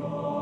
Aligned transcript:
Oh. 0.00 0.37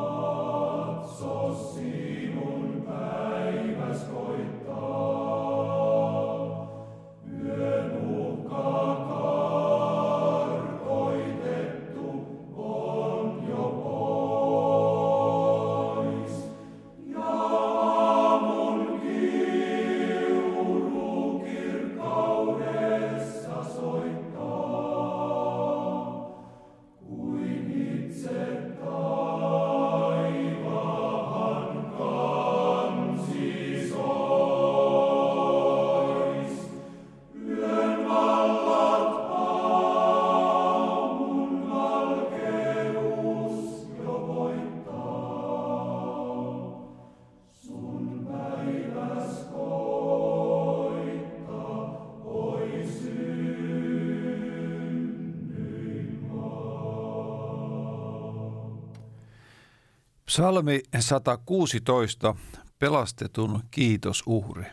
Psalmi 60.36 60.80
116, 61.00 62.34
pelastetun 62.78 63.60
kiitosuhri. 63.70 64.64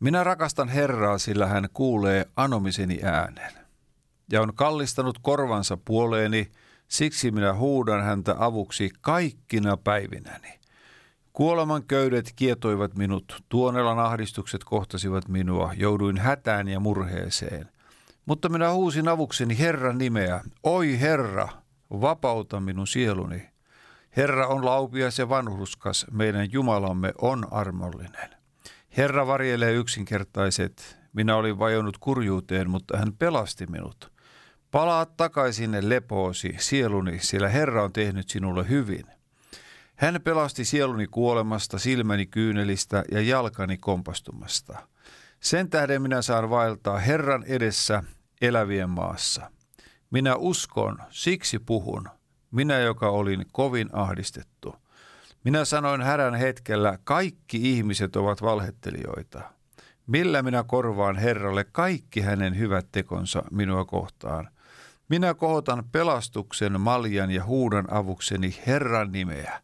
Minä 0.00 0.24
rakastan 0.24 0.68
Herraa, 0.68 1.18
sillä 1.18 1.46
hän 1.46 1.68
kuulee 1.72 2.26
anomiseni 2.36 3.00
äänen. 3.02 3.52
Ja 4.32 4.42
on 4.42 4.54
kallistanut 4.54 5.18
korvansa 5.22 5.78
puoleeni, 5.84 6.50
siksi 6.88 7.30
minä 7.30 7.54
huudan 7.54 8.04
häntä 8.04 8.34
avuksi 8.38 8.90
kaikkina 9.00 9.76
päivinäni. 9.76 10.60
Kuoleman 11.32 11.82
köydet 11.86 12.32
kietoivat 12.36 12.94
minut, 12.94 13.44
tuonelan 13.48 13.98
ahdistukset 13.98 14.64
kohtasivat 14.64 15.28
minua, 15.28 15.72
jouduin 15.76 16.18
hätään 16.18 16.68
ja 16.68 16.80
murheeseen. 16.80 17.68
Mutta 18.26 18.48
minä 18.48 18.72
huusin 18.72 19.08
avukseni 19.08 19.58
Herran 19.58 19.98
nimeä, 19.98 20.40
oi 20.62 21.00
Herra, 21.00 21.48
vapauta 21.90 22.60
minun 22.60 22.86
sieluni. 22.86 23.57
Herra 24.18 24.46
on 24.46 24.64
laupias 24.64 25.18
ja 25.18 25.28
vanhurskas, 25.28 26.06
meidän 26.10 26.52
Jumalamme 26.52 27.12
on 27.20 27.52
armollinen. 27.52 28.30
Herra 28.96 29.26
varjelee 29.26 29.72
yksinkertaiset, 29.72 30.98
minä 31.12 31.36
olin 31.36 31.58
vajonnut 31.58 31.98
kurjuuteen, 31.98 32.70
mutta 32.70 32.96
hän 32.96 33.12
pelasti 33.12 33.66
minut. 33.66 34.12
Palaa 34.70 35.06
takaisin 35.06 35.88
lepoosi, 35.88 36.54
sieluni, 36.58 37.18
sillä 37.18 37.48
Herra 37.48 37.84
on 37.84 37.92
tehnyt 37.92 38.28
sinulle 38.28 38.68
hyvin. 38.68 39.04
Hän 39.96 40.20
pelasti 40.24 40.64
sieluni 40.64 41.06
kuolemasta, 41.06 41.78
silmäni 41.78 42.26
kyynelistä 42.26 43.04
ja 43.10 43.20
jalkani 43.20 43.76
kompastumasta. 43.76 44.78
Sen 45.40 45.70
tähden 45.70 46.02
minä 46.02 46.22
saan 46.22 46.50
vaeltaa 46.50 46.98
Herran 46.98 47.44
edessä 47.44 48.02
elävien 48.40 48.90
maassa. 48.90 49.50
Minä 50.10 50.36
uskon, 50.36 50.98
siksi 51.10 51.58
puhun– 51.58 52.08
minä 52.50 52.78
joka 52.78 53.08
olin 53.08 53.46
kovin 53.52 53.88
ahdistettu. 53.92 54.76
Minä 55.44 55.64
sanoin 55.64 56.02
härän 56.02 56.34
hetkellä, 56.34 56.98
kaikki 57.04 57.72
ihmiset 57.72 58.16
ovat 58.16 58.42
valhettelijoita. 58.42 59.40
Millä 60.06 60.42
minä 60.42 60.64
korvaan 60.66 61.16
Herralle 61.16 61.64
kaikki 61.72 62.20
hänen 62.20 62.58
hyvät 62.58 62.86
tekonsa 62.92 63.42
minua 63.50 63.84
kohtaan? 63.84 64.48
Minä 65.08 65.34
kohotan 65.34 65.84
pelastuksen 65.92 66.80
maljan 66.80 67.30
ja 67.30 67.44
huudan 67.44 67.92
avukseni 67.92 68.58
Herran 68.66 69.12
nimeä. 69.12 69.62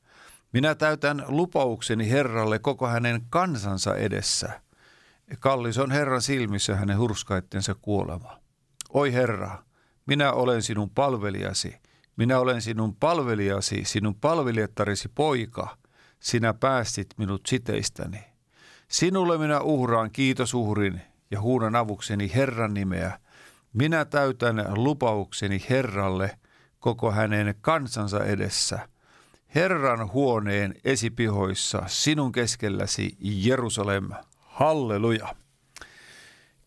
Minä 0.53 0.75
täytän 0.75 1.25
lupaukseni 1.28 2.10
Herralle 2.10 2.58
koko 2.58 2.87
hänen 2.87 3.22
kansansa 3.31 3.94
edessä. 3.94 4.60
Kallis 5.41 5.78
on 5.78 5.91
Herran 5.91 6.22
silmissä 6.22 6.76
hänen 6.76 6.98
hurskaittensa 6.98 7.75
kuolema. 7.75 8.38
Oi 8.92 9.12
Herra, 9.12 9.62
minä 10.06 10.32
olen 10.32 10.62
sinun 10.62 10.91
palvelijasi– 10.91 11.76
minä 12.16 12.38
olen 12.38 12.62
sinun 12.62 12.97
palvelijasi, 12.97 13.84
sinun 13.84 14.14
palvelijattarisi 14.14 15.08
poika. 15.14 15.76
Sinä 16.20 16.54
päästit 16.54 17.06
minut 17.19 17.47
siteistäni. 17.47 18.25
Sinulle 18.88 19.38
minä 19.38 19.60
uhraan 19.60 20.10
kiitosuhrin 20.10 21.00
ja 21.30 21.41
huudan 21.41 21.76
avukseni 21.76 22.32
Herran 22.34 22.75
nimeä. 22.75 23.19
Minä 23.72 24.04
täytän 24.04 24.66
lupaukseni 24.75 25.64
Herralle 25.70 26.38
koko 26.78 27.12
hänen 27.12 27.54
kansansa 27.60 28.25
edessä. 28.25 28.88
Herran 29.54 30.12
huoneen 30.12 30.75
esipihoissa 30.84 31.82
sinun 31.86 32.32
keskelläsi 32.32 33.16
Jerusalem. 33.20 34.10
Halleluja. 34.38 35.34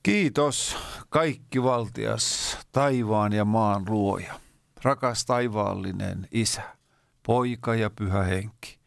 Kiitos 0.03 0.77
kaikki 1.09 1.63
valtias, 1.63 2.57
taivaan 2.71 3.33
ja 3.33 3.45
maan 3.45 3.83
luoja 3.89 4.46
rakas 4.81 5.25
taivaallinen 5.25 6.27
Isä, 6.31 6.61
Poika 7.23 7.75
ja 7.75 7.89
Pyhä 7.89 8.23
Henki. 8.23 8.77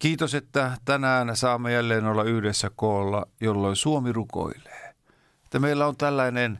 Kiitos, 0.00 0.34
että 0.34 0.76
tänään 0.84 1.36
saamme 1.36 1.72
jälleen 1.72 2.06
olla 2.06 2.24
yhdessä 2.24 2.70
koolla, 2.76 3.26
jolloin 3.40 3.76
Suomi 3.76 4.12
rukoilee. 4.12 4.94
Että 5.44 5.58
meillä 5.58 5.86
on 5.86 5.96
tällainen 5.96 6.58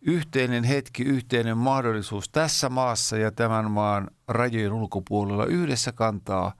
yhteinen 0.00 0.64
hetki, 0.64 1.02
yhteinen 1.02 1.58
mahdollisuus 1.58 2.28
tässä 2.28 2.68
maassa 2.68 3.16
ja 3.16 3.32
tämän 3.32 3.70
maan 3.70 4.10
rajojen 4.28 4.72
ulkopuolella 4.72 5.46
yhdessä 5.46 5.92
kantaa 5.92 6.52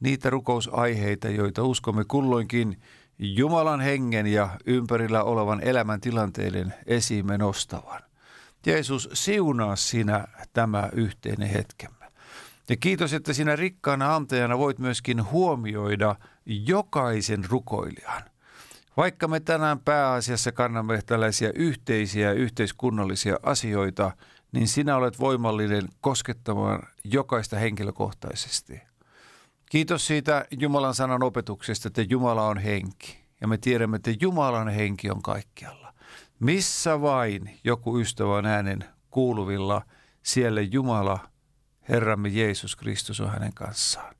niitä 0.00 0.30
rukousaiheita, 0.30 1.28
joita 1.28 1.62
uskomme 1.62 2.04
kulloinkin 2.08 2.80
Jumalan 3.18 3.80
hengen 3.80 4.26
ja 4.26 4.48
ympärillä 4.66 5.24
olevan 5.24 5.60
elämän 5.62 6.00
tilanteiden 6.00 6.74
esiimme 6.86 7.38
nostavan. 7.38 8.09
Jeesus, 8.66 9.08
siunaa 9.12 9.76
sinä 9.76 10.24
tämä 10.52 10.88
yhteinen 10.92 11.48
hetkemme. 11.48 12.06
Ja 12.68 12.76
kiitos, 12.76 13.12
että 13.12 13.32
sinä 13.32 13.56
rikkaana 13.56 14.16
antajana 14.16 14.58
voit 14.58 14.78
myöskin 14.78 15.30
huomioida 15.30 16.16
jokaisen 16.46 17.44
rukoilijan. 17.48 18.22
Vaikka 18.96 19.28
me 19.28 19.40
tänään 19.40 19.80
pääasiassa 19.80 20.52
kannamme 20.52 21.02
tällaisia 21.06 21.50
yhteisiä 21.54 22.32
yhteiskunnallisia 22.32 23.36
asioita, 23.42 24.12
niin 24.52 24.68
sinä 24.68 24.96
olet 24.96 25.20
voimallinen 25.20 25.88
koskettamaan 26.00 26.82
jokaista 27.04 27.56
henkilökohtaisesti. 27.58 28.80
Kiitos 29.70 30.06
siitä 30.06 30.44
Jumalan 30.50 30.94
sanan 30.94 31.22
opetuksesta, 31.22 31.88
että 31.88 32.02
Jumala 32.02 32.46
on 32.46 32.58
henki. 32.58 33.20
Ja 33.40 33.48
me 33.48 33.58
tiedämme, 33.58 33.96
että 33.96 34.10
Jumalan 34.20 34.68
henki 34.68 35.10
on 35.10 35.22
kaikkialla. 35.22 35.79
Missä 36.40 37.00
vain 37.00 37.60
joku 37.64 37.98
ystävä 37.98 38.34
on 38.34 38.46
äänen 38.46 38.84
kuuluvilla, 39.10 39.82
siellä 40.22 40.60
Jumala, 40.60 41.18
Herramme 41.88 42.28
Jeesus 42.28 42.76
Kristus 42.76 43.20
on 43.20 43.30
hänen 43.30 43.54
kanssaan. 43.54 44.14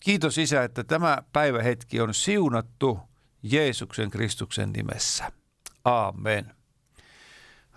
Kiitos 0.00 0.38
Isä, 0.38 0.64
että 0.64 0.84
tämä 0.84 1.18
päivähetki 1.32 2.00
on 2.00 2.14
siunattu 2.14 2.98
Jeesuksen 3.42 4.10
Kristuksen 4.10 4.72
nimessä. 4.72 5.32
Amen. 5.84 6.54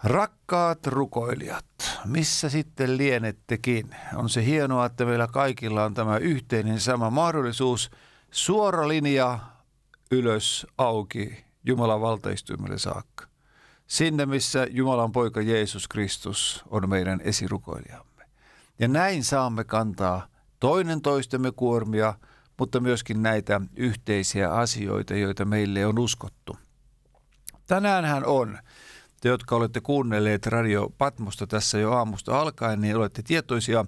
Rakkaat 0.03 0.87
rukoilijat, 0.87 1.65
missä 2.05 2.49
sitten 2.49 2.97
lienettekin? 2.97 3.95
On 4.15 4.29
se 4.29 4.45
hienoa, 4.45 4.85
että 4.85 5.05
meillä 5.05 5.27
kaikilla 5.27 5.83
on 5.83 5.93
tämä 5.93 6.17
yhteinen 6.17 6.79
sama 6.79 7.09
mahdollisuus. 7.09 7.91
Suora 8.31 8.87
linja 8.87 9.39
ylös 10.11 10.67
auki 10.77 11.45
Jumalan 11.65 12.01
valtaistuimelle 12.01 12.77
saakka 12.77 13.32
sinne, 13.87 14.25
missä 14.25 14.67
Jumalan 14.69 15.11
poika 15.11 15.41
Jeesus 15.41 15.87
Kristus 15.87 16.63
on 16.69 16.89
meidän 16.89 17.21
esirukoilijamme. 17.21 18.23
Ja 18.79 18.87
näin 18.87 19.23
saamme 19.23 19.63
kantaa 19.63 20.27
toinen 20.59 21.01
toistemme 21.01 21.51
kuormia, 21.51 22.13
mutta 22.59 22.79
myöskin 22.79 23.23
näitä 23.23 23.61
yhteisiä 23.75 24.53
asioita, 24.53 25.15
joita 25.15 25.45
meille 25.45 25.85
on 25.85 25.99
uskottu. 25.99 26.57
Tänäänhän 27.67 28.25
on, 28.25 28.59
te 29.21 29.29
jotka 29.29 29.55
olette 29.55 29.81
kuunnelleet 29.81 30.45
Radio 30.45 30.89
Patmosta 30.97 31.47
tässä 31.47 31.77
jo 31.77 31.91
aamusta 31.91 32.39
alkaen, 32.39 32.81
niin 32.81 32.95
olette 32.95 33.21
tietoisia 33.21 33.85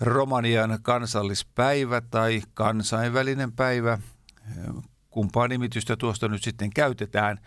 Romanian 0.00 0.78
kansallispäivä 0.82 2.00
tai 2.00 2.42
kansainvälinen 2.54 3.52
päivä, 3.52 3.98
kumpaa 5.10 5.48
nimitystä 5.48 5.96
tuosta 5.96 6.28
nyt 6.28 6.42
sitten 6.42 6.70
käytetään– 6.70 7.38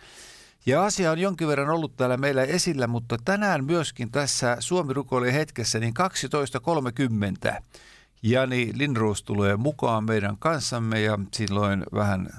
ja 0.66 0.84
asia 0.84 1.10
on 1.10 1.18
jonkin 1.18 1.48
verran 1.48 1.70
ollut 1.70 1.96
täällä 1.96 2.16
meillä 2.16 2.42
esillä, 2.42 2.86
mutta 2.86 3.16
tänään 3.24 3.64
myöskin 3.64 4.10
tässä 4.10 4.56
Suomi 4.60 4.92
rukoilee 4.92 5.32
hetkessä 5.32 5.78
niin 5.78 5.94
12.30 7.54 7.62
Jani 8.22 8.70
Lindroos 8.74 9.22
tulee 9.22 9.56
mukaan 9.56 10.04
meidän 10.04 10.36
kanssamme 10.38 11.00
ja 11.00 11.18
silloin 11.32 11.84
vähän 11.94 12.30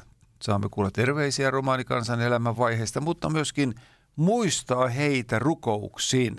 saamme 0.42 0.68
kuulla 0.72 0.92
terveisiä 0.92 1.52
romaanikansan 1.52 2.22
elämän 2.22 2.58
vaiheesta, 2.58 3.02
mutta 3.02 3.30
myöskin 3.30 3.76
muistaa 4.16 4.88
heitä 4.88 5.40
rukouksiin. 5.40 6.36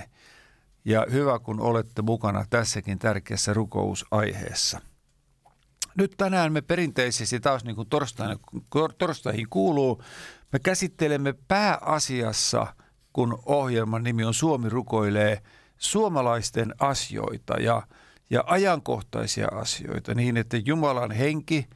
Ja 0.85 1.07
hyvä, 1.13 1.39
kun 1.39 1.61
olette 1.61 2.03
mukana 2.03 2.45
tässäkin 2.51 2.99
tärkeässä 2.99 3.55
rukousaiheessa. 3.55 4.81
Nyt 5.95 6.15
tänään 6.17 6.53
me 6.53 6.61
perinteisesti 6.61 7.41
taas 7.41 7.65
niin 7.65 7.77
kuin 7.77 7.89
torstaihin 8.99 9.49
kuuluu, 9.51 10.03
me 10.53 10.59
käsittelemme 10.59 11.35
pääasiassa, 11.49 12.67
kun 13.13 13.43
ohjelman 13.47 14.03
nimi 14.03 14.25
on 14.25 14.35
Suomi 14.35 14.69
rukoilee, 14.69 15.43
suomalaisten 15.79 16.75
asioita 16.79 17.55
ja, 17.61 17.83
ja 18.31 18.45
ajankohtaisia 18.47 19.49
asioita 19.49 20.15
niin, 20.15 20.37
että 20.37 20.57
Jumalan 20.57 21.11
henki 21.11 21.67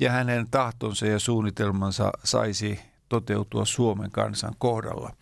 ja 0.00 0.12
hänen 0.12 0.50
tahtonsa 0.50 1.06
ja 1.06 1.18
suunnitelmansa 1.18 2.10
saisi 2.24 2.80
toteutua 3.08 3.64
Suomen 3.64 4.10
kansan 4.10 4.54
kohdalla. 4.58 5.12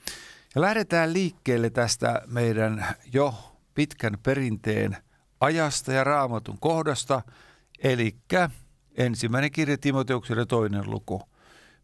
Ja 0.55 0.61
lähdetään 0.61 1.13
liikkeelle 1.13 1.71
tästä 1.71 2.23
meidän 2.27 2.87
jo 3.13 3.35
pitkän 3.75 4.19
perinteen 4.23 4.97
ajasta 5.41 5.93
ja 5.93 6.05
raamatun 6.05 6.59
kohdasta, 6.61 7.23
eli 7.83 8.17
ensimmäinen 8.97 9.51
kirja 9.51 9.79
Timoteukselle 9.79 10.47
toinen 10.47 10.91
luku. 10.91 11.23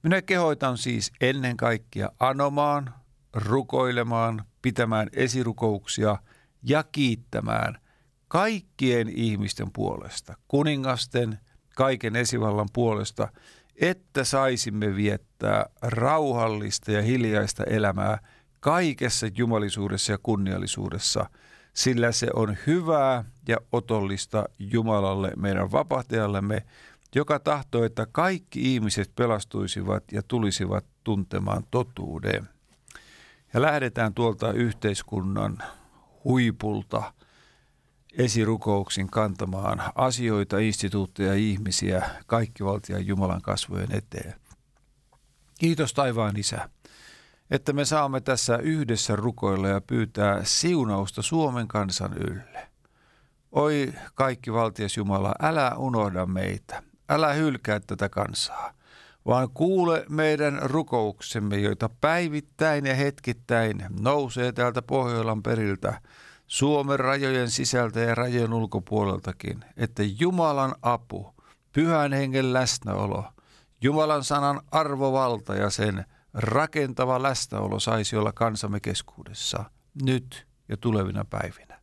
Minä 0.02 0.22
kehoitan 0.22 0.78
siis 0.78 1.12
ennen 1.20 1.56
kaikkea 1.56 2.08
anomaan, 2.20 2.94
rukoilemaan, 3.34 4.44
pitämään 4.62 5.08
esirukouksia 5.12 6.16
ja 6.62 6.82
kiittämään 6.82 7.78
kaikkien 8.28 9.08
ihmisten 9.08 9.72
puolesta, 9.72 10.34
kuningasten, 10.48 11.38
kaiken 11.76 12.16
esivallan 12.16 12.68
puolesta, 12.72 13.28
että 13.76 14.24
saisimme 14.24 14.96
viettää 14.96 15.66
rauhallista 15.82 16.92
ja 16.92 17.02
hiljaista 17.02 17.64
elämää 17.64 18.18
kaikessa 18.60 19.26
jumalisuudessa 19.36 20.12
ja 20.12 20.18
kunniallisuudessa, 20.22 21.26
sillä 21.74 22.12
se 22.12 22.26
on 22.34 22.56
hyvää 22.66 23.24
ja 23.48 23.56
otollista 23.72 24.44
Jumalalle, 24.58 25.32
meidän 25.36 25.72
vapahtajallemme, 25.72 26.62
joka 27.14 27.38
tahtoo, 27.38 27.84
että 27.84 28.06
kaikki 28.12 28.74
ihmiset 28.74 29.12
pelastuisivat 29.14 30.04
ja 30.12 30.22
tulisivat 30.28 30.84
tuntemaan 31.04 31.62
totuuden. 31.70 32.48
Ja 33.54 33.62
lähdetään 33.62 34.14
tuolta 34.14 34.52
yhteiskunnan 34.52 35.58
huipulta 36.24 37.12
esirukouksin 38.18 39.10
kantamaan 39.10 39.82
asioita, 39.94 40.58
instituutteja 40.58 41.28
ja 41.28 41.34
ihmisiä 41.34 42.10
kaikkivaltian 42.26 43.06
Jumalan 43.06 43.42
kasvojen 43.42 43.96
eteen. 43.96 44.34
Kiitos 45.58 45.94
taivaan 45.94 46.36
Isä, 46.36 46.68
että 47.50 47.72
me 47.72 47.84
saamme 47.84 48.20
tässä 48.20 48.56
yhdessä 48.56 49.16
rukoilla 49.16 49.68
ja 49.68 49.80
pyytää 49.80 50.44
siunausta 50.44 51.22
Suomen 51.22 51.68
kansan 51.68 52.12
ylle. 52.12 52.68
Oi 53.52 53.92
kaikki 54.14 54.52
valtias 54.52 54.96
Jumala, 54.96 55.34
älä 55.42 55.74
unohda 55.76 56.26
meitä, 56.26 56.82
älä 57.08 57.32
hylkää 57.32 57.80
tätä 57.80 58.08
kansaa, 58.08 58.72
vaan 59.26 59.50
kuule 59.54 60.04
meidän 60.08 60.58
rukouksemme, 60.62 61.56
joita 61.56 61.90
päivittäin 62.00 62.86
ja 62.86 62.94
hetkittäin 62.94 63.84
nousee 64.00 64.52
täältä 64.52 64.82
Pohjolan 64.82 65.42
periltä, 65.42 66.00
Suomen 66.46 67.00
rajojen 67.00 67.50
sisältä 67.50 68.00
ja 68.00 68.14
rajojen 68.14 68.52
ulkopuoleltakin, 68.52 69.64
että 69.76 70.02
Jumalan 70.18 70.74
apu, 70.82 71.34
pyhän 71.72 72.12
hengen 72.12 72.52
läsnäolo, 72.52 73.24
Jumalan 73.82 74.24
sanan 74.24 74.60
arvovalta 74.70 75.54
ja 75.54 75.70
sen 75.70 76.04
rakentava 76.34 77.22
läsnäolo 77.22 77.80
saisi 77.80 78.16
olla 78.16 78.32
kansamme 78.32 78.80
keskuudessa 78.80 79.64
nyt 80.02 80.46
ja 80.68 80.76
tulevina 80.76 81.24
päivinä. 81.24 81.81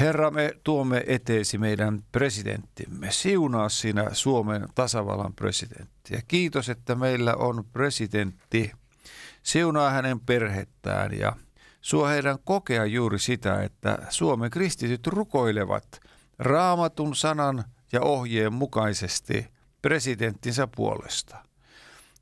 Herra, 0.00 0.30
me 0.30 0.52
tuomme 0.64 1.04
eteesi 1.06 1.58
meidän 1.58 2.02
presidenttimme. 2.12 3.10
Siunaa 3.10 3.68
sinä 3.68 4.06
Suomen 4.12 4.68
tasavallan 4.74 5.34
presidentti. 5.34 6.14
Ja 6.14 6.20
kiitos, 6.28 6.68
että 6.68 6.94
meillä 6.94 7.34
on 7.34 7.64
presidentti. 7.72 8.72
Siunaa 9.42 9.90
hänen 9.90 10.20
perhettään 10.20 11.18
ja 11.18 11.36
suo 11.80 12.06
heidän 12.06 12.38
kokea 12.44 12.84
juuri 12.84 13.18
sitä, 13.18 13.62
että 13.62 13.98
Suomen 14.08 14.50
kristityt 14.50 15.06
rukoilevat 15.06 16.00
raamatun 16.38 17.16
sanan 17.16 17.64
ja 17.92 18.00
ohjeen 18.00 18.52
mukaisesti 18.52 19.46
presidenttinsä 19.82 20.68
puolesta. 20.76 21.36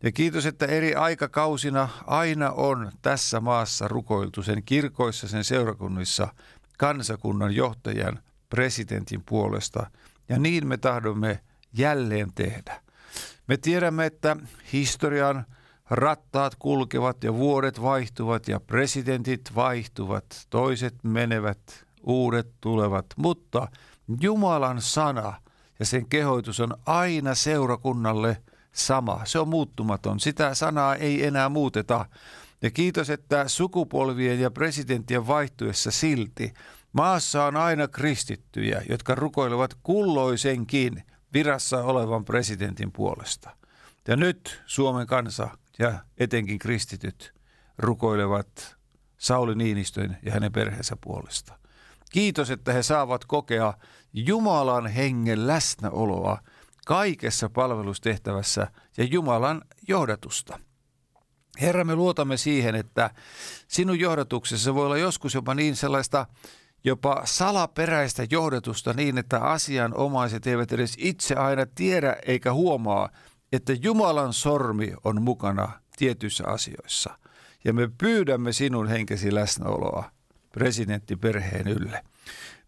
Ja 0.02 0.12
kiitos, 0.12 0.46
että 0.46 0.66
eri 0.66 0.94
aikakausina 0.94 1.88
aina 2.06 2.50
on 2.50 2.92
tässä 3.02 3.40
maassa 3.40 3.88
rukoiltu 3.88 4.42
sen 4.42 4.62
kirkoissa, 4.62 5.28
sen 5.28 5.44
seurakunnissa 5.44 6.28
kansakunnan 6.76 7.54
johtajan 7.54 8.18
presidentin 8.50 9.22
puolesta. 9.28 9.90
Ja 10.28 10.38
niin 10.38 10.66
me 10.66 10.76
tahdomme 10.76 11.40
jälleen 11.72 12.32
tehdä. 12.34 12.80
Me 13.46 13.56
tiedämme, 13.56 14.06
että 14.06 14.36
historian 14.72 15.46
Rattaat 15.90 16.54
kulkevat 16.58 17.24
ja 17.24 17.34
vuodet 17.34 17.82
vaihtuvat 17.82 18.48
ja 18.48 18.60
presidentit 18.60 19.54
vaihtuvat, 19.54 20.24
toiset 20.50 20.94
menevät, 21.02 21.86
uudet 22.02 22.48
tulevat, 22.60 23.06
mutta 23.16 23.68
Jumalan 24.20 24.82
sana 24.82 25.40
ja 25.78 25.86
sen 25.86 26.06
kehoitus 26.08 26.60
on 26.60 26.74
aina 26.86 27.34
seurakunnalle 27.34 28.42
sama. 28.72 29.20
Se 29.24 29.38
on 29.38 29.48
muuttumaton. 29.48 30.20
Sitä 30.20 30.54
sanaa 30.54 30.94
ei 30.94 31.26
enää 31.26 31.48
muuteta. 31.48 32.06
Ja 32.62 32.70
kiitos, 32.70 33.10
että 33.10 33.48
sukupolvien 33.48 34.40
ja 34.40 34.50
presidenttien 34.50 35.26
vaihtuessa 35.26 35.90
silti 35.90 36.54
maassa 36.92 37.44
on 37.44 37.56
aina 37.56 37.88
kristittyjä, 37.88 38.82
jotka 38.88 39.14
rukoilevat 39.14 39.74
kulloisenkin 39.82 41.02
virassa 41.32 41.84
olevan 41.84 42.24
presidentin 42.24 42.92
puolesta. 42.92 43.56
Ja 44.08 44.16
nyt 44.16 44.62
Suomen 44.66 45.06
kansa 45.06 45.48
ja 45.78 45.98
etenkin 46.18 46.58
kristityt 46.58 47.34
rukoilevat 47.78 48.76
Sauli 49.18 49.54
Niinistön 49.54 50.16
ja 50.22 50.32
hänen 50.32 50.52
perheensä 50.52 50.96
puolesta. 51.00 51.58
Kiitos, 52.10 52.50
että 52.50 52.72
he 52.72 52.82
saavat 52.82 53.24
kokea 53.24 53.74
Jumalan 54.12 54.86
hengen 54.86 55.46
läsnäoloa 55.46 56.38
kaikessa 56.86 57.50
palvelustehtävässä 57.50 58.66
ja 58.96 59.04
Jumalan 59.04 59.62
johdatusta. 59.88 60.58
Herra, 61.60 61.84
me 61.84 61.94
luotamme 61.94 62.36
siihen, 62.36 62.74
että 62.74 63.10
sinun 63.68 64.00
johdatuksessa 64.00 64.74
voi 64.74 64.86
olla 64.86 64.98
joskus 64.98 65.34
jopa 65.34 65.54
niin 65.54 65.76
sellaista 65.76 66.26
jopa 66.84 67.22
salaperäistä 67.24 68.26
johdatusta 68.30 68.92
niin, 68.92 69.18
että 69.18 69.40
asianomaiset 69.40 70.46
eivät 70.46 70.72
edes 70.72 70.94
itse 70.98 71.34
aina 71.34 71.66
tiedä 71.74 72.16
eikä 72.26 72.52
huomaa, 72.52 73.10
että 73.52 73.72
Jumalan 73.82 74.32
sormi 74.32 74.92
on 75.04 75.22
mukana 75.22 75.68
tietyissä 75.96 76.44
asioissa. 76.46 77.18
Ja 77.64 77.72
me 77.72 77.90
pyydämme 77.98 78.52
sinun 78.52 78.88
henkesi 78.88 79.34
läsnäoloa 79.34 80.10
presidenttiperheen 80.52 81.68
ylle. 81.68 82.04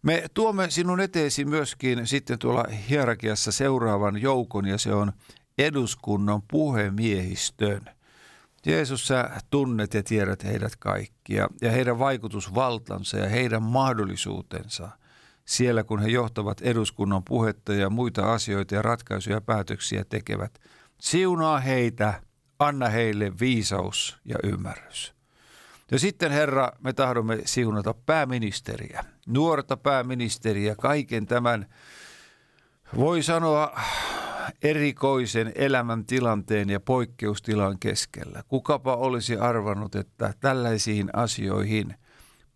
Me 0.01 0.23
tuomme 0.33 0.69
sinun 0.69 0.99
eteesi 0.99 1.45
myöskin 1.45 2.07
sitten 2.07 2.39
tuolla 2.39 2.65
hierarkiassa 2.89 3.51
seuraavan 3.51 4.21
joukon 4.21 4.65
ja 4.65 4.77
se 4.77 4.93
on 4.93 5.13
eduskunnan 5.57 6.41
puhemiehistön. 6.41 7.81
Jeesus, 8.65 9.07
sä 9.07 9.29
tunnet 9.49 9.93
ja 9.93 10.03
tiedät 10.03 10.43
heidät 10.43 10.75
kaikkia 10.75 11.47
ja 11.61 11.71
heidän 11.71 11.99
vaikutusvaltansa 11.99 13.17
ja 13.17 13.29
heidän 13.29 13.63
mahdollisuutensa 13.63 14.89
siellä, 15.45 15.83
kun 15.83 16.01
he 16.01 16.07
johtavat 16.07 16.61
eduskunnan 16.61 17.23
puhetta 17.23 17.73
ja 17.73 17.89
muita 17.89 18.33
asioita 18.33 18.75
ja 18.75 18.81
ratkaisuja 18.81 19.35
ja 19.35 19.41
päätöksiä 19.41 20.05
tekevät. 20.09 20.59
Siunaa 21.01 21.59
heitä, 21.59 22.21
anna 22.59 22.87
heille 22.89 23.31
viisaus 23.39 24.17
ja 24.25 24.35
ymmärrys. 24.43 25.13
Ja 25.91 25.99
sitten 25.99 26.31
Herra, 26.31 26.71
me 26.79 26.93
tahdomme 26.93 27.39
siunata 27.45 27.93
pääministeriä, 27.93 29.03
nuorta 29.27 29.77
pääministeriä, 29.77 30.75
kaiken 30.75 31.25
tämän, 31.25 31.65
voi 32.95 33.23
sanoa, 33.23 33.79
erikoisen 34.63 35.51
elämäntilanteen 35.55 36.69
ja 36.69 36.79
poikkeustilan 36.79 37.79
keskellä. 37.79 38.43
Kukapa 38.47 38.95
olisi 38.95 39.37
arvannut, 39.37 39.95
että 39.95 40.33
tällaisiin 40.39 41.09
asioihin 41.13 41.95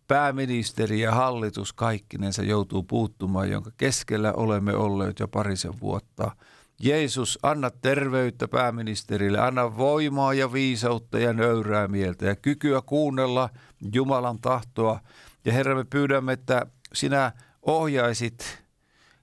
pääministeri 0.08 1.00
ja 1.00 1.12
hallitus 1.12 1.72
kaikkinensa 1.72 2.42
joutuu 2.42 2.82
puuttumaan, 2.82 3.50
jonka 3.50 3.70
keskellä 3.76 4.32
olemme 4.32 4.74
olleet 4.74 5.20
jo 5.20 5.28
parisen 5.28 5.80
vuotta– 5.80 6.30
Jeesus, 6.80 7.38
anna 7.42 7.70
terveyttä 7.70 8.48
pääministerille, 8.48 9.38
anna 9.38 9.76
voimaa 9.76 10.34
ja 10.34 10.52
viisautta 10.52 11.18
ja 11.18 11.32
nöyrää 11.32 11.88
mieltä 11.88 12.26
ja 12.26 12.36
kykyä 12.36 12.82
kuunnella 12.86 13.50
Jumalan 13.94 14.38
tahtoa. 14.40 15.00
Ja 15.44 15.52
Herra, 15.52 15.74
me 15.74 15.84
pyydämme, 15.84 16.32
että 16.32 16.66
sinä 16.92 17.32
ohjaisit 17.62 18.63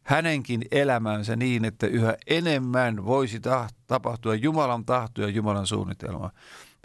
hänenkin 0.04 0.62
elämänsä 0.72 1.36
niin, 1.36 1.66
että 1.66 1.88
yhä 1.88 2.16
enemmän 2.28 3.06
voisi 3.06 3.40
tapahtua 3.88 4.36
Jumalan 4.36 4.86
tahto 4.86 5.22
ja 5.22 5.28
Jumalan 5.28 5.68
suunnitelma. 5.68 6.32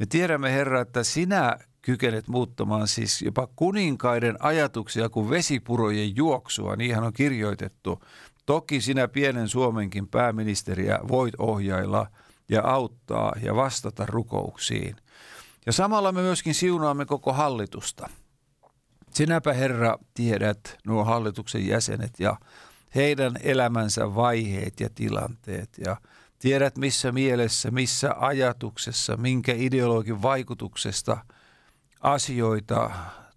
Me 0.01 0.07
tiedämme, 0.07 0.53
Herra, 0.53 0.81
että 0.81 1.05
sinä 1.05 1.59
kykenet 1.83 2.29
muuttamaan 2.29 2.89
siis 2.89 3.23
jopa 3.23 3.49
kuninkaiden 3.57 4.37
ajatuksia 4.41 5.09
kuin 5.09 5.31
vesipurojen 5.31 6.17
juoksua. 6.17 6.77
Niinhän 6.77 7.05
on 7.05 7.13
kirjoitettu. 7.13 8.03
Toki 8.47 8.81
sinä 8.81 9.09
pienen 9.09 9.49
Suomenkin 9.49 10.09
pääministeriä 10.09 10.99
voit 11.09 11.35
ohjailla 11.39 12.07
ja 12.49 12.63
auttaa 12.65 13.33
ja 13.43 13.57
vastata 13.57 14.07
rukouksiin. 14.07 14.97
Ja 15.67 15.73
samalla 15.73 16.13
me 16.13 16.21
myöskin 16.21 16.55
siunaamme 16.55 17.05
koko 17.05 17.33
hallitusta. 17.33 18.09
Sinäpä 19.11 19.53
Herra 19.53 19.99
tiedät 20.15 20.79
nuo 20.87 21.05
hallituksen 21.05 21.67
jäsenet 21.67 22.13
ja 22.19 22.37
heidän 22.97 23.37
elämänsä 23.43 24.15
vaiheet 24.15 24.81
ja 24.81 24.89
tilanteet 24.95 25.71
ja 25.79 25.97
tiedät 26.39 26.79
missä 26.79 27.13
mielessä, 27.13 27.71
missä 27.71 28.15
ajatuksessa, 28.19 29.17
minkä 29.17 29.53
ideologin 29.57 30.23
vaikutuksesta 30.23 31.17
asioita 32.01 32.91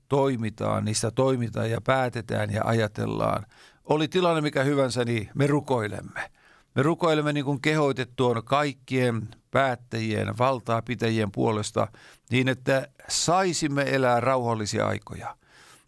toimitaan, 0.10 0.86
niistä 0.86 1.12
toimitaan 1.12 1.72
ja 1.72 1.82
päätetään 1.82 2.54
ja 2.54 2.62
ajatellaan. 2.66 3.46
Oli 3.84 4.08
tilanne 4.08 4.42
mikä 4.42 4.64
hyvänsä, 4.64 5.06
niin 5.06 5.30
me 5.36 5.48
rukoilemme. 5.48 6.32
Me 6.76 6.84
rukoilemme 6.84 7.34
niin 7.34 7.46
kuin 7.46 7.62
kehoitettu 7.62 8.26
on 8.26 8.44
kaikkien 8.46 9.28
päättäjien, 9.52 10.38
valtaapitäjien 10.38 11.32
puolesta 11.32 11.88
niin, 12.32 12.50
että 12.50 12.88
saisimme 13.08 13.96
elää 13.96 14.20
rauhallisia 14.20 14.88
aikoja. 14.88 15.39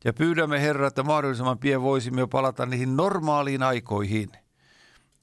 Ja 0.06 0.14
pyydämme 0.14 0.62
Herra, 0.62 0.88
että 0.88 1.04
mahdollisimman 1.04 1.60
pian 1.60 1.82
voisimme 1.82 2.28
palata 2.28 2.66
niihin 2.66 2.98
normaaliin 2.98 3.64
aikoihin, 3.64 4.30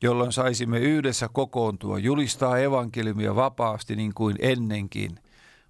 jolloin 0.02 0.32
saisimme 0.32 0.78
yhdessä 0.78 1.28
kokoontua, 1.32 1.98
julistaa 1.98 2.58
evankeliumia 2.58 3.34
vapaasti 3.34 3.96
niin 3.96 4.14
kuin 4.14 4.36
ennenkin. 4.38 5.18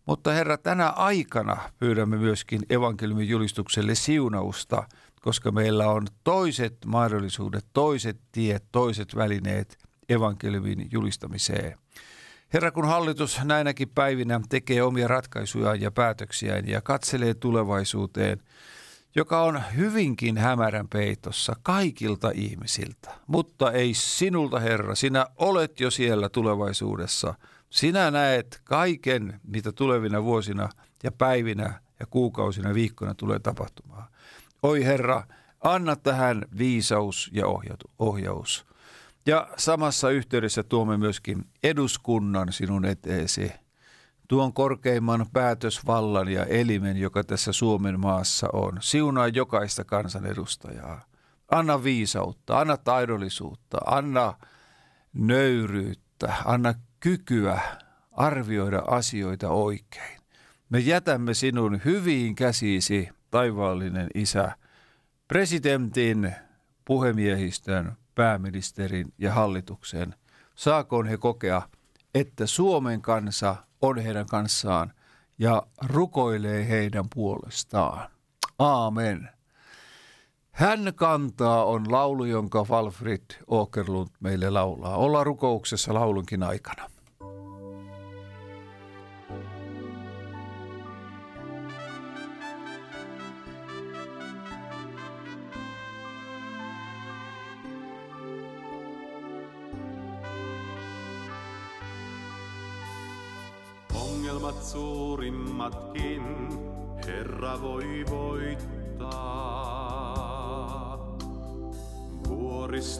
Mutta 0.06 0.32
Herra, 0.32 0.58
tänä 0.58 0.88
aikana 0.88 1.56
pyydämme 1.78 2.16
myöskin 2.16 2.62
evankeliumin 2.70 3.28
julistukselle 3.28 3.94
siunausta, 3.94 4.88
koska 5.20 5.52
meillä 5.52 5.88
on 5.88 6.06
toiset 6.24 6.76
mahdollisuudet, 6.86 7.66
toiset 7.72 8.20
tiet, 8.32 8.64
toiset 8.72 9.16
välineet 9.16 9.78
evankeliumin 10.08 10.88
julistamiseen. 10.92 11.78
Herra, 12.52 12.70
kun 12.70 12.86
hallitus 12.86 13.40
näinäkin 13.44 13.88
päivinä 13.88 14.40
tekee 14.48 14.82
omia 14.82 15.08
ratkaisujaan 15.08 15.80
ja 15.80 15.90
päätöksiään 15.90 16.68
ja 16.68 16.80
katselee 16.80 17.34
tulevaisuuteen– 17.34 18.42
joka 19.14 19.42
on 19.42 19.62
hyvinkin 19.76 20.38
hämärän 20.38 20.88
peitossa 20.88 21.56
kaikilta 21.62 22.30
ihmisiltä. 22.34 23.10
Mutta 23.26 23.72
ei 23.72 23.94
sinulta, 23.94 24.58
Herra, 24.58 24.94
sinä 24.94 25.26
olet 25.36 25.80
jo 25.80 25.90
siellä 25.90 26.28
tulevaisuudessa. 26.28 27.34
Sinä 27.70 28.10
näet 28.10 28.60
kaiken, 28.64 29.40
mitä 29.44 29.72
tulevina 29.72 30.22
vuosina 30.24 30.68
ja 31.02 31.12
päivinä 31.12 31.80
ja 32.00 32.06
kuukausina, 32.06 32.74
viikkoina 32.74 33.14
tulee 33.14 33.38
tapahtumaan. 33.38 34.04
Oi 34.62 34.84
Herra, 34.84 35.22
anna 35.60 35.96
tähän 35.96 36.44
viisaus 36.58 37.30
ja 37.32 37.44
ohjaus. 37.98 38.66
Ja 39.26 39.48
samassa 39.56 40.10
yhteydessä 40.10 40.62
tuomme 40.62 40.96
myöskin 40.96 41.44
eduskunnan 41.62 42.52
sinun 42.52 42.84
eteesi– 42.84 43.52
tuon 44.28 44.52
korkeimman 44.52 45.26
päätösvallan 45.32 46.28
ja 46.28 46.44
elimen, 46.44 46.96
joka 46.96 47.24
tässä 47.24 47.52
Suomen 47.52 48.00
maassa 48.00 48.48
on. 48.52 48.78
Siunaa 48.80 49.28
jokaista 49.28 49.84
kansanedustajaa. 49.84 51.04
Anna 51.50 51.84
viisautta, 51.84 52.60
anna 52.60 52.76
taidollisuutta, 52.76 53.78
anna 53.86 54.34
nöyryyttä, 55.12 56.34
anna 56.44 56.74
kykyä 57.00 57.60
arvioida 58.12 58.82
asioita 58.86 59.50
oikein. 59.50 60.20
Me 60.68 60.78
jätämme 60.78 61.34
sinun 61.34 61.80
hyviin 61.84 62.34
käsisi, 62.34 63.08
taivaallinen 63.30 64.08
Isä, 64.14 64.52
presidentin, 65.28 66.34
puhemiehistön, 66.84 67.92
pääministerin 68.14 69.12
ja 69.18 69.32
hallituksen. 69.32 70.14
Saakoon 70.54 71.06
he 71.06 71.16
kokea, 71.16 71.62
että 72.14 72.46
Suomen 72.46 73.02
kansa– 73.02 73.56
on 73.82 73.98
heidän 73.98 74.26
kanssaan 74.26 74.92
ja 75.38 75.62
rukoilee 75.86 76.68
heidän 76.68 77.04
puolestaan. 77.14 78.10
Aamen. 78.58 79.28
Hän 80.50 80.92
kantaa 80.94 81.64
on 81.64 81.92
laulu, 81.92 82.24
jonka 82.24 82.68
Valfrid 82.68 83.24
Åkerlund 83.52 84.08
meille 84.20 84.50
laulaa. 84.50 84.96
Ollaan 84.96 85.26
rukouksessa 85.26 85.94
laulunkin 85.94 86.42
aikana. 86.42 86.90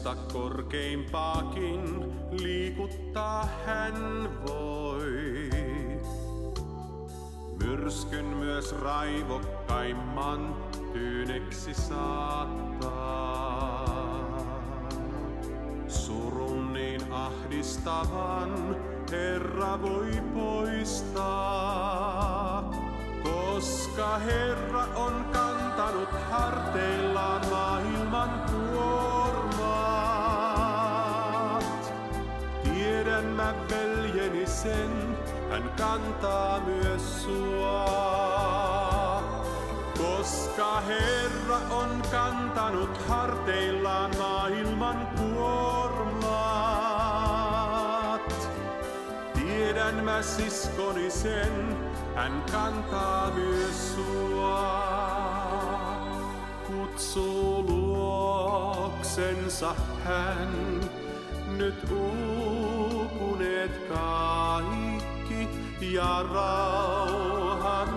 Vuorista 0.03 0.33
korkeimpaakin 0.33 2.13
liikuttaa 2.31 3.47
hän 3.65 4.29
voi. 4.47 5.49
Myrskyn 7.63 8.25
myös 8.25 8.75
raivokkaimman 8.81 10.55
tyyneksi 10.93 11.73
saattaa. 11.73 12.89
Surun 15.87 16.73
niin 16.73 17.13
ahdistavan 17.13 18.75
Herra 19.11 19.81
voi 19.81 20.11
poistaa, 20.33 21.51
koska 23.23 24.17
Herra 24.17 24.85
on 24.95 25.25
kantanut 25.33 26.09
harteillaan 26.29 27.48
kantaa 35.79 36.59
myös 36.59 37.23
sua. 37.23 37.85
Koska 39.97 40.81
Herra 40.81 41.57
on 41.69 42.01
kantanut 42.11 42.97
harteillaan 43.07 44.11
maailman 44.17 45.07
kuormat. 45.17 46.29
Tiedän 49.33 50.03
mä 50.03 50.21
siskoni 50.21 51.11
sen, 51.11 51.77
hän 52.15 52.43
kantaa 52.51 53.31
myös 53.31 53.95
sua. 53.95 54.89
Kutsu 56.67 57.63
luoksensa 57.67 58.95
hän, 60.03 60.79
nyt 61.57 61.91
uupuneet 61.91 63.87
kaikki 63.87 64.98
ja 65.81 66.23
rauhan 66.33 67.89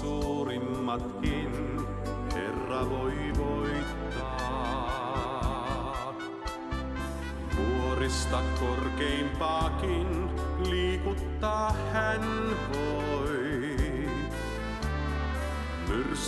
suurimmatkin 0.00 1.52
Herra 2.34 2.90
voi 2.90 3.29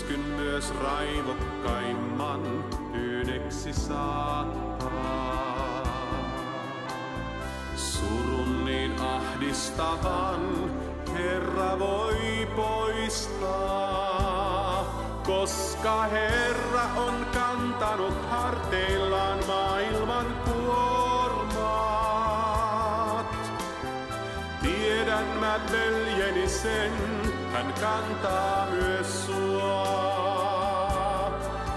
Myrskyn 0.02 0.21
myös 0.21 0.75
raivokkaimman 0.75 2.64
tyyneksi 2.92 3.73
saattaa. 3.73 4.92
Surun 7.76 8.64
niin 8.64 9.00
ahdistavan 9.00 10.71
Herra 11.14 11.78
voi 11.78 12.49
poistaa, 12.56 13.64
koska 15.26 16.02
Herra 16.02 16.85
on 16.97 17.26
kantanut 17.35 18.30
harteillaan 18.30 19.38
maailman 19.47 20.26
kuormat. 20.44 21.62
Tiedämmät 24.62 25.73
veljeni 25.73 26.49
sen, 26.49 27.12
hän 27.62 27.75
kantaa 27.75 28.66
myös 28.71 29.26
sua. 29.26 29.83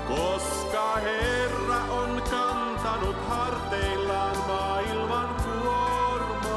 Koska 0.08 0.96
Herra 0.96 1.84
on 1.89 2.22
kantanut 2.32 3.15
harteillaan 3.30 4.38
maailman 4.48 5.36
kuormat. 5.44 6.54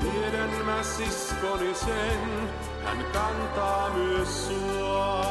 Tiedän 0.00 0.50
mä 0.66 0.82
siskoni 0.82 1.74
sen, 1.74 2.50
hän 2.84 3.04
kantaa 3.12 3.90
myös 3.90 4.48
sua. 4.48 5.30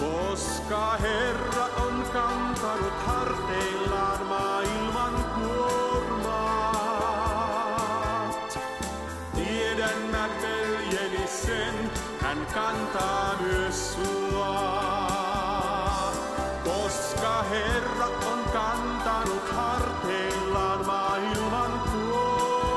Koska 0.00 0.96
Herra 0.96 1.64
on 1.86 2.04
kantanut 2.12 2.92
harteillaan 3.06 4.26
hän 12.34 12.46
kantaa 12.54 13.36
myös 13.40 13.94
sua. 13.94 14.74
Koska 16.64 17.42
Herra 17.42 18.06
on 18.06 18.44
kantanut 18.52 19.48
harteillaan 19.52 20.86
maailman 20.86 21.80
kuormat. 21.92 22.76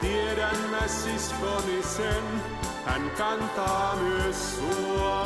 Tiedän 0.00 0.56
mä 0.70 0.88
siskoni 0.88 1.82
sen, 1.82 2.42
hän 2.84 3.10
kantaa 3.18 3.96
myös 3.96 4.56
sua. 4.56 5.24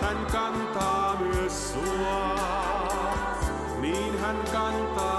Hän 0.00 0.26
kantaa 0.32 1.16
myös 1.20 1.72
sua. 1.72 2.34
Niin 3.80 4.18
hän 4.18 4.36
kantaa 4.52 5.17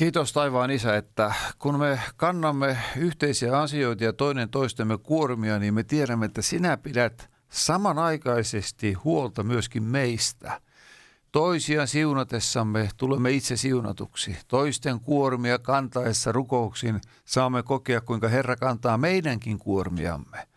Kiitos 0.00 0.32
taivaan 0.32 0.70
isä, 0.70 0.96
että 0.96 1.34
kun 1.58 1.78
me 1.78 2.00
kannamme 2.16 2.76
yhteisiä 2.96 3.58
asioita 3.58 4.04
ja 4.04 4.12
toinen 4.12 4.48
toistemme 4.48 4.98
kuormia, 4.98 5.58
niin 5.58 5.74
me 5.74 5.82
tiedämme, 5.82 6.26
että 6.26 6.42
sinä 6.42 6.76
pidät 6.76 7.30
samanaikaisesti 7.48 8.92
huolta 8.92 9.42
myöskin 9.42 9.82
meistä. 9.82 10.60
Toisia 11.32 11.86
siunatessamme 11.86 12.88
tulemme 12.96 13.30
itse 13.30 13.56
siunatuksi. 13.56 14.36
Toisten 14.48 15.00
kuormia 15.00 15.58
kantaessa 15.58 16.32
rukouksin 16.32 17.00
saamme 17.24 17.62
kokea, 17.62 18.00
kuinka 18.00 18.28
Herra 18.28 18.56
kantaa 18.56 18.98
meidänkin 18.98 19.58
kuormiamme. 19.58 20.48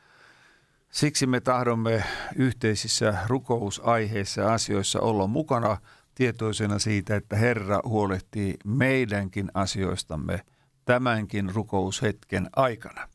Siksi 0.91 1.27
me 1.27 1.39
tahdomme 1.39 2.03
yhteisissä 2.35 3.17
rukousaiheissa 3.27 4.41
ja 4.41 4.53
asioissa 4.53 5.00
olla 5.00 5.27
mukana 5.27 5.77
tietoisena 6.15 6.79
siitä, 6.79 7.15
että 7.15 7.36
Herra 7.36 7.79
huolehtii 7.86 8.55
meidänkin 8.65 9.51
asioistamme 9.53 10.39
tämänkin 10.86 11.55
rukoushetken 11.55 12.50
aikana. 12.55 13.08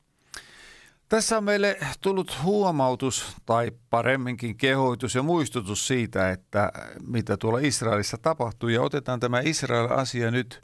Tässä 1.08 1.36
on 1.38 1.44
meille 1.44 1.78
tullut 2.00 2.38
huomautus 2.42 3.36
tai 3.46 3.72
paremminkin 3.90 4.56
kehoitus 4.56 5.14
ja 5.14 5.22
muistutus 5.22 5.86
siitä, 5.86 6.30
että 6.30 6.72
mitä 7.06 7.36
tuolla 7.36 7.58
Israelissa 7.58 8.18
tapahtuu. 8.22 8.68
Ja 8.68 8.82
otetaan 8.82 9.20
tämä 9.20 9.40
Israel-asia 9.40 10.30
nyt 10.30 10.62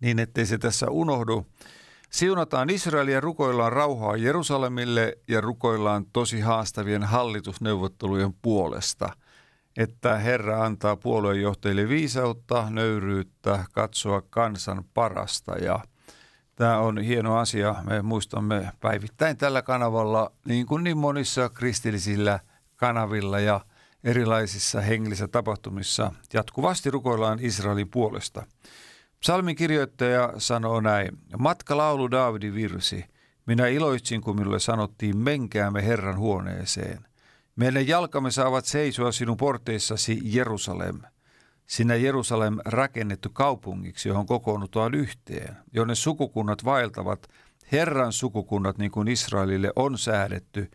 niin, 0.00 0.18
ettei 0.18 0.46
se 0.46 0.58
tässä 0.58 0.90
unohdu. 0.90 1.46
Siunataan 2.10 2.70
Israelia 2.70 3.20
rukoillaan 3.20 3.72
rauhaa 3.72 4.16
Jerusalemille 4.16 5.18
ja 5.28 5.40
rukoillaan 5.40 6.06
tosi 6.12 6.40
haastavien 6.40 7.02
hallitusneuvottelujen 7.02 8.32
puolesta, 8.42 9.12
että 9.78 10.18
Herra 10.18 10.64
antaa 10.64 10.96
puoluejohtajille 10.96 11.88
viisautta, 11.88 12.70
nöyryyttä, 12.70 13.64
katsoa 13.72 14.22
kansan 14.30 14.84
parasta 14.94 15.58
ja 15.58 15.80
Tämä 16.58 16.78
on 16.78 16.98
hieno 16.98 17.36
asia. 17.36 17.74
Me 17.84 18.02
muistamme 18.02 18.70
päivittäin 18.80 19.36
tällä 19.36 19.62
kanavalla, 19.62 20.32
niin 20.44 20.66
kuin 20.66 20.84
niin 20.84 20.98
monissa 20.98 21.48
kristillisillä 21.48 22.40
kanavilla 22.76 23.40
ja 23.40 23.60
erilaisissa 24.04 24.80
hengellisissä 24.80 25.28
tapahtumissa, 25.28 26.12
jatkuvasti 26.34 26.90
rukoillaan 26.90 27.38
Israelin 27.42 27.88
puolesta. 27.88 28.46
Psalmin 29.20 29.56
kirjoittaja 29.56 30.32
sanoo 30.38 30.80
näin, 30.80 31.18
matkalaulu 31.38 32.10
Daavidin 32.10 32.54
virsi. 32.54 33.04
Minä 33.46 33.66
iloitsin, 33.66 34.20
kun 34.20 34.36
minulle 34.36 34.60
sanottiin, 34.60 35.16
menkäämme 35.16 35.86
Herran 35.86 36.18
huoneeseen. 36.18 37.07
Meidän 37.58 37.88
jalkamme 37.88 38.30
saavat 38.30 38.64
seisoa 38.64 39.12
sinun 39.12 39.36
porteissasi 39.36 40.20
Jerusalem. 40.22 41.00
Sinä 41.66 41.94
Jerusalem 41.94 42.56
rakennettu 42.64 43.28
kaupungiksi, 43.32 44.08
johon 44.08 44.26
kokoonnutaan 44.26 44.94
yhteen, 44.94 45.56
jonne 45.72 45.94
sukukunnat 45.94 46.64
vaeltavat, 46.64 47.28
Herran 47.72 48.12
sukukunnat, 48.12 48.78
niin 48.78 48.90
kuin 48.90 49.08
Israelille 49.08 49.72
on 49.76 49.98
säädetty, 49.98 50.70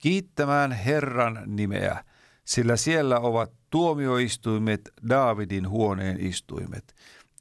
kiittämään 0.00 0.72
Herran 0.72 1.42
nimeä, 1.46 2.04
sillä 2.44 2.76
siellä 2.76 3.20
ovat 3.20 3.52
tuomioistuimet, 3.70 4.80
Daavidin 5.08 5.68
huoneen 5.68 6.20
istuimet. 6.20 6.94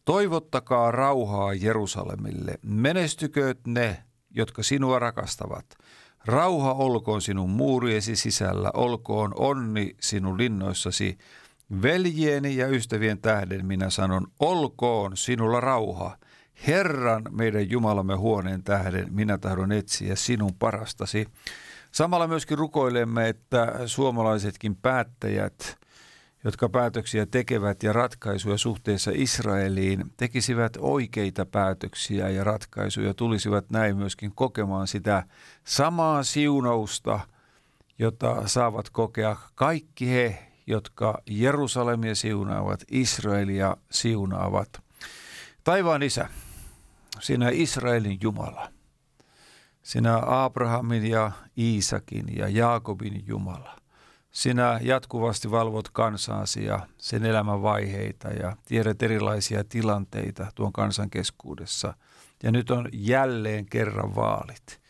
Toivottakaa 0.05 0.91
rauhaa 0.91 1.53
Jerusalemille, 1.53 2.59
menestykööt 2.65 3.59
ne, 3.67 4.03
jotka 4.29 4.63
sinua 4.63 4.99
rakastavat. 4.99 5.65
Rauha 6.27 6.73
olkoon 6.73 7.21
sinun 7.21 7.49
muuriesi 7.49 8.15
sisällä, 8.15 8.71
olkoon 8.73 9.33
onni 9.35 9.95
sinun 10.01 10.37
linnoissasi. 10.37 11.17
Veljieni 11.81 12.57
ja 12.57 12.67
ystävien 12.67 13.21
tähden 13.21 13.65
minä 13.65 13.89
sanon, 13.89 14.27
olkoon 14.39 15.17
sinulla 15.17 15.59
rauha. 15.59 16.17
Herran 16.67 17.23
meidän 17.31 17.69
Jumalamme 17.69 18.15
huoneen 18.15 18.63
tähden 18.63 19.07
minä 19.13 19.37
tahdon 19.37 19.71
etsiä 19.71 20.15
sinun 20.15 20.55
parastasi. 20.59 21.25
Samalla 21.91 22.27
myöskin 22.27 22.57
rukoilemme, 22.57 23.29
että 23.29 23.73
suomalaisetkin 23.85 24.75
päättäjät, 24.75 25.77
jotka 26.47 26.69
päätöksiä 26.69 27.25
tekevät 27.25 27.83
ja 27.83 27.93
ratkaisuja 27.93 28.57
suhteessa 28.57 29.11
Israeliin, 29.13 30.11
tekisivät 30.17 30.77
oikeita 30.79 31.45
päätöksiä 31.45 32.29
ja 32.29 32.43
ratkaisuja, 32.43 33.13
tulisivat 33.13 33.69
näin 33.69 33.97
myöskin 33.97 34.31
kokemaan 34.35 34.87
sitä 34.87 35.23
samaa 35.63 36.23
siunausta, 36.23 37.19
jota 37.99 38.47
saavat 38.47 38.89
kokea 38.89 39.35
kaikki 39.55 40.09
he, 40.09 40.51
jotka 40.67 41.21
Jerusalemia 41.25 42.15
siunaavat, 42.15 42.83
Israelia 42.91 43.77
siunaavat. 43.91 44.69
Taivaan 45.63 46.03
isä, 46.03 46.29
sinä 47.19 47.49
Israelin 47.51 48.17
Jumala, 48.21 48.69
sinä 49.83 50.19
Abrahamin 50.25 51.05
ja 51.05 51.31
Iisakin 51.57 52.37
ja 52.37 52.49
Jaakobin 52.49 53.23
Jumala. 53.27 53.86
Sinä 54.37 54.79
jatkuvasti 54.81 55.51
valvot 55.51 55.89
kansaasi 55.89 56.65
ja 56.65 56.79
sen 56.97 57.25
elämän 57.25 57.61
vaiheita 57.61 58.27
ja 58.27 58.55
tiedät 58.65 59.03
erilaisia 59.03 59.63
tilanteita 59.63 60.47
tuon 60.55 60.73
kansan 60.73 61.09
keskuudessa. 61.09 61.93
Ja 62.43 62.51
nyt 62.51 62.71
on 62.71 62.89
jälleen 62.93 63.65
kerran 63.65 64.15
vaalit. 64.15 64.81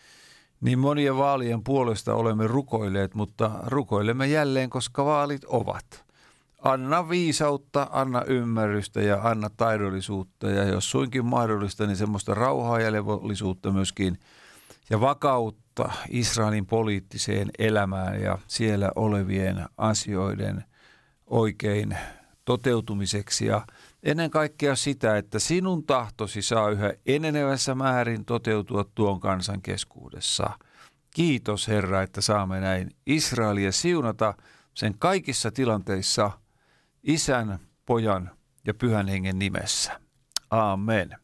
Niin 0.62 0.80
monia 0.80 1.18
vaalien 1.18 1.64
puolesta 1.64 2.14
olemme 2.14 2.48
rukoilleet, 2.48 3.16
mutta 3.16 3.52
rukoilemme 3.66 4.28
jälleen, 4.28 4.70
koska 4.70 5.06
vaalit 5.06 5.46
ovat. 5.46 6.06
Anna 6.64 7.10
viisautta, 7.10 7.88
anna 7.92 8.22
ymmärrystä 8.22 9.02
ja 9.02 9.20
anna 9.24 9.50
taidollisuutta 9.58 10.50
ja 10.50 10.64
jos 10.64 10.92
suinkin 10.92 11.26
mahdollista, 11.26 11.86
niin 11.86 11.98
semmoista 11.98 12.34
rauhaa 12.34 12.80
ja 12.80 12.92
levollisuutta 12.92 13.72
myöskin 13.72 14.20
ja 14.90 15.02
vakautta 15.02 15.67
Israelin 16.10 16.66
poliittiseen 16.66 17.50
elämään 17.60 18.22
ja 18.22 18.38
siellä 18.48 18.92
olevien 18.96 19.66
asioiden 19.78 20.64
oikein 21.26 21.98
toteutumiseksi 22.46 23.46
ja 23.46 23.68
ennen 24.04 24.32
kaikkea 24.32 24.76
sitä, 24.76 25.18
että 25.18 25.40
sinun 25.40 25.84
tahtosi 25.84 26.42
saa 26.42 26.70
yhä 26.70 26.94
enenevässä 27.06 27.76
määrin 27.76 28.26
toteutua 28.26 28.86
tuon 28.96 29.20
kansan 29.20 29.62
keskuudessa. 29.62 30.50
Kiitos 31.14 31.68
Herra, 31.68 32.02
että 32.02 32.22
saamme 32.22 32.60
näin 32.60 32.92
Israelia 33.06 33.72
siunata 33.72 34.34
sen 34.74 34.96
kaikissa 35.00 35.52
tilanteissa 35.52 36.32
isän, 37.04 37.60
pojan 37.86 38.32
ja 38.68 38.74
pyhän 38.74 39.08
hengen 39.08 39.40
nimessä. 39.40 40.00
Amen. 40.50 41.16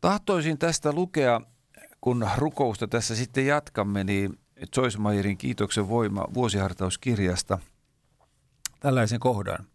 Tahtoisin 0.00 0.58
tästä 0.58 0.92
lukea, 0.92 1.40
kun 2.04 2.30
rukousta 2.36 2.88
tässä 2.88 3.16
sitten 3.16 3.46
jatkamme, 3.46 4.04
niin 4.04 4.38
Joyce 4.76 4.98
kiitoksen 5.38 5.88
voima 5.88 6.24
vuosihartauskirjasta 6.34 7.58
tällaisen 8.80 9.20
kohdan. 9.20 9.66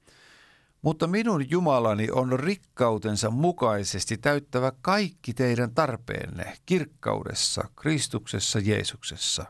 Mutta 0.82 1.08
minun 1.08 1.50
Jumalani 1.50 2.08
on 2.12 2.40
rikkautensa 2.40 3.30
mukaisesti 3.30 4.18
täyttävä 4.18 4.72
kaikki 4.82 5.34
teidän 5.34 5.74
tarpeenne 5.74 6.58
kirkkaudessa, 6.66 7.64
Kristuksessa, 7.76 8.60
Jeesuksessa. 8.60 9.46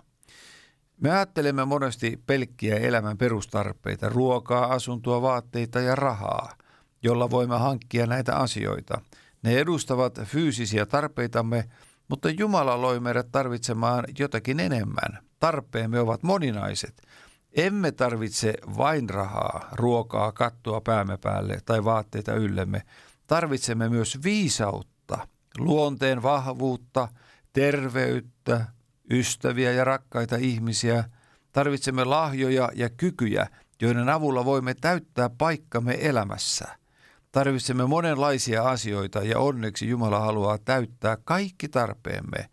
Me 1.01 1.11
ajattelemme 1.11 1.65
monesti 1.65 2.19
pelkkiä 2.25 2.75
elämän 2.75 3.17
perustarpeita, 3.17 4.09
ruokaa, 4.09 4.73
asuntoa, 4.73 5.21
vaatteita 5.21 5.79
ja 5.79 5.95
rahaa, 5.95 6.53
jolla 7.03 7.29
voimme 7.29 7.57
hankkia 7.57 8.05
näitä 8.05 8.35
asioita. 8.35 9.01
Ne 9.43 9.57
edustavat 9.57 10.19
fyysisiä 10.23 10.85
tarpeitamme, 10.85 11.69
mutta 12.09 12.29
Jumala 12.29 12.81
loi 12.81 12.99
meidät 12.99 13.27
tarvitsemaan 13.31 14.05
jotakin 14.19 14.59
enemmän. 14.59 15.19
Tarpeemme 15.39 15.99
ovat 15.99 16.23
moninaiset. 16.23 17.01
Emme 17.51 17.91
tarvitse 17.91 18.53
vain 18.77 19.09
rahaa, 19.09 19.69
ruokaa, 19.71 20.31
kattoa 20.31 20.81
päämme 20.81 21.17
päälle 21.17 21.61
tai 21.65 21.83
vaatteita 21.83 22.33
yllemme. 22.33 22.81
Tarvitsemme 23.27 23.89
myös 23.89 24.19
viisautta, 24.23 25.27
luonteen 25.57 26.23
vahvuutta, 26.23 27.07
terveyttä, 27.53 28.65
ystäviä 29.11 29.71
ja 29.71 29.83
rakkaita 29.83 30.35
ihmisiä. 30.35 31.03
Tarvitsemme 31.51 32.03
lahjoja 32.05 32.69
ja 32.75 32.89
kykyjä, 32.89 33.47
joiden 33.81 34.09
avulla 34.09 34.45
voimme 34.45 34.73
täyttää 34.73 35.29
paikkamme 35.29 35.97
elämässä. 36.01 36.79
Tarvitsemme 37.31 37.85
monenlaisia 37.85 38.63
asioita 38.63 39.19
ja 39.19 39.39
onneksi 39.39 39.89
Jumala 39.89 40.19
haluaa 40.19 40.57
täyttää 40.57 41.17
kaikki 41.23 41.69
tarpeemme, 41.69 42.49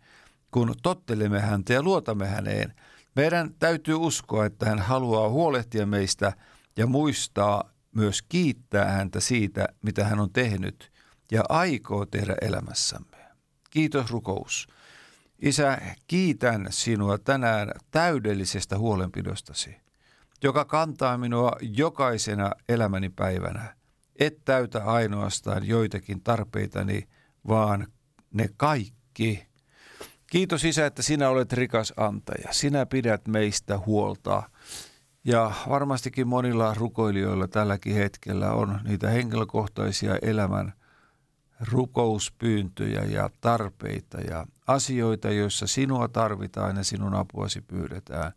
kun 0.51 0.75
tottelemme 0.83 1.39
häntä 1.39 1.73
ja 1.73 1.83
luotamme 1.83 2.27
häneen. 2.27 2.73
Meidän 3.15 3.53
täytyy 3.59 3.95
uskoa, 3.95 4.45
että 4.45 4.65
hän 4.65 4.79
haluaa 4.79 5.29
huolehtia 5.29 5.85
meistä 5.85 6.33
ja 6.77 6.87
muistaa 6.87 7.71
myös 7.95 8.21
kiittää 8.21 8.85
häntä 8.91 9.19
siitä, 9.19 9.67
mitä 9.81 10.05
hän 10.05 10.19
on 10.19 10.33
tehnyt 10.33 10.91
ja 11.31 11.43
aikoo 11.49 12.05
tehdä 12.05 12.35
elämässämme. 12.41 13.17
Kiitos 13.69 14.11
rukous. 14.11 14.67
Isä, 15.39 15.81
kiitän 16.07 16.67
sinua 16.69 17.17
tänään 17.17 17.71
täydellisestä 17.91 18.77
huolenpidostasi, 18.77 19.75
joka 20.43 20.65
kantaa 20.65 21.17
minua 21.17 21.51
jokaisena 21.61 22.51
elämäni 22.69 23.09
päivänä. 23.09 23.76
Et 24.19 24.45
täytä 24.45 24.85
ainoastaan 24.85 25.67
joitakin 25.67 26.21
tarpeitani, 26.23 27.03
vaan 27.47 27.87
ne 28.33 28.49
kaikki. 28.57 29.47
Kiitos 30.31 30.63
Isä, 30.63 30.85
että 30.85 31.01
sinä 31.01 31.29
olet 31.29 31.53
rikas 31.53 31.93
antaja. 31.97 32.47
Sinä 32.51 32.85
pidät 32.85 33.27
meistä 33.27 33.77
huolta. 33.77 34.49
Ja 35.23 35.51
varmastikin 35.69 36.27
monilla 36.27 36.73
rukoilijoilla 36.73 37.47
tälläkin 37.47 37.95
hetkellä 37.95 38.51
on 38.51 38.79
niitä 38.83 39.09
henkilökohtaisia 39.09 40.17
elämän 40.21 40.73
rukouspyyntöjä 41.71 43.03
ja 43.03 43.29
tarpeita 43.41 44.21
ja 44.21 44.45
asioita, 44.67 45.31
joissa 45.31 45.67
sinua 45.67 46.07
tarvitaan 46.07 46.77
ja 46.77 46.83
sinun 46.83 47.13
apuasi 47.15 47.61
pyydetään. 47.61 48.31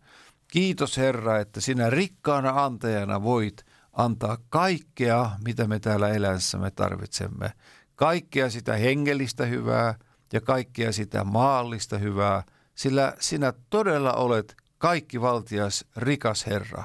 Kiitos 0.48 0.96
Herra, 0.96 1.38
että 1.38 1.60
sinä 1.60 1.90
rikkaana 1.90 2.64
antajana 2.64 3.22
voit 3.22 3.64
antaa 3.92 4.38
kaikkea, 4.48 5.30
mitä 5.44 5.66
me 5.66 5.80
täällä 5.80 6.08
elämässämme 6.08 6.70
tarvitsemme. 6.70 7.52
Kaikkea 7.94 8.50
sitä 8.50 8.76
hengellistä 8.76 9.46
hyvää 9.46 9.94
ja 10.32 10.40
kaikkea 10.40 10.92
sitä 10.92 11.24
maallista 11.24 11.98
hyvää, 11.98 12.42
sillä 12.74 13.14
sinä 13.20 13.52
todella 13.70 14.12
olet 14.12 14.56
kaikki 14.78 15.20
valtias 15.20 15.84
rikas 15.96 16.46
Herra. 16.46 16.84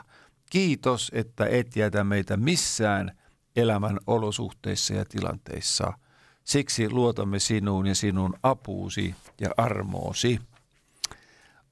Kiitos, 0.50 1.12
että 1.14 1.46
et 1.46 1.76
jätä 1.76 2.04
meitä 2.04 2.38
missään 2.38 3.12
elämän 3.56 4.00
olosuhteissa 4.08 4.94
ja 4.94 5.06
tilanteissa– 5.06 5.94
Siksi 6.46 6.90
luotamme 6.90 7.40
sinuun 7.40 7.88
ja 7.88 7.96
sinun 7.96 8.34
apuusi 8.44 9.16
ja 9.42 9.50
armoosi. 9.58 10.40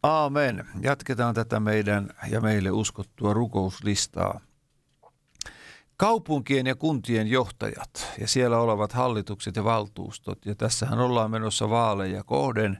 Aamen. 0.03 0.65
Jatketaan 0.81 1.35
tätä 1.35 1.59
meidän 1.59 2.09
ja 2.29 2.41
meille 2.41 2.71
uskottua 2.71 3.33
rukouslistaa. 3.33 4.41
Kaupunkien 5.97 6.67
ja 6.67 6.75
kuntien 6.75 7.27
johtajat 7.27 8.07
ja 8.19 8.27
siellä 8.27 8.57
olevat 8.57 8.93
hallitukset 8.93 9.55
ja 9.55 9.63
valtuustot, 9.63 10.45
ja 10.45 10.55
tässähän 10.55 10.99
ollaan 10.99 11.31
menossa 11.31 11.69
vaaleja 11.69 12.23
kohden. 12.23 12.77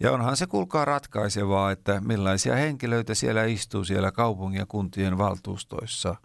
Ja 0.00 0.12
onhan 0.12 0.36
se 0.36 0.46
kulkaa 0.46 0.84
ratkaisevaa, 0.84 1.70
että 1.70 2.00
millaisia 2.00 2.54
henkilöitä 2.54 3.14
siellä 3.14 3.44
istuu 3.44 3.84
siellä 3.84 4.12
kaupungin 4.12 4.58
ja 4.58 4.66
kuntien 4.66 5.18
valtuustoissa. 5.18 6.16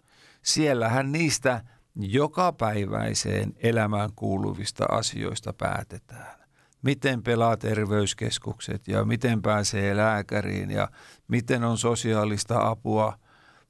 Siellähän 0.42 1.12
niistä 1.12 1.64
jokapäiväiseen 1.96 3.52
elämään 3.56 4.10
kuuluvista 4.16 4.84
asioista 4.84 5.52
päätetään. 5.52 6.40
Miten 6.82 7.22
pelaa 7.22 7.56
terveyskeskukset 7.56 8.88
ja 8.88 9.04
miten 9.04 9.42
pääsee 9.42 9.96
lääkäriin 9.96 10.70
ja 10.70 10.88
miten 11.28 11.64
on 11.64 11.78
sosiaalista 11.78 12.68
apua, 12.68 13.18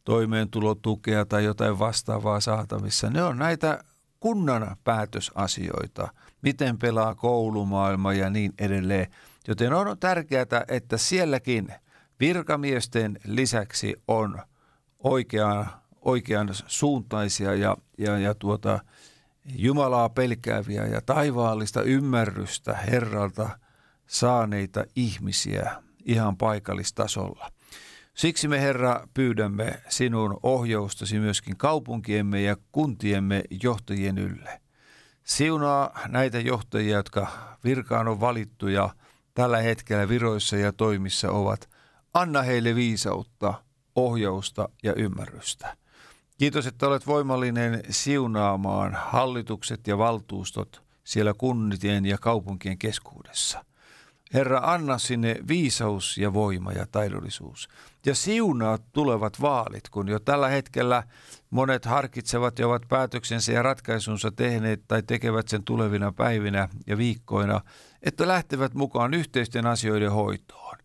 toimeentulotukea 0.04 1.26
tai 1.26 1.44
jotain 1.44 1.78
vastaavaa 1.78 2.40
saatavissa. 2.40 3.10
Ne 3.10 3.22
on 3.22 3.38
näitä 3.38 3.84
kunnan 4.20 4.76
päätösasioita, 4.84 6.08
miten 6.42 6.78
pelaa 6.78 7.14
koulumaailma 7.14 8.12
ja 8.12 8.30
niin 8.30 8.52
edelleen. 8.58 9.06
Joten 9.48 9.72
on 9.72 9.98
tärkeää, 9.98 10.46
että 10.68 10.96
sielläkin 10.96 11.74
virkamiesten 12.20 13.18
lisäksi 13.24 13.94
on 14.08 14.42
oikeaa 14.98 15.80
oikean 16.00 16.48
suuntaisia 16.66 17.54
ja, 17.54 17.76
ja, 17.98 18.18
ja 18.18 18.34
tuota, 18.34 18.78
Jumalaa 19.56 20.08
pelkääviä 20.08 20.86
ja 20.86 21.00
taivaallista 21.00 21.82
ymmärrystä 21.82 22.76
Herralta 22.76 23.58
saaneita 24.06 24.84
ihmisiä 24.96 25.82
ihan 26.04 26.36
paikallistasolla. 26.36 27.50
Siksi 28.14 28.48
me 28.48 28.60
Herra 28.60 29.08
pyydämme 29.14 29.82
sinun 29.88 30.40
ohjaustasi 30.42 31.18
myöskin 31.18 31.56
kaupunkiemme 31.56 32.42
ja 32.42 32.56
kuntiemme 32.72 33.42
johtajien 33.62 34.18
ylle. 34.18 34.60
Siunaa 35.24 36.00
näitä 36.08 36.40
johtajia, 36.40 36.96
jotka 36.96 37.26
virkaan 37.64 38.08
on 38.08 38.20
valittu 38.20 38.68
ja 38.68 38.90
tällä 39.34 39.58
hetkellä 39.58 40.08
viroissa 40.08 40.56
ja 40.56 40.72
toimissa 40.72 41.30
ovat. 41.30 41.70
Anna 42.14 42.42
heille 42.42 42.74
viisautta, 42.74 43.54
ohjausta 43.94 44.68
ja 44.82 44.94
ymmärrystä. 44.94 45.76
Kiitos, 46.38 46.66
että 46.66 46.86
olet 46.86 47.06
voimallinen 47.06 47.82
siunaamaan 47.90 48.94
hallitukset 48.94 49.86
ja 49.86 49.98
valtuustot 49.98 50.82
siellä 51.04 51.34
kunnitien 51.34 52.06
ja 52.06 52.18
kaupunkien 52.18 52.78
keskuudessa. 52.78 53.64
Herra, 54.34 54.60
anna 54.64 54.98
sinne 54.98 55.36
viisaus 55.48 56.18
ja 56.18 56.34
voima 56.34 56.72
ja 56.72 56.86
taidollisuus. 56.92 57.68
Ja 58.06 58.14
siunaa 58.14 58.78
tulevat 58.92 59.40
vaalit, 59.40 59.88
kun 59.88 60.08
jo 60.08 60.18
tällä 60.18 60.48
hetkellä 60.48 61.02
monet 61.50 61.84
harkitsevat 61.84 62.58
ja 62.58 62.66
ovat 62.66 62.82
päätöksensä 62.88 63.52
ja 63.52 63.62
ratkaisunsa 63.62 64.30
tehneet 64.30 64.82
tai 64.88 65.02
tekevät 65.02 65.48
sen 65.48 65.64
tulevina 65.64 66.12
päivinä 66.12 66.68
ja 66.86 66.98
viikkoina, 66.98 67.60
että 68.02 68.28
lähtevät 68.28 68.74
mukaan 68.74 69.14
yhteisten 69.14 69.66
asioiden 69.66 70.12
hoitoon. 70.12 70.76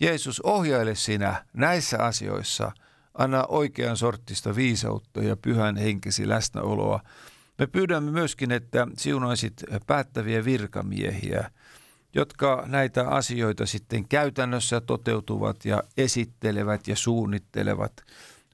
Jeesus, 0.00 0.40
ohjaile 0.40 0.94
sinä 0.94 1.44
näissä 1.52 1.98
asioissa– 1.98 2.72
Anna 3.18 3.44
oikean 3.48 3.96
sorttista 3.96 4.56
viisautta 4.56 5.22
ja 5.22 5.36
pyhän 5.36 5.76
henkesi 5.76 6.28
läsnäoloa. 6.28 7.00
Me 7.58 7.66
pyydämme 7.66 8.10
myöskin, 8.10 8.52
että 8.52 8.86
siunaisit 8.98 9.64
päättäviä 9.86 10.44
virkamiehiä, 10.44 11.50
jotka 12.16 12.64
näitä 12.66 13.08
asioita 13.08 13.66
sitten 13.66 14.08
käytännössä 14.08 14.80
toteutuvat 14.80 15.64
ja 15.64 15.82
esittelevät 15.96 16.88
ja 16.88 16.96
suunnittelevat. 16.96 17.92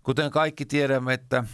Kuten 0.02 0.30
kaikki 0.30 0.66
tiedämme, 0.66 1.14
että 1.14 1.44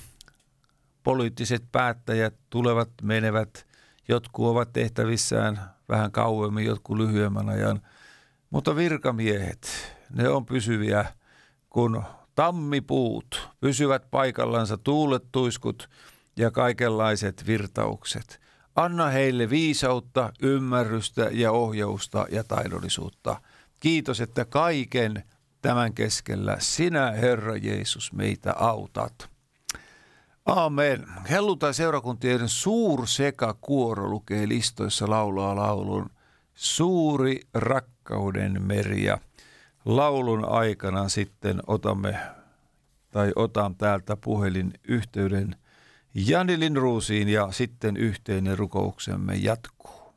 poliittiset 1.02 1.64
päättäjät 1.72 2.34
tulevat, 2.50 2.90
menevät, 3.02 3.66
jotkut 4.08 4.46
ovat 4.46 4.72
tehtävissään 4.72 5.60
vähän 5.88 6.12
kauemmin, 6.12 6.66
jotkut 6.66 6.96
lyhyemmän 6.96 7.48
ajan, 7.48 7.80
mutta 8.50 8.76
virkamiehet, 8.76 9.68
ne 10.10 10.28
on 10.28 10.46
pysyviä, 10.46 11.04
kun 11.70 12.02
Tammipuut 12.34 13.48
pysyvät 13.60 14.10
paikallansa 14.10 14.78
tuulettuiskut 14.78 15.88
ja 16.36 16.50
kaikenlaiset 16.50 17.46
virtaukset. 17.46 18.47
Anna 18.78 19.06
heille 19.06 19.50
viisautta, 19.50 20.32
ymmärrystä 20.42 21.28
ja 21.32 21.52
ohjausta 21.52 22.26
ja 22.30 22.44
taidollisuutta. 22.44 23.40
Kiitos, 23.80 24.20
että 24.20 24.44
kaiken 24.44 25.24
tämän 25.62 25.94
keskellä 25.94 26.56
sinä, 26.58 27.10
Herra 27.10 27.56
Jeesus, 27.56 28.12
meitä 28.12 28.54
autat. 28.58 29.30
Aamen. 30.46 31.06
Helluntai 31.30 31.74
seurakuntien 31.74 32.40
kuoro 33.60 34.08
lukee 34.08 34.48
listoissa 34.48 35.10
laulaa 35.10 35.56
laulun 35.56 36.10
Suuri 36.54 37.40
rakkauden 37.54 38.62
meriä 38.62 39.18
laulun 39.84 40.48
aikana 40.48 41.08
sitten 41.08 41.62
otamme 41.66 42.18
tai 43.10 43.32
otan 43.36 43.74
täältä 43.74 44.16
puhelin 44.16 44.72
yhteyden 44.88 45.56
Jani 46.26 46.58
Linruusiin 46.60 47.28
ja 47.28 47.52
sitten 47.52 47.96
yhteinen 47.96 48.58
rukouksemme 48.58 49.34
jatkuu. 49.34 50.07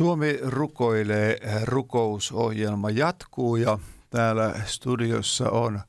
Suomi 0.00 0.38
rukoilee 0.42 1.38
rukousohjelma 1.64 2.90
jatkuu 2.90 3.56
ja 3.56 3.78
täällä 4.10 4.54
studiossa 4.66 5.50
on 5.50 5.80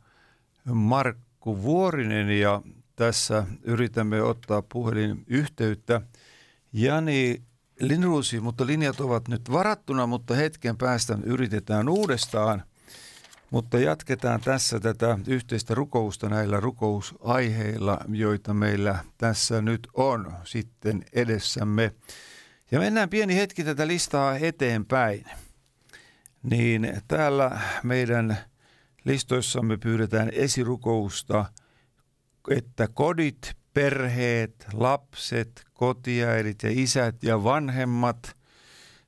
Markku 0.73 1.63
Vuorinen 1.63 2.29
ja 2.39 2.61
tässä 2.95 3.43
yritämme 3.63 4.21
ottaa 4.21 4.61
puhelin 4.61 5.23
yhteyttä 5.27 6.01
Jani 6.73 7.41
Linruusi, 7.79 8.39
mutta 8.39 8.67
linjat 8.67 8.99
ovat 8.99 9.27
nyt 9.27 9.51
varattuna, 9.51 10.07
mutta 10.07 10.35
hetken 10.35 10.77
päästä 10.77 11.17
yritetään 11.23 11.89
uudestaan. 11.89 12.63
Mutta 13.51 13.79
jatketaan 13.79 14.41
tässä 14.41 14.79
tätä 14.79 15.19
yhteistä 15.27 15.75
rukousta 15.75 16.29
näillä 16.29 16.59
rukousaiheilla, 16.59 17.99
joita 18.09 18.53
meillä 18.53 18.99
tässä 19.17 19.61
nyt 19.61 19.87
on 19.93 20.33
sitten 20.43 21.05
edessämme. 21.13 21.93
Ja 22.71 22.79
mennään 22.79 23.09
pieni 23.09 23.35
hetki 23.35 23.63
tätä 23.63 23.87
listaa 23.87 24.35
eteenpäin. 24.35 25.25
Niin 26.43 27.01
täällä 27.07 27.59
meidän 27.83 28.37
listoissamme 29.05 29.77
pyydetään 29.77 30.29
esirukousta, 30.33 31.45
että 32.49 32.87
kodit, 32.87 33.53
perheet, 33.73 34.67
lapset, 34.73 35.65
kotiäidit 35.73 36.63
ja 36.63 36.69
isät 36.73 37.23
ja 37.23 37.43
vanhemmat 37.43 38.35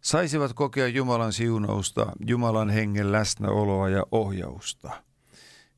saisivat 0.02 0.54
kokea 0.54 0.88
Jumalan 0.88 1.34
siunausta, 1.34 2.12
Jumalan 2.26 2.70
hengen 2.70 3.12
läsnäoloa 3.12 3.90
ja 3.90 4.04
ohjausta. 4.12 5.04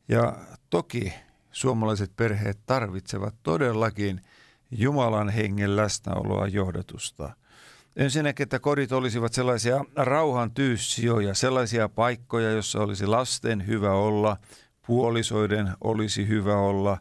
Ja 0.07 0.37
toki 0.69 1.13
suomalaiset 1.51 2.15
perheet 2.15 2.59
tarvitsevat 2.65 3.35
todellakin 3.43 4.21
Jumalan 4.71 5.29
hengen 5.29 5.75
läsnäoloa 5.75 6.47
johdatusta– 6.47 7.29
Ensinnäkin, 7.95 8.43
että 8.43 8.59
kodit 8.59 8.91
olisivat 8.91 9.33
sellaisia 9.33 9.85
rauhan 9.95 10.51
tyyssijoja, 10.51 11.33
sellaisia 11.33 11.89
paikkoja, 11.89 12.51
jossa 12.51 12.79
olisi 12.79 13.05
lasten 13.05 13.67
hyvä 13.67 13.91
olla, 13.91 14.37
puolisoiden 14.87 15.69
olisi 15.83 16.27
hyvä 16.27 16.57
olla, 16.57 16.97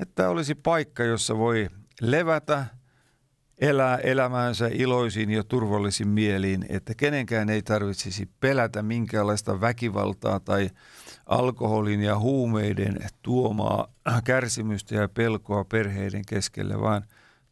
että 0.00 0.28
olisi 0.28 0.54
paikka, 0.54 1.04
jossa 1.04 1.38
voi 1.38 1.68
levätä, 2.00 2.66
elää 3.60 3.96
elämäänsä 3.96 4.70
iloisin 4.72 5.30
ja 5.30 5.44
turvallisin 5.44 6.08
mieliin, 6.08 6.66
että 6.68 6.94
kenenkään 6.94 7.50
ei 7.50 7.62
tarvitsisi 7.62 8.28
pelätä 8.40 8.82
minkäänlaista 8.82 9.60
väkivaltaa 9.60 10.40
tai 10.40 10.70
alkoholin 11.26 12.02
ja 12.02 12.18
huumeiden 12.18 12.98
tuomaa 13.22 13.88
kärsimystä 14.24 14.94
ja 14.94 15.08
pelkoa 15.08 15.64
perheiden 15.64 16.22
keskelle, 16.28 16.80
vaan 16.80 17.04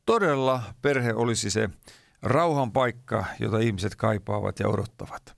todella 0.06 0.62
perhe 0.82 1.14
olisi 1.14 1.50
se 1.50 1.70
rauhan 2.22 2.72
paikka, 2.72 3.24
jota 3.40 3.58
ihmiset 3.58 3.94
kaipaavat 3.96 4.60
ja 4.60 4.68
odottavat. 4.68 5.36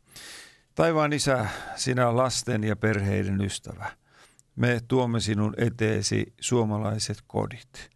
Taivaan 0.75 1.13
isä, 1.13 1.47
sinä 1.77 2.17
lasten 2.17 2.65
ja 2.65 2.77
perheiden 2.77 3.41
ystävä. 3.41 3.91
Me 4.57 4.81
tuomme 4.89 5.21
sinun 5.21 5.55
eteesi 5.57 6.35
suomalaiset 6.41 7.19
kodit. 7.27 7.91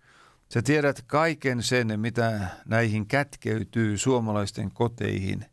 Sä 0.55 0.63
tiedät 0.63 1.03
kaiken 1.07 1.63
sen, 1.63 2.01
mitä 2.01 2.49
näihin 2.67 3.07
kätkeytyy 3.07 3.99
suomalaisten 3.99 4.71
koteihin, 4.73 5.45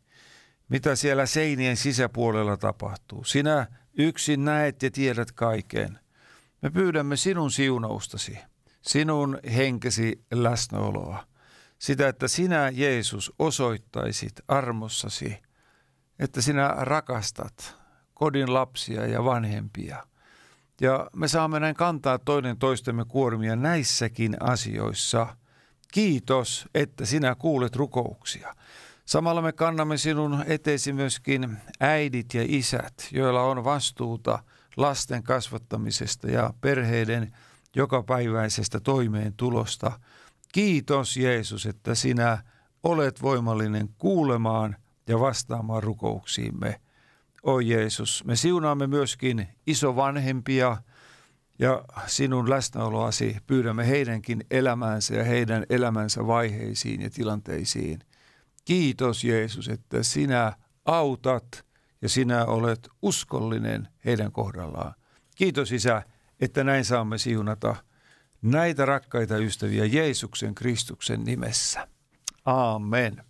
mitä 0.68 0.96
siellä 0.96 1.26
seinien 1.26 1.76
sisäpuolella 1.76 2.56
tapahtuu. 2.56 3.24
Sinä 3.24 3.66
yksin 3.98 4.44
näet 4.44 4.82
ja 4.82 4.90
tiedät 4.90 5.32
kaiken. 5.32 5.98
Me 6.62 6.70
pyydämme 6.70 7.16
sinun 7.16 7.50
siunaustasi, 7.50 8.38
sinun 8.82 9.38
henkesi 9.54 10.24
läsnäoloa 10.32 11.31
sitä, 11.82 12.08
että 12.08 12.28
sinä 12.28 12.70
Jeesus 12.72 13.32
osoittaisit 13.38 14.40
armossasi, 14.48 15.38
että 16.18 16.42
sinä 16.42 16.68
rakastat 16.78 17.76
kodin 18.14 18.54
lapsia 18.54 19.06
ja 19.06 19.24
vanhempia. 19.24 20.06
Ja 20.80 21.10
me 21.16 21.28
saamme 21.28 21.60
näin 21.60 21.74
kantaa 21.74 22.18
toinen 22.18 22.58
toistemme 22.58 23.04
kuormia 23.04 23.56
näissäkin 23.56 24.36
asioissa. 24.40 25.36
Kiitos, 25.92 26.68
että 26.74 27.06
sinä 27.06 27.34
kuulet 27.34 27.76
rukouksia. 27.76 28.54
Samalla 29.04 29.42
me 29.42 29.52
kannamme 29.52 29.96
sinun 29.96 30.44
eteesi 30.46 30.92
myöskin 30.92 31.56
äidit 31.80 32.34
ja 32.34 32.44
isät, 32.46 33.08
joilla 33.10 33.42
on 33.42 33.64
vastuuta 33.64 34.38
lasten 34.76 35.22
kasvattamisesta 35.22 36.30
ja 36.30 36.54
perheiden 36.60 37.36
jokapäiväisestä 37.76 38.80
toimeentulosta– 38.80 39.92
Kiitos 40.52 41.16
Jeesus, 41.16 41.66
että 41.66 41.94
sinä 41.94 42.42
olet 42.82 43.22
voimallinen 43.22 43.88
kuulemaan 43.98 44.76
ja 45.06 45.20
vastaamaan 45.20 45.82
rukouksiimme. 45.82 46.80
O 47.42 47.60
Jeesus, 47.60 48.24
me 48.24 48.36
siunaamme 48.36 48.86
myöskin 48.86 49.48
isovanhempia 49.66 50.76
ja 51.58 51.84
sinun 52.06 52.50
läsnäoloasi 52.50 53.36
pyydämme 53.46 53.88
heidänkin 53.88 54.44
elämäänsä 54.50 55.14
ja 55.14 55.24
heidän 55.24 55.66
elämänsä 55.70 56.26
vaiheisiin 56.26 57.00
ja 57.02 57.10
tilanteisiin. 57.10 57.98
Kiitos 58.64 59.24
Jeesus, 59.24 59.68
että 59.68 60.02
sinä 60.02 60.52
autat 60.84 61.64
ja 62.02 62.08
sinä 62.08 62.44
olet 62.44 62.88
uskollinen 63.02 63.88
heidän 64.04 64.32
kohdallaan. 64.32 64.94
Kiitos 65.34 65.72
Isä, 65.72 66.02
että 66.40 66.64
näin 66.64 66.84
saamme 66.84 67.18
siunata– 67.18 67.76
näitä 68.42 68.84
rakkaita 68.84 69.36
ystäviä 69.36 69.84
Jeesuksen 69.84 70.54
Kristuksen 70.54 71.24
nimessä. 71.24 71.88
Amen. 72.44 73.24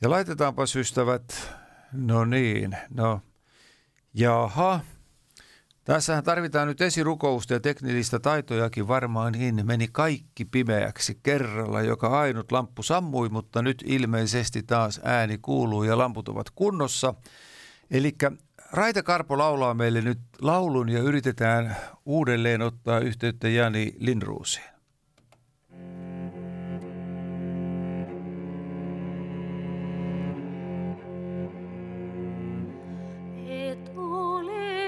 Ja 0.00 0.10
laitetaanpa 0.10 0.62
ystävät, 0.76 1.52
no 1.92 2.24
niin, 2.24 2.76
no 2.94 3.20
jaha. 4.14 4.80
Tässähän 5.84 6.24
tarvitaan 6.24 6.68
nyt 6.68 6.80
esirukousta 6.80 7.52
ja 7.52 7.60
teknillistä 7.60 8.18
taitojakin 8.18 8.88
varmaan 8.88 9.32
niin. 9.32 9.66
Meni 9.66 9.88
kaikki 9.92 10.44
pimeäksi 10.44 11.18
kerralla, 11.22 11.82
joka 11.82 12.20
ainut 12.20 12.52
lamppu 12.52 12.82
sammui, 12.82 13.28
mutta 13.28 13.62
nyt 13.62 13.84
ilmeisesti 13.86 14.62
taas 14.62 15.00
ääni 15.04 15.38
kuuluu 15.38 15.82
ja 15.82 15.98
lamput 15.98 16.28
ovat 16.28 16.50
kunnossa. 16.50 17.14
Eli 17.90 18.12
Raita 18.76 19.02
Karpo 19.02 19.38
laulaa 19.38 19.74
meille 19.74 20.00
nyt 20.00 20.18
laulun 20.40 20.88
ja 20.88 20.98
yritetään 20.98 21.76
uudelleen 22.06 22.62
ottaa 22.62 22.98
yhteyttä 22.98 23.48
Jani 23.48 23.94
Linruusiin. 23.98 24.64
Tule 33.94 34.86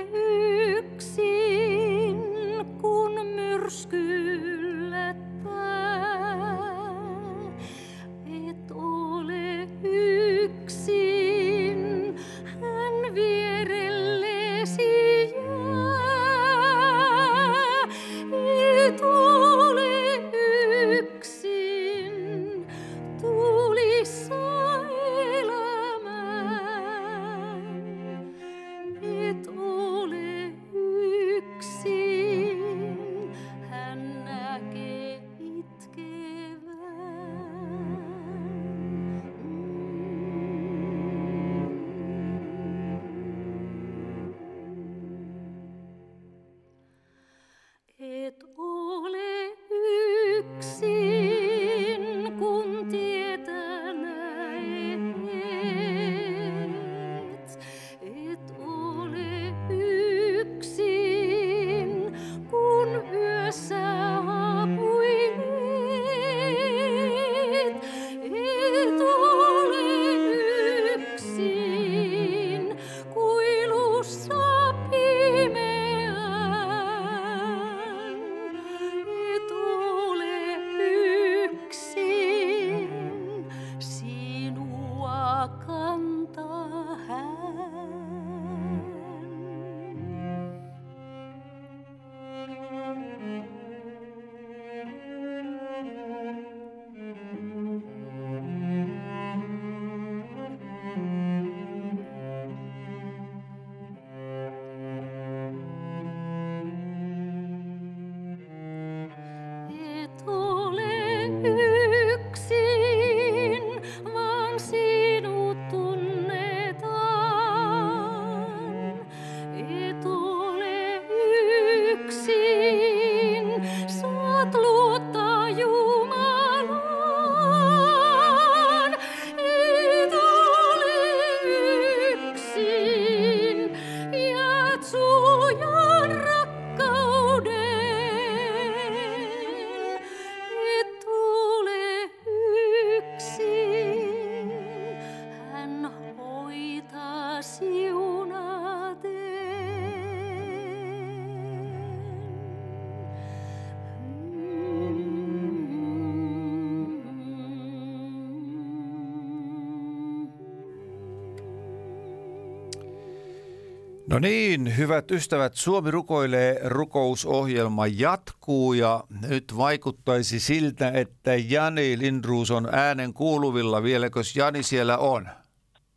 No 164.10 164.18
niin, 164.18 164.76
hyvät 164.76 165.10
ystävät, 165.10 165.54
Suomi 165.54 165.90
rukoilee 165.90 166.60
rukousohjelma 166.64 167.86
jatkuu 167.86 168.72
ja 168.72 169.04
nyt 169.28 169.44
vaikuttaisi 169.56 170.40
siltä, 170.40 170.90
että 170.90 171.30
Jani 171.48 171.98
Lindruus 171.98 172.50
on 172.50 172.68
äänen 172.72 173.12
kuuluvilla. 173.12 173.82
Vieläkö 173.82 174.20
Jani 174.36 174.62
siellä 174.62 174.98
on? 174.98 175.28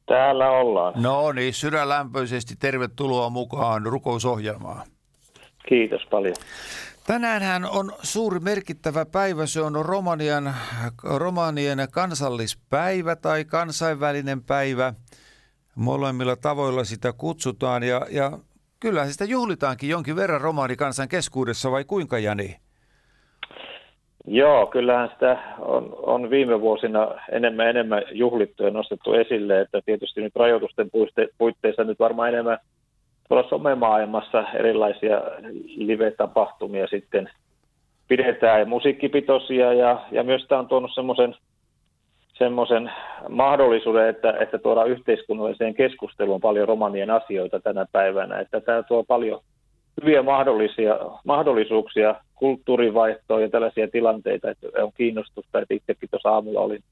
Täällä 0.05 0.49
ollaan. 0.49 0.93
No 1.03 1.31
niin, 1.31 1.53
sydänlämpöisesti 1.53 2.55
tervetuloa 2.59 3.29
mukaan 3.29 3.85
rukousohjelmaan. 3.85 4.87
Kiitos 5.69 6.01
paljon. 6.11 6.35
Tänään 7.07 7.65
on 7.65 7.91
suuri 8.03 8.39
merkittävä 8.39 9.05
päivä. 9.05 9.45
Se 9.45 9.61
on 9.61 9.85
Romanian, 9.85 10.53
Romanien 11.03 11.87
kansallispäivä 11.91 13.15
tai 13.15 13.45
kansainvälinen 13.45 14.43
päivä– 14.43 14.93
molemmilla 15.75 16.35
tavoilla 16.35 16.83
sitä 16.83 17.13
kutsutaan 17.17 17.83
ja, 17.83 18.01
ja 18.11 18.31
kyllä 18.79 19.05
sitä 19.05 19.25
juhlitaankin 19.25 19.89
jonkin 19.89 20.15
verran 20.15 20.41
romaanikansan 20.41 21.07
keskuudessa 21.07 21.71
vai 21.71 21.83
kuinka 21.83 22.19
Jani? 22.19 22.55
Joo, 24.27 24.65
kyllähän 24.65 25.09
sitä 25.09 25.37
on, 25.59 25.95
on 25.97 26.29
viime 26.29 26.61
vuosina 26.61 27.07
enemmän 27.31 27.67
enemmän 27.67 28.03
juhlittu 28.11 28.63
ja 28.63 28.69
nostettu 28.69 29.13
esille, 29.13 29.61
että 29.61 29.81
tietysti 29.85 30.21
nyt 30.21 30.35
rajoitusten 30.35 30.89
puitteissa 31.37 31.83
nyt 31.83 31.99
varmaan 31.99 32.29
enemmän 32.29 32.57
tuolla 33.27 33.49
somemaailmassa 33.49 34.43
erilaisia 34.53 35.21
live-tapahtumia 35.75 36.87
sitten 36.87 37.29
pidetään 38.07 38.59
ja 38.59 38.65
musiikkipitoisia 38.65 39.73
ja, 39.73 40.05
ja 40.11 40.23
myös 40.23 40.45
tämä 40.47 40.59
on 40.59 40.67
tuonut 40.67 40.91
semmoisen 40.95 41.35
semmoisen 42.33 42.91
mahdollisuuden, 43.29 44.09
että, 44.09 44.33
että 44.39 44.57
tuodaan 44.57 44.89
yhteiskunnalliseen 44.89 45.73
keskusteluun 45.73 46.41
paljon 46.41 46.67
romanien 46.67 47.09
asioita 47.09 47.59
tänä 47.59 47.85
päivänä. 47.91 48.39
Että 48.39 48.61
tämä 48.61 48.83
tuo 48.83 49.03
paljon 49.03 49.41
hyviä 50.01 50.23
mahdollisia, 50.23 50.99
mahdollisuuksia 51.25 52.15
kulttuurivaihtoon 52.35 53.41
ja 53.41 53.49
tällaisia 53.49 53.87
tilanteita, 53.87 54.49
että 54.49 54.67
on 54.83 54.91
kiinnostusta, 54.97 55.59
että 55.59 55.73
itsekin 55.73 56.09
tuossa 56.09 56.29
aamulla 56.29 56.59
olin, 56.59 56.83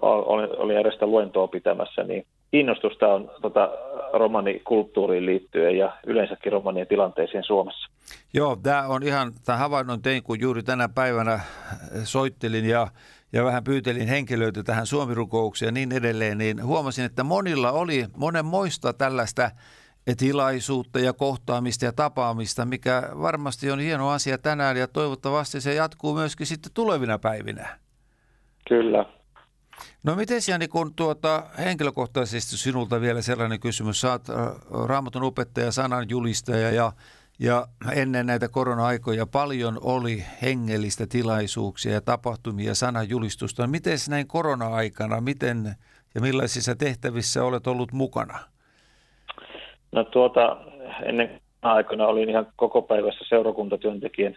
olin, 0.00 0.48
olin 0.56 0.78
edestä 0.78 1.06
luentoa 1.06 1.48
pitämässä, 1.48 2.02
niin 2.02 2.26
kiinnostusta 2.50 3.14
on 3.14 3.30
tota, 3.42 3.70
romanikulttuuriin 4.12 5.26
liittyen 5.26 5.78
ja 5.78 5.96
yleensäkin 6.06 6.52
romanien 6.52 6.86
tilanteeseen 6.86 7.44
Suomessa. 7.44 7.90
Joo, 8.34 8.56
tämä 8.56 8.86
on 8.88 9.02
ihan, 9.02 9.32
tämä 9.46 9.58
havainnon 9.58 10.02
tein, 10.02 10.22
kun 10.22 10.40
juuri 10.40 10.62
tänä 10.62 10.88
päivänä 10.88 11.40
soittelin 12.04 12.64
ja 12.64 12.86
ja 13.32 13.44
vähän 13.44 13.64
pyytelin 13.64 14.08
henkilöitä 14.08 14.62
tähän 14.62 14.86
suomirukoukseen 14.86 15.66
ja 15.66 15.72
niin 15.72 15.92
edelleen, 15.92 16.38
niin 16.38 16.64
huomasin, 16.64 17.04
että 17.04 17.24
monilla 17.24 17.72
oli 17.72 18.06
monen 18.16 18.44
moista 18.44 18.92
tällaista 18.92 19.50
tilaisuutta 20.16 20.98
ja 20.98 21.12
kohtaamista 21.12 21.84
ja 21.84 21.92
tapaamista, 21.92 22.64
mikä 22.64 23.02
varmasti 23.20 23.70
on 23.70 23.80
hieno 23.80 24.10
asia 24.10 24.38
tänään 24.38 24.76
ja 24.76 24.88
toivottavasti 24.88 25.60
se 25.60 25.74
jatkuu 25.74 26.14
myöskin 26.14 26.46
sitten 26.46 26.72
tulevina 26.74 27.18
päivinä. 27.18 27.78
Kyllä. 28.68 29.04
No 30.02 30.14
miten 30.14 30.40
Jani, 30.48 30.68
kun 30.68 30.94
tuota, 30.94 31.46
henkilökohtaisesti 31.58 32.56
sinulta 32.56 33.00
vielä 33.00 33.22
sellainen 33.22 33.60
kysymys, 33.60 34.00
saat 34.00 34.30
äh, 34.30 34.36
raamatun 34.86 35.22
opettaja, 35.22 35.72
sanan 35.72 36.06
julistaja 36.08 36.70
ja 36.70 36.92
ja 37.42 37.66
ennen 37.96 38.26
näitä 38.26 38.48
korona-aikoja 38.48 39.26
paljon 39.26 39.78
oli 39.84 40.24
hengellistä 40.42 41.06
tilaisuuksia 41.06 41.92
ja 41.92 42.00
tapahtumia 42.00 42.74
sanajulistusta. 42.74 43.66
Miten 43.66 43.98
näin 44.10 44.28
korona-aikana, 44.28 45.20
miten 45.20 45.56
ja 46.14 46.20
millaisissa 46.20 46.74
tehtävissä 46.76 47.44
olet 47.44 47.66
ollut 47.66 47.92
mukana? 47.92 48.38
No 49.92 50.04
tuota, 50.04 50.56
ennen 51.04 51.40
aikana 51.62 52.06
olin 52.06 52.30
ihan 52.30 52.46
koko 52.56 52.82
päivässä 52.82 53.24
seurakuntatyöntekijän 53.28 54.36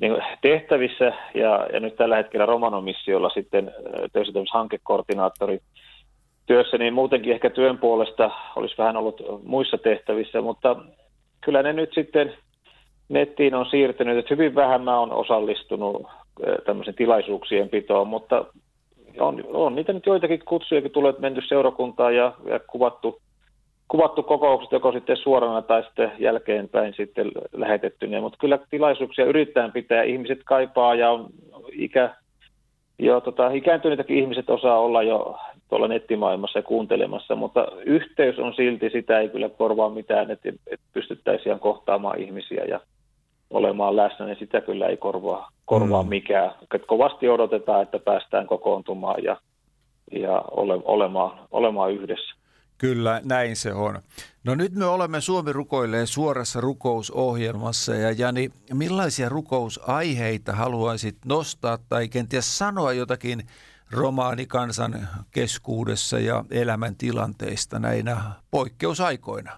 niin 0.00 0.12
tehtävissä 0.40 1.12
ja, 1.34 1.66
ja 1.72 1.80
nyt 1.80 1.96
tällä 1.96 2.16
hetkellä 2.16 2.46
Romanomissiolla 2.46 3.30
sitten 3.30 3.74
töissä 4.12 4.32
hankekoordinaattori 4.52 5.60
työssä, 6.46 6.78
niin 6.78 6.94
muutenkin 6.94 7.32
ehkä 7.32 7.50
työn 7.50 7.78
puolesta 7.78 8.30
olisi 8.56 8.74
vähän 8.78 8.96
ollut 8.96 9.20
muissa 9.44 9.78
tehtävissä, 9.78 10.40
mutta 10.40 10.76
kyllä 11.40 11.62
ne 11.62 11.72
nyt 11.72 11.90
sitten 11.94 12.32
nettiin 13.08 13.54
on 13.54 13.66
siirtynyt, 13.66 14.18
että 14.18 14.34
hyvin 14.34 14.54
vähän 14.54 14.82
mä 14.82 15.00
olen 15.00 15.12
osallistunut 15.12 16.06
tämmöisen 16.66 16.94
tilaisuuksien 16.94 17.68
pitoon, 17.68 18.08
mutta 18.08 18.44
on, 19.20 19.44
on 19.52 19.74
niitä 19.74 19.92
nyt 19.92 20.06
joitakin 20.06 20.40
kutsujakin 20.44 20.90
tulee 20.90 21.14
menty 21.18 21.42
seurakuntaan 21.48 22.16
ja, 22.16 22.32
ja 22.44 22.60
kuvattu, 22.60 23.20
kuvattu 23.88 24.22
kokoukset 24.22 24.72
joko 24.72 24.92
sitten 24.92 25.16
suorana 25.16 25.62
tai 25.62 25.82
sitten 25.82 26.12
jälkeenpäin 26.18 26.94
sitten 26.96 27.32
lähetettynä, 27.52 28.20
mutta 28.20 28.38
kyllä 28.40 28.58
tilaisuuksia 28.70 29.24
yritetään 29.24 29.72
pitää, 29.72 30.02
ihmiset 30.02 30.40
kaipaa 30.44 30.94
ja 30.94 31.10
on 31.10 31.26
ikä, 31.72 32.14
jo 32.98 33.20
tota, 33.20 33.50
ikääntyneitä 33.50 34.04
ihmiset 34.08 34.50
osaa 34.50 34.78
olla 34.78 35.02
jo 35.02 35.38
tuolla 35.68 35.88
nettimaailmassa 35.88 36.62
kuuntelemassa, 36.62 37.36
mutta 37.36 37.66
yhteys 37.86 38.38
on 38.38 38.54
silti, 38.54 38.90
sitä 38.90 39.18
ei 39.18 39.28
kyllä 39.28 39.48
korvaa 39.48 39.90
mitään, 39.90 40.30
että, 40.30 40.48
että 40.48 40.86
pystyttäisiin 40.92 41.58
kohtaamaan 41.58 42.20
ihmisiä 42.20 42.64
ja 42.64 42.80
olemaan 43.50 43.96
läsnä, 43.96 44.26
niin 44.26 44.38
sitä 44.38 44.60
kyllä 44.60 44.86
ei 44.86 44.96
korvaa, 44.96 45.50
korvaa 45.64 46.02
mm. 46.02 46.08
mikään. 46.08 46.50
Että 46.74 46.86
kovasti 46.86 47.28
odotetaan, 47.28 47.82
että 47.82 47.98
päästään 47.98 48.46
kokoontumaan 48.46 49.24
ja, 49.24 49.36
ja 50.12 50.42
ole, 50.50 50.82
olemaan, 50.84 51.38
olemaan 51.50 51.92
yhdessä. 51.92 52.34
Kyllä, 52.78 53.20
näin 53.24 53.56
se 53.56 53.72
on. 53.72 53.98
No 54.44 54.54
nyt 54.54 54.72
me 54.72 54.84
olemme 54.84 55.20
Suomi 55.20 55.52
rukoilee 55.52 56.06
suorassa 56.06 56.60
rukousohjelmassa 56.60 57.94
ja 57.94 58.12
Jani, 58.12 58.50
millaisia 58.74 59.28
rukousaiheita 59.28 60.52
haluaisit 60.52 61.16
nostaa 61.24 61.78
tai 61.88 62.08
kenties 62.08 62.58
sanoa 62.58 62.92
jotakin 62.92 63.42
romaanikansan 63.92 64.92
keskuudessa 65.34 66.18
ja 66.18 66.44
elämäntilanteista 66.50 67.78
näinä 67.78 68.16
poikkeusaikoina? 68.50 69.52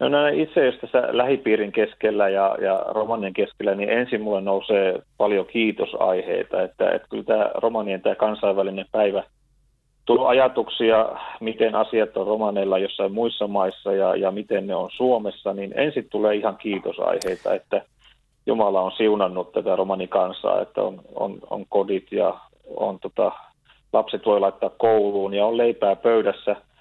No 0.00 0.08
näin 0.08 0.40
itse 0.40 0.66
jos 0.66 0.74
tässä 0.80 1.08
lähipiirin 1.10 1.72
keskellä 1.72 2.28
ja, 2.28 2.56
ja 2.60 2.84
romanien 2.88 3.32
keskellä, 3.32 3.74
niin 3.74 3.90
ensin 3.90 4.20
mulle 4.20 4.40
nousee 4.40 5.02
paljon 5.16 5.46
kiitosaiheita, 5.46 6.62
että, 6.62 6.90
että 6.90 7.08
kyllä 7.10 7.24
tämä 7.24 7.50
romanien 7.54 8.02
tämä 8.02 8.14
kansainvälinen 8.14 8.86
päivä 8.92 9.22
tuo 10.04 10.26
ajatuksia, 10.26 11.08
miten 11.40 11.74
asiat 11.74 12.16
on 12.16 12.26
romaneilla 12.26 12.78
jossain 12.78 13.12
muissa 13.12 13.46
maissa 13.46 13.92
ja, 13.92 14.16
ja 14.16 14.30
miten 14.30 14.66
ne 14.66 14.74
on 14.74 14.90
Suomessa, 14.96 15.52
niin 15.52 15.72
ensin 15.78 16.06
tulee 16.10 16.34
ihan 16.34 16.56
kiitosaiheita, 16.56 17.54
että 17.54 17.82
Jumala 18.46 18.80
on 18.80 18.92
siunannut 18.92 19.52
tätä 19.52 19.76
romanikansaa, 19.76 20.60
että 20.60 20.82
on, 20.82 21.00
on, 21.14 21.38
on 21.50 21.66
kodit 21.68 22.12
ja 22.12 22.34
on 22.76 22.98
tota, 22.98 23.32
lapset 23.92 24.26
voi 24.26 24.40
laittaa 24.40 24.70
kouluun 24.70 25.34
ja 25.34 25.46
on 25.46 25.56
leipää 25.56 25.96
pöydässä– 25.96 26.56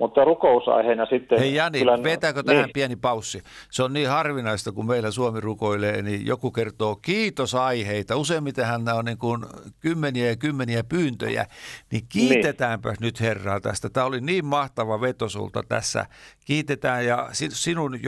mutta 0.00 0.24
rukousaiheena 0.24 1.06
sitten... 1.06 1.38
Hei 1.38 1.54
Jani, 1.54 1.78
kyllä, 1.78 2.02
vetääkö 2.02 2.42
tähän 2.42 2.64
niin. 2.64 2.72
pieni 2.72 2.96
paussi? 2.96 3.42
Se 3.70 3.82
on 3.82 3.92
niin 3.92 4.08
harvinaista, 4.08 4.72
kun 4.72 4.86
meillä 4.86 5.10
Suomi 5.10 5.40
rukoilee, 5.40 6.02
niin 6.02 6.26
joku 6.26 6.50
kertoo 6.50 6.96
kiitosaiheita. 6.96 8.16
Useimmitenhän 8.16 8.84
nämä 8.84 8.98
on 8.98 9.04
niin 9.04 9.18
kuin 9.18 9.44
kymmeniä 9.80 10.28
ja 10.28 10.36
kymmeniä 10.36 10.84
pyyntöjä. 10.84 11.46
Niin 11.92 12.02
kiitetäänpä 12.08 12.88
niin. 12.88 12.98
nyt 13.00 13.20
Herraa 13.20 13.60
tästä. 13.60 13.90
Tämä 13.90 14.06
oli 14.06 14.20
niin 14.20 14.44
mahtava 14.44 15.00
veto 15.00 15.28
sulta 15.28 15.62
tässä. 15.68 16.06
Kiitetään 16.46 17.06
ja 17.06 17.28
sinun 17.32 17.98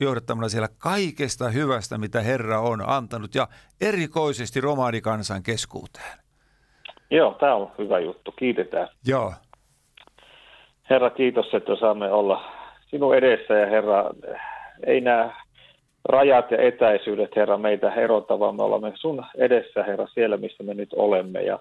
johdattamana 0.00 0.48
siellä 0.48 0.68
kaikesta 0.78 1.48
hyvästä, 1.48 1.98
mitä 1.98 2.20
Herra 2.20 2.60
on 2.60 2.88
antanut 2.88 3.34
ja 3.34 3.48
erikoisesti 3.80 4.60
romaanikansan 4.60 5.42
keskuuteen. 5.42 6.18
Joo, 7.10 7.36
tämä 7.40 7.54
on 7.54 7.72
hyvä 7.78 7.98
juttu. 7.98 8.32
Kiitetään. 8.32 8.88
Joo. 9.06 9.32
Herra, 10.92 11.10
kiitos, 11.10 11.54
että 11.54 11.76
saamme 11.76 12.12
olla 12.12 12.44
sinun 12.86 13.14
edessä 13.14 13.54
ja 13.54 13.66
Herra, 13.66 14.10
ei 14.86 15.00
nämä 15.00 15.30
rajat 16.04 16.50
ja 16.50 16.58
etäisyydet, 16.58 17.36
Herra, 17.36 17.58
meitä 17.58 17.94
erota, 17.94 18.38
vaan 18.38 18.56
me 18.56 18.62
olemme 18.62 18.92
sun 18.94 19.24
edessä, 19.36 19.82
Herra, 19.82 20.06
siellä, 20.06 20.36
missä 20.36 20.62
me 20.62 20.74
nyt 20.74 20.92
olemme. 20.92 21.42
Ja, 21.42 21.58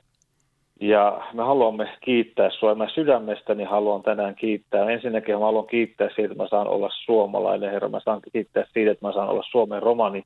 ja 0.81 1.21
me 1.33 1.43
haluamme 1.43 1.89
kiittää 2.01 2.49
sinua. 2.49 2.75
Mä 2.75 2.87
sydämestäni 2.89 3.63
haluan 3.63 4.03
tänään 4.03 4.35
kiittää. 4.35 4.89
Ensinnäkin 4.89 5.35
mä 5.35 5.45
haluan 5.45 5.67
kiittää 5.67 6.07
siitä, 6.07 6.31
että 6.31 6.43
mä 6.43 6.47
saan 6.47 6.67
olla 6.67 6.89
suomalainen, 7.05 7.71
Herra. 7.71 7.89
Mä 7.89 7.99
saan 7.99 8.21
kiittää 8.33 8.65
siitä, 8.73 8.91
että 8.91 9.07
mä 9.07 9.13
saan 9.13 9.29
olla 9.29 9.43
Suomen 9.51 9.83
romani. 9.83 10.23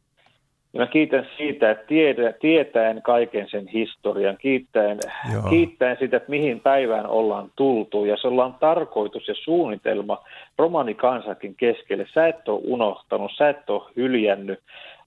Ja 0.75 0.81
mä 0.81 0.87
kiitän 0.87 1.27
siitä, 1.37 1.71
että 1.71 1.87
tiedä, 1.87 2.33
tietäen 2.33 3.01
kaiken 3.01 3.49
sen 3.49 3.67
historian, 3.67 4.37
kiittäen, 4.37 4.99
Joo. 5.33 5.43
kiittäen 5.49 5.97
sitä, 5.99 6.17
että 6.17 6.29
mihin 6.29 6.59
päivään 6.59 7.07
ollaan 7.07 7.51
tultu. 7.55 8.05
Ja 8.05 8.17
se 8.17 8.27
ollaan 8.27 8.53
tarkoitus 8.59 9.27
ja 9.27 9.35
suunnitelma 9.43 10.23
romanikansakin 10.57 11.55
keskelle. 11.55 12.05
Sä 12.13 12.27
et 12.27 12.49
ole 12.49 12.61
unohtanut, 12.63 13.31
sä 13.37 13.49
et 13.49 13.69
ole 13.69 13.91
hyljännyt, 13.95 14.59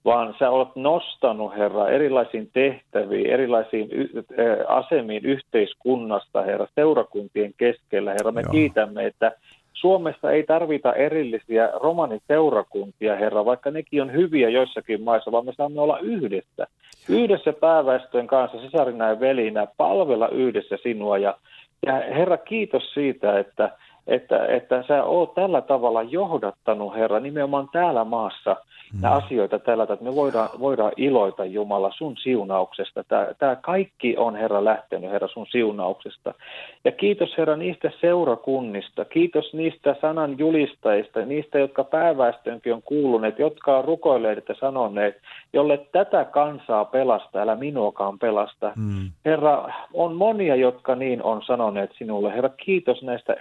vaan 0.05 0.35
sä 0.39 0.51
olet 0.51 0.77
nostanut, 0.77 1.57
Herra, 1.57 1.89
erilaisiin 1.89 2.51
tehtäviin, 2.53 3.27
erilaisiin 3.27 3.89
y- 3.93 4.25
asemiin 4.69 5.25
yhteiskunnasta, 5.25 6.43
Herra, 6.43 6.67
seurakuntien 6.75 7.55
keskellä. 7.57 8.11
Herra, 8.11 8.33
me 8.33 8.41
Joo. 8.41 8.53
kiitämme, 8.53 9.07
että 9.07 9.33
Suomessa 9.81 10.33
ei 10.33 10.43
tarvita 10.43 10.93
erillisiä 10.93 11.71
romaniseurakuntia, 11.83 13.17
herra, 13.17 13.45
vaikka 13.45 13.71
nekin 13.71 14.03
on 14.03 14.13
hyviä 14.13 14.49
joissakin 14.49 15.03
maissa, 15.03 15.33
vaan 15.33 15.45
me 15.45 15.53
saamme 15.57 15.81
olla 15.81 15.99
yhdessä. 15.99 16.67
Yhdessä 17.09 17.53
pääväestön 17.53 18.27
kanssa, 18.27 18.61
sisarina 18.61 19.09
ja 19.09 19.21
velinä, 19.21 19.67
palvella 19.77 20.29
yhdessä 20.29 20.77
sinua. 20.83 21.19
Ja, 21.19 21.39
ja 21.87 21.93
herra, 21.93 22.37
kiitos 22.37 22.95
siitä, 22.95 23.39
että, 23.39 23.71
että, 24.09 24.47
että 24.47 24.85
sä 24.89 25.05
oot 25.05 25.35
tällä 25.35 25.61
tavalla 25.61 26.03
johdattanut, 26.03 26.95
herra, 26.95 27.21
nimenomaan 27.21 27.69
täällä 27.73 28.05
maassa 28.05 28.57
mm. 28.93 29.05
asioita 29.05 29.59
tällä 29.59 29.83
että 29.83 30.05
me 30.05 30.15
voidaan, 30.15 30.49
voidaan 30.61 30.93
iloita 30.97 31.45
Jumala 31.45 31.91
sun 31.97 32.17
siunauksesta. 32.17 33.05
Tämä, 33.05 33.27
tämä 33.39 33.57
kaikki 33.57 34.17
on, 34.17 34.37
herra, 34.37 34.65
lähtenyt, 34.65 35.11
herra, 35.11 35.29
sun 35.29 35.47
siunauksesta. 35.47 36.35
Ja 36.85 36.93
kiitos, 36.93 37.39
herra, 37.39 37.57
niistä 37.57 37.91
seurakunnista. 38.01 39.05
Kiitos 39.05 39.55
niistä 39.55 39.97
sanan 40.01 40.39
julistajista, 40.39 41.25
niistä, 41.25 41.59
jotka 41.59 41.85
pääväestönkin 41.85 42.75
on 42.75 42.83
kuuluneet, 42.83 43.39
jotka 43.39 43.79
on 43.79 43.85
rukoilleet 43.85 44.49
ja 44.49 44.55
sanoneet, 44.61 45.17
jolle 45.53 45.87
tätä 45.93 46.25
kansaa 46.25 46.85
pelasta, 46.85 47.39
älä 47.39 47.57
minuakaan 47.57 48.19
pelasta. 48.19 48.73
Mm. 48.77 49.11
Herra, 49.25 49.69
on 49.95 50.15
monia, 50.15 50.57
jotka 50.57 50.95
niin 50.95 51.23
on 51.23 51.43
sanoneet 51.43 51.91
sinulle. 51.99 52.33
Herra, 52.33 52.51
kiitos 52.65 53.03
näistä 53.03 53.37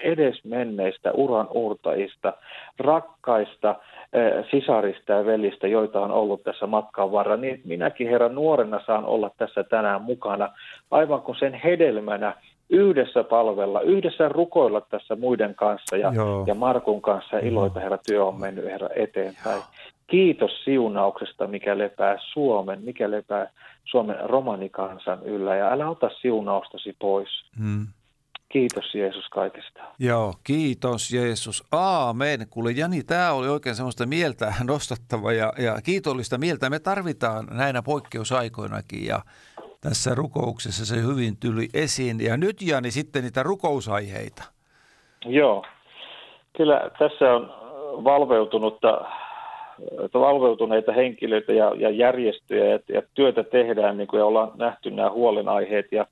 edesmenneistä 0.57 1.11
uran 1.11 1.47
uurtajista, 1.51 2.33
rakkaista 2.79 3.75
eh, 4.13 4.45
sisarista 4.51 5.11
ja 5.11 5.25
velistä, 5.25 5.67
joita 5.67 6.01
on 6.01 6.11
ollut 6.11 6.43
tässä 6.43 6.67
matkan 6.67 7.11
varrella. 7.11 7.41
Niin 7.41 7.61
minäkin, 7.65 8.09
Herra, 8.09 8.29
nuorena 8.29 8.81
saan 8.85 9.05
olla 9.05 9.31
tässä 9.37 9.63
tänään 9.63 10.01
mukana, 10.01 10.49
aivan 10.91 11.21
kuin 11.21 11.37
sen 11.39 11.53
hedelmänä 11.53 12.33
yhdessä 12.69 13.23
palvella, 13.23 13.81
yhdessä 13.81 14.29
rukoilla 14.29 14.81
tässä 14.81 15.15
muiden 15.15 15.55
kanssa 15.55 15.97
ja, 15.97 16.11
Joo. 16.15 16.43
ja 16.47 16.55
Markun 16.55 17.01
kanssa 17.01 17.37
iloita, 17.39 17.79
Herra, 17.79 17.97
työ 17.97 18.25
on 18.25 18.39
mennyt, 18.39 18.65
Herra, 18.65 18.89
eteenpäin. 18.95 19.61
Kiitos 20.07 20.63
siunauksesta, 20.63 21.47
mikä 21.47 21.77
lepää 21.77 22.17
Suomen, 22.33 22.79
mikä 22.83 23.11
lepää 23.11 23.49
Suomen 23.85 24.17
romanikansan 24.23 25.19
yllä. 25.25 25.55
Ja 25.55 25.71
älä 25.71 25.89
ota 25.89 26.09
siunaustasi 26.21 26.95
pois. 26.99 27.29
Mm. 27.59 27.87
Kiitos 28.49 28.95
Jeesus 28.95 29.29
kaikesta. 29.29 29.79
Joo, 29.99 30.33
kiitos 30.43 31.13
Jeesus. 31.13 31.63
Aamen. 31.71 32.39
Kuule 32.49 32.71
Jani, 32.71 33.03
tämä 33.03 33.31
oli 33.31 33.47
oikein 33.47 33.75
semmoista 33.75 34.05
mieltä 34.05 34.53
nostattava 34.67 35.33
ja, 35.33 35.53
ja 35.57 35.75
kiitollista 35.85 36.37
mieltä. 36.37 36.69
Me 36.69 36.79
tarvitaan 36.79 37.47
näinä 37.51 37.81
poikkeusaikoinakin 37.81 39.05
ja 39.05 39.19
tässä 39.81 40.15
rukouksessa 40.15 40.85
se 40.85 40.95
hyvin 41.01 41.37
tuli 41.41 41.67
esiin. 41.73 42.17
Ja 42.21 42.37
nyt 42.37 42.61
Jani 42.61 42.91
sitten 42.91 43.23
niitä 43.23 43.43
rukousaiheita. 43.43 44.43
Joo. 45.25 45.65
Kyllä 46.57 46.91
tässä 46.99 47.33
on 47.33 47.53
valveutunutta, 48.03 49.01
valveutuneita 50.13 50.91
henkilöitä 50.91 51.53
ja, 51.53 51.71
ja 51.75 51.89
järjestöjä 51.89 52.65
ja, 52.65 52.79
ja 52.89 53.01
työtä 53.13 53.43
tehdään, 53.43 53.97
niin 53.97 54.07
kuin 54.07 54.19
ja 54.19 54.25
ollaan 54.25 54.51
nähty 54.55 54.91
nämä 54.91 55.11
huolenaiheet. 55.11 55.91
Ja 55.91 56.05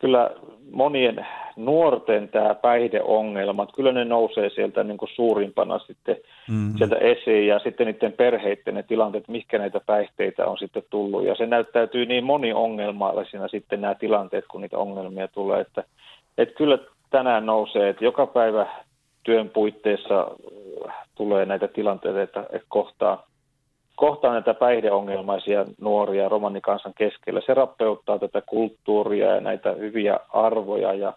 kyllä 0.00 0.30
monien 0.72 1.26
nuorten 1.56 2.28
tämä 2.28 2.54
päihdeongelmat, 2.54 3.68
kyllä 3.76 3.92
ne 3.92 4.04
nousee 4.04 4.50
sieltä 4.50 4.84
niin 4.84 4.98
kuin 4.98 5.10
suurimpana 5.14 5.78
sitten 5.78 6.16
Mm. 6.50 6.76
sieltä 6.76 6.96
esiin 6.96 7.46
ja 7.46 7.58
sitten 7.58 7.86
niiden 7.86 8.12
perheiden 8.12 8.74
ne 8.74 8.82
tilanteet, 8.82 9.28
mihinkä 9.28 9.58
näitä 9.58 9.80
päihteitä 9.86 10.46
on 10.46 10.58
sitten 10.58 10.82
tullut. 10.90 11.24
Ja 11.24 11.34
se 11.34 11.46
näyttäytyy 11.46 12.06
niin 12.06 12.24
moniongelmallisina 12.24 13.48
sitten 13.48 13.80
nämä 13.80 13.94
tilanteet, 13.94 14.44
kun 14.50 14.60
niitä 14.60 14.78
ongelmia 14.78 15.28
tulee, 15.28 15.60
että, 15.60 15.84
että 16.38 16.54
kyllä 16.54 16.78
tänään 17.10 17.46
nousee, 17.46 17.88
että 17.88 18.04
joka 18.04 18.26
päivä 18.26 18.66
työn 19.22 19.48
puitteissa 19.48 20.30
äh, 20.88 20.94
tulee 21.14 21.44
näitä 21.46 21.68
tilanteita, 21.68 22.20
että 22.20 22.44
kohtaa, 22.68 23.26
kohtaa 24.00 24.32
näitä 24.32 24.54
päihdeongelmaisia 24.54 25.64
nuoria 25.80 26.28
romanikansan 26.28 26.94
keskellä. 26.94 27.40
Se 27.46 27.54
rappeuttaa 27.54 28.18
tätä 28.18 28.40
kulttuuria 28.40 29.34
ja 29.34 29.40
näitä 29.40 29.72
hyviä 29.72 30.20
arvoja 30.32 30.94
ja, 30.94 31.12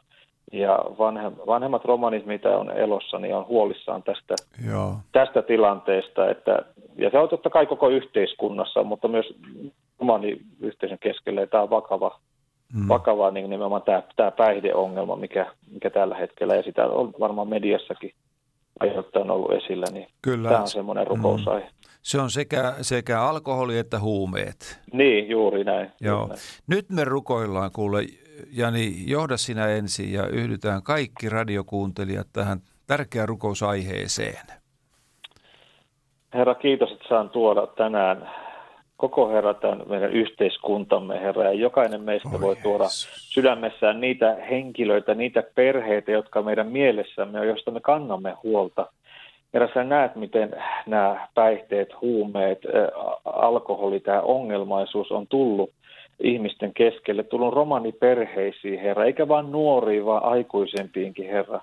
ja 0.51 0.79
vanhem, 0.99 1.33
vanhemmat 1.47 1.85
romanit, 1.85 2.25
mitä 2.25 2.57
on 2.57 2.71
elossa, 2.71 3.19
niin 3.19 3.35
on 3.35 3.47
huolissaan 3.47 4.03
tästä, 4.03 4.35
Joo. 4.71 4.95
tästä 5.11 5.41
tilanteesta. 5.41 6.29
Että, 6.29 6.59
ja 6.95 7.09
se 7.09 7.17
on 7.19 7.29
totta 7.29 7.49
kai 7.49 7.65
koko 7.65 7.89
yhteiskunnassa, 7.89 8.83
mutta 8.83 9.07
myös 9.07 9.25
romaniyhteisön 9.99 10.99
keskellä. 10.99 11.41
Ja 11.41 11.47
tämä 11.47 11.63
on 11.63 11.69
vakava, 11.69 12.19
Mm. 12.73 12.87
vakava 12.87 13.31
niin 13.31 13.49
nimenomaan 13.49 13.81
tämä, 13.81 14.03
tämä 14.15 14.31
päihdeongelma, 14.31 15.15
mikä, 15.15 15.45
mikä 15.71 15.89
tällä 15.89 16.15
hetkellä, 16.15 16.55
ja 16.55 16.63
sitä 16.63 16.85
on 16.85 17.13
varmaan 17.19 17.47
mediassakin 17.47 18.13
ajoittain 18.79 19.31
ollut 19.31 19.51
esillä, 19.51 19.85
niin 19.91 20.07
Kyllä. 20.21 20.49
tämä 20.49 20.61
on 20.61 20.67
semmoinen 20.67 21.07
rukousaihe. 21.07 21.69
Se 22.03 22.21
on 22.21 22.29
sekä, 22.29 22.73
sekä 22.81 23.21
alkoholi 23.21 23.77
että 23.77 23.99
huumeet. 23.99 24.79
Niin, 24.93 25.29
juuri 25.29 25.63
näin. 25.63 25.91
Joo. 26.01 26.17
Juuri 26.19 26.29
näin. 26.29 26.41
Nyt 26.67 26.89
me 26.89 27.03
rukoillaan, 27.05 27.71
kuule 27.71 28.01
Jani, 28.51 28.93
johda 29.07 29.37
sinä 29.37 29.67
ensin 29.67 30.13
ja 30.13 30.27
yhdytään 30.27 30.83
kaikki 30.83 31.29
radiokuuntelijat 31.29 32.27
tähän 32.33 32.59
tärkeään 32.87 33.29
rukousaiheeseen. 33.29 34.47
Herra, 36.33 36.55
kiitos, 36.55 36.91
että 36.91 37.07
saan 37.09 37.29
tuoda 37.29 37.67
tänään 37.67 38.29
koko 38.97 39.29
Herra 39.29 39.53
tämän 39.53 39.81
meidän 39.89 40.11
yhteiskuntamme, 40.11 41.19
Herra, 41.19 41.43
ja 41.43 41.53
jokainen 41.53 42.01
meistä 42.01 42.29
Oi 42.33 42.41
voi 42.41 42.55
tuoda 42.55 42.83
Jeesus. 42.83 43.33
sydämessään 43.33 44.01
niitä 44.01 44.35
henkilöitä, 44.49 45.13
niitä 45.13 45.43
perheitä, 45.55 46.11
jotka 46.11 46.41
meidän 46.41 46.67
mielessämme 46.67 47.39
on, 47.39 47.47
joista 47.47 47.71
me 47.71 47.79
kannamme 47.79 48.33
huolta. 48.43 48.91
Herra, 49.53 49.69
sä 49.73 49.83
näet, 49.83 50.15
miten 50.15 50.55
nämä 50.87 51.27
päihteet, 51.35 52.01
huumeet, 52.01 52.59
alkoholi, 53.25 53.99
tämä 53.99 54.21
ongelmaisuus 54.21 55.11
on 55.11 55.27
tullut 55.27 55.69
ihmisten 56.19 56.73
keskelle, 56.73 57.23
tullut 57.23 57.53
romaniperheisiin, 57.53 58.79
Herra, 58.79 59.05
eikä 59.05 59.27
vain 59.27 59.51
nuoriin, 59.51 60.05
vaan 60.05 60.23
aikuisempiinkin, 60.23 61.27
Herra. 61.29 61.61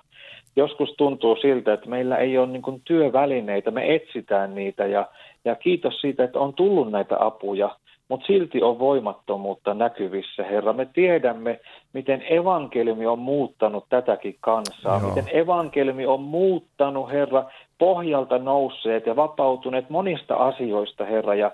Joskus 0.55 0.93
tuntuu 0.97 1.35
siltä, 1.35 1.73
että 1.73 1.89
meillä 1.89 2.17
ei 2.17 2.37
ole 2.37 2.47
niin 2.47 2.81
työvälineitä, 2.83 3.71
me 3.71 3.95
etsitään 3.95 4.55
niitä 4.55 4.85
ja, 4.85 5.07
ja 5.45 5.55
kiitos 5.55 6.01
siitä, 6.01 6.23
että 6.23 6.39
on 6.39 6.53
tullut 6.53 6.91
näitä 6.91 7.15
apuja, 7.19 7.75
mutta 8.07 8.27
silti 8.27 8.61
on 8.63 8.79
voimattomuutta 8.79 9.73
näkyvissä, 9.73 10.43
Herra. 10.43 10.73
Me 10.73 10.87
tiedämme, 10.93 11.59
miten 11.93 12.23
evankeliumi 12.29 13.05
on 13.05 13.19
muuttanut 13.19 13.85
tätäkin 13.89 14.37
kansaa, 14.39 14.99
Joo. 14.99 15.09
miten 15.09 15.37
evankeliumi 15.37 16.05
on 16.05 16.21
muuttanut, 16.21 17.11
Herra, 17.11 17.43
pohjalta 17.81 18.37
nousseet 18.37 19.05
ja 19.05 19.15
vapautuneet 19.15 19.89
monista 19.89 20.35
asioista, 20.35 21.05
Herra, 21.05 21.35
ja 21.35 21.51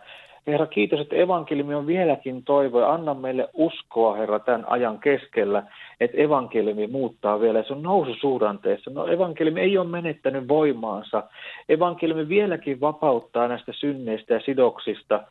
Herra, 0.47 0.65
kiitos, 0.65 0.99
että 0.99 1.15
evankeliumi 1.15 1.75
on 1.75 1.87
vieläkin 1.87 2.43
toivo 2.43 2.85
anna 2.85 3.13
meille 3.13 3.49
uskoa, 3.53 4.15
Herra, 4.15 4.39
tämän 4.39 4.65
ajan 4.69 4.99
keskellä, 4.99 5.63
että 5.99 6.17
evankeliumi 6.17 6.87
muuttaa 6.87 7.39
vielä. 7.39 7.63
Se 7.63 7.73
on 7.73 7.83
noususuhdanteessa. 7.83 8.91
No 8.93 9.07
evankeliumi 9.07 9.61
ei 9.61 9.77
ole 9.77 9.87
menettänyt 9.87 10.47
voimaansa. 10.47 11.23
Evankeliumi 11.69 12.27
vieläkin 12.29 12.81
vapauttaa 12.81 13.47
näistä 13.47 13.71
synneistä 13.75 14.33
ja 14.33 14.39
sidoksista. 14.45 15.23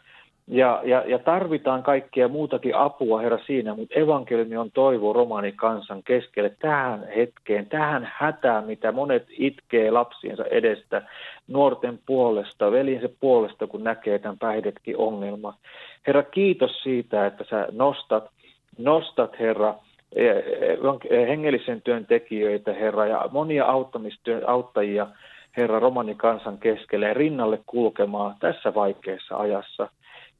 Ja, 0.49 0.81
ja, 0.85 1.03
ja 1.07 1.19
tarvitaan 1.19 1.83
kaikkea 1.83 2.29
muutakin 2.29 2.77
apua, 2.77 3.21
Herra, 3.21 3.39
siinä, 3.47 3.75
mutta 3.75 3.95
evankeliumi 3.95 4.57
on 4.57 4.71
toivo 4.71 5.13
romani 5.13 5.53
kansan 5.53 6.03
keskelle 6.03 6.51
tähän 6.59 7.09
hetkeen, 7.17 7.67
tähän 7.67 8.11
hätään, 8.15 8.67
mitä 8.67 8.93
monet 8.93 9.27
itkee 9.31 9.91
lapsiensa 9.91 10.45
edestä, 10.45 11.03
nuorten 11.49 11.99
puolesta, 12.07 12.73
velinsä 12.73 13.09
puolesta, 13.21 13.67
kun 13.67 13.85
näkee 13.85 14.19
tämän 14.19 14.39
päihdetkin 14.39 14.97
ongelma. 14.97 15.55
Herra, 16.07 16.23
kiitos 16.23 16.83
siitä, 16.83 17.27
että 17.27 17.45
sä 17.51 17.69
nostat, 17.73 18.31
nostat 18.79 19.39
Herra, 19.39 19.75
hengellisen 21.11 21.83
työn 21.83 22.07
tekijöitä, 22.07 22.73
Herra, 22.73 23.07
ja 23.07 23.29
monia 23.33 23.65
auttamistyön, 23.65 24.49
auttajia, 24.49 25.07
Herra, 25.57 25.79
romani 25.79 26.15
kansan 26.15 26.59
keskelle 26.59 27.15
rinnalle 27.15 27.59
kulkemaan 27.67 28.35
tässä 28.41 28.75
vaikeassa 28.75 29.37
ajassa. 29.37 29.89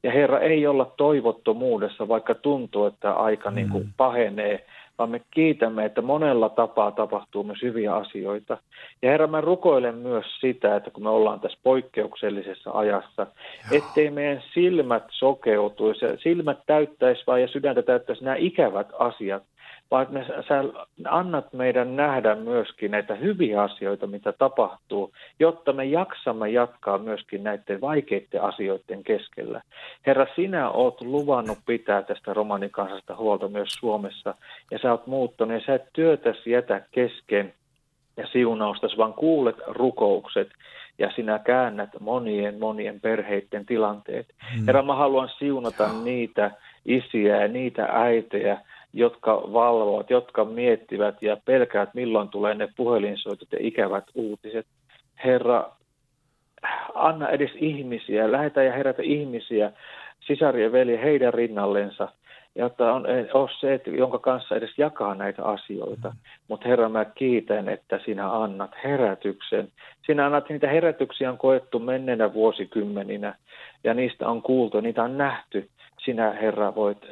Ja 0.03 0.11
Herra, 0.11 0.39
ei 0.39 0.67
olla 0.67 0.93
toivottomuudessa, 0.97 2.07
vaikka 2.07 2.35
tuntuu, 2.35 2.85
että 2.85 3.13
aika 3.13 3.51
niin 3.51 3.69
kuin 3.69 3.89
pahenee, 3.97 4.65
vaan 4.97 5.09
me 5.09 5.21
kiitämme, 5.31 5.85
että 5.85 6.01
monella 6.01 6.49
tapaa 6.49 6.91
tapahtuu 6.91 7.43
myös 7.43 7.61
hyviä 7.61 7.95
asioita. 7.95 8.57
Ja 9.01 9.11
Herra, 9.11 9.27
mä 9.27 9.41
rukoilen 9.41 9.95
myös 9.95 10.25
sitä, 10.39 10.75
että 10.75 10.91
kun 10.91 11.03
me 11.03 11.09
ollaan 11.09 11.39
tässä 11.39 11.59
poikkeuksellisessa 11.63 12.71
ajassa, 12.71 13.27
ettei 13.71 14.11
meidän 14.11 14.43
silmät 14.53 15.03
sokeutuisi, 15.09 16.05
silmät 16.23 16.59
täyttäisi 16.65 17.23
vaan 17.27 17.41
ja 17.41 17.47
sydäntä 17.47 17.81
täyttäisi 17.81 18.23
nämä 18.23 18.35
ikävät 18.35 18.87
asiat, 18.99 19.43
vaan 19.91 20.07
ne, 20.09 20.25
sä 20.47 20.63
annat 21.05 21.53
meidän 21.53 21.95
nähdä 21.95 22.35
myöskin 22.35 22.91
näitä 22.91 23.15
hyviä 23.15 23.61
asioita, 23.61 24.07
mitä 24.07 24.31
tapahtuu, 24.31 25.13
jotta 25.39 25.73
me 25.73 25.85
jaksamme 25.85 26.49
jatkaa 26.49 26.97
myöskin 26.97 27.43
näiden 27.43 27.81
vaikeiden 27.81 28.41
asioiden 28.41 29.03
keskellä. 29.03 29.61
Herra, 30.05 30.27
sinä 30.35 30.69
oot 30.69 31.01
luvannut 31.01 31.57
pitää 31.65 32.01
tästä 32.01 32.33
romanikansasta 32.33 33.15
huolta 33.15 33.47
myös 33.47 33.69
Suomessa, 33.69 34.35
ja 34.71 34.79
sä 34.79 34.91
oot 34.91 35.07
muuttunut, 35.07 35.53
ja 35.53 35.65
sä 35.65 35.75
et 35.75 35.85
työtäsi 35.93 36.51
jätä 36.51 36.81
kesken 36.91 37.53
ja 38.17 38.27
siunaustas, 38.27 38.97
vaan 38.97 39.13
kuulet 39.13 39.55
rukoukset, 39.67 40.49
ja 40.99 41.11
sinä 41.15 41.39
käännät 41.39 41.89
monien, 41.99 42.59
monien 42.59 43.01
perheiden 43.01 43.65
tilanteet. 43.65 44.27
Hmm. 44.55 44.65
Herra, 44.65 44.81
mä 44.81 44.95
haluan 44.95 45.29
siunata 45.39 45.89
niitä 46.03 46.51
isiä 46.85 47.41
ja 47.41 47.47
niitä 47.47 47.87
äitejä, 47.91 48.61
jotka 48.93 49.35
valvovat, 49.35 50.09
jotka 50.09 50.45
miettivät 50.45 51.21
ja 51.21 51.37
pelkäävät, 51.45 51.93
milloin 51.93 52.29
tulee 52.29 52.53
ne 52.53 52.67
puhelinsoitot 52.77 53.51
ja 53.51 53.57
ikävät 53.61 54.03
uutiset. 54.15 54.65
Herra, 55.23 55.69
anna 56.93 57.29
edes 57.29 57.51
ihmisiä, 57.55 58.31
lähetä 58.31 58.63
ja 58.63 58.73
herätä 58.73 59.01
ihmisiä, 59.03 59.71
sisarien 60.19 60.71
veli 60.71 61.01
heidän 61.01 61.33
rinnallensa, 61.33 62.07
jotta 62.55 62.93
on, 62.93 63.05
on 63.33 63.49
se, 63.59 63.81
jonka 63.85 64.19
kanssa 64.19 64.55
edes 64.55 64.77
jakaa 64.77 65.15
näitä 65.15 65.43
asioita. 65.43 66.13
Mutta 66.47 66.67
Herra, 66.67 66.89
mä 66.89 67.05
kiitän, 67.05 67.69
että 67.69 67.99
sinä 68.05 68.31
annat 68.31 68.71
herätyksen. 68.83 69.67
Sinä 70.05 70.25
annat 70.25 70.49
niitä 70.49 70.67
herätyksiä 70.67 71.31
on 71.31 71.37
koettu 71.37 71.79
menneenä 71.79 72.33
vuosikymmeninä, 72.33 73.35
ja 73.83 73.93
niistä 73.93 74.27
on 74.27 74.41
kuultu, 74.41 74.81
niitä 74.81 75.03
on 75.03 75.17
nähty 75.17 75.69
sinä 76.07 76.31
Herra 76.31 76.75
voit 76.75 77.03
äh, 77.03 77.09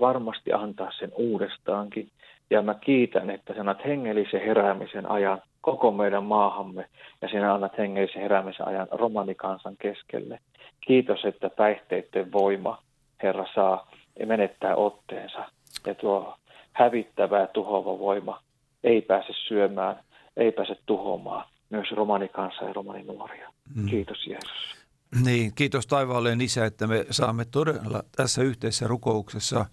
varmasti 0.00 0.52
antaa 0.52 0.90
sen 0.98 1.12
uudestaankin. 1.16 2.08
Ja 2.50 2.62
mä 2.62 2.74
kiitän, 2.74 3.30
että 3.30 3.52
sinä 3.52 3.60
annat 3.60 3.84
hengellisen 3.84 4.40
heräämisen 4.40 5.10
ajan 5.10 5.42
koko 5.60 5.90
meidän 5.90 6.24
maahamme 6.24 6.88
ja 7.22 7.28
sinä 7.28 7.54
annat 7.54 7.78
hengellisen 7.78 8.22
heräämisen 8.22 8.68
ajan 8.68 8.88
romanikansan 8.90 9.76
keskelle. 9.76 10.38
Kiitos, 10.80 11.24
että 11.24 11.50
päihteiden 11.50 12.32
voima, 12.32 12.78
Herra, 13.22 13.46
saa 13.54 13.90
menettää 14.26 14.76
otteensa 14.76 15.44
ja 15.86 15.94
tuo 15.94 16.34
hävittävä 16.72 17.40
ja 17.40 17.46
tuhoava 17.46 17.98
voima 17.98 18.40
ei 18.84 19.02
pääse 19.02 19.32
syömään, 19.48 19.96
ei 20.36 20.52
pääse 20.52 20.76
tuhoamaan 20.86 21.46
myös 21.70 21.90
romanikansa 21.90 22.64
ja 22.64 22.72
romaninuoria. 22.72 23.52
Mm. 23.74 23.86
Kiitos 23.86 24.26
Jeesus. 24.26 24.83
Niin, 25.22 25.54
kiitos 25.54 25.86
taivaalleen 25.86 26.40
Isä, 26.40 26.64
että 26.64 26.86
me 26.86 27.06
saamme 27.10 27.44
todella 27.44 28.02
tässä 28.16 28.42
yhteisessä 28.42 28.86
rukouksessa 28.86 29.66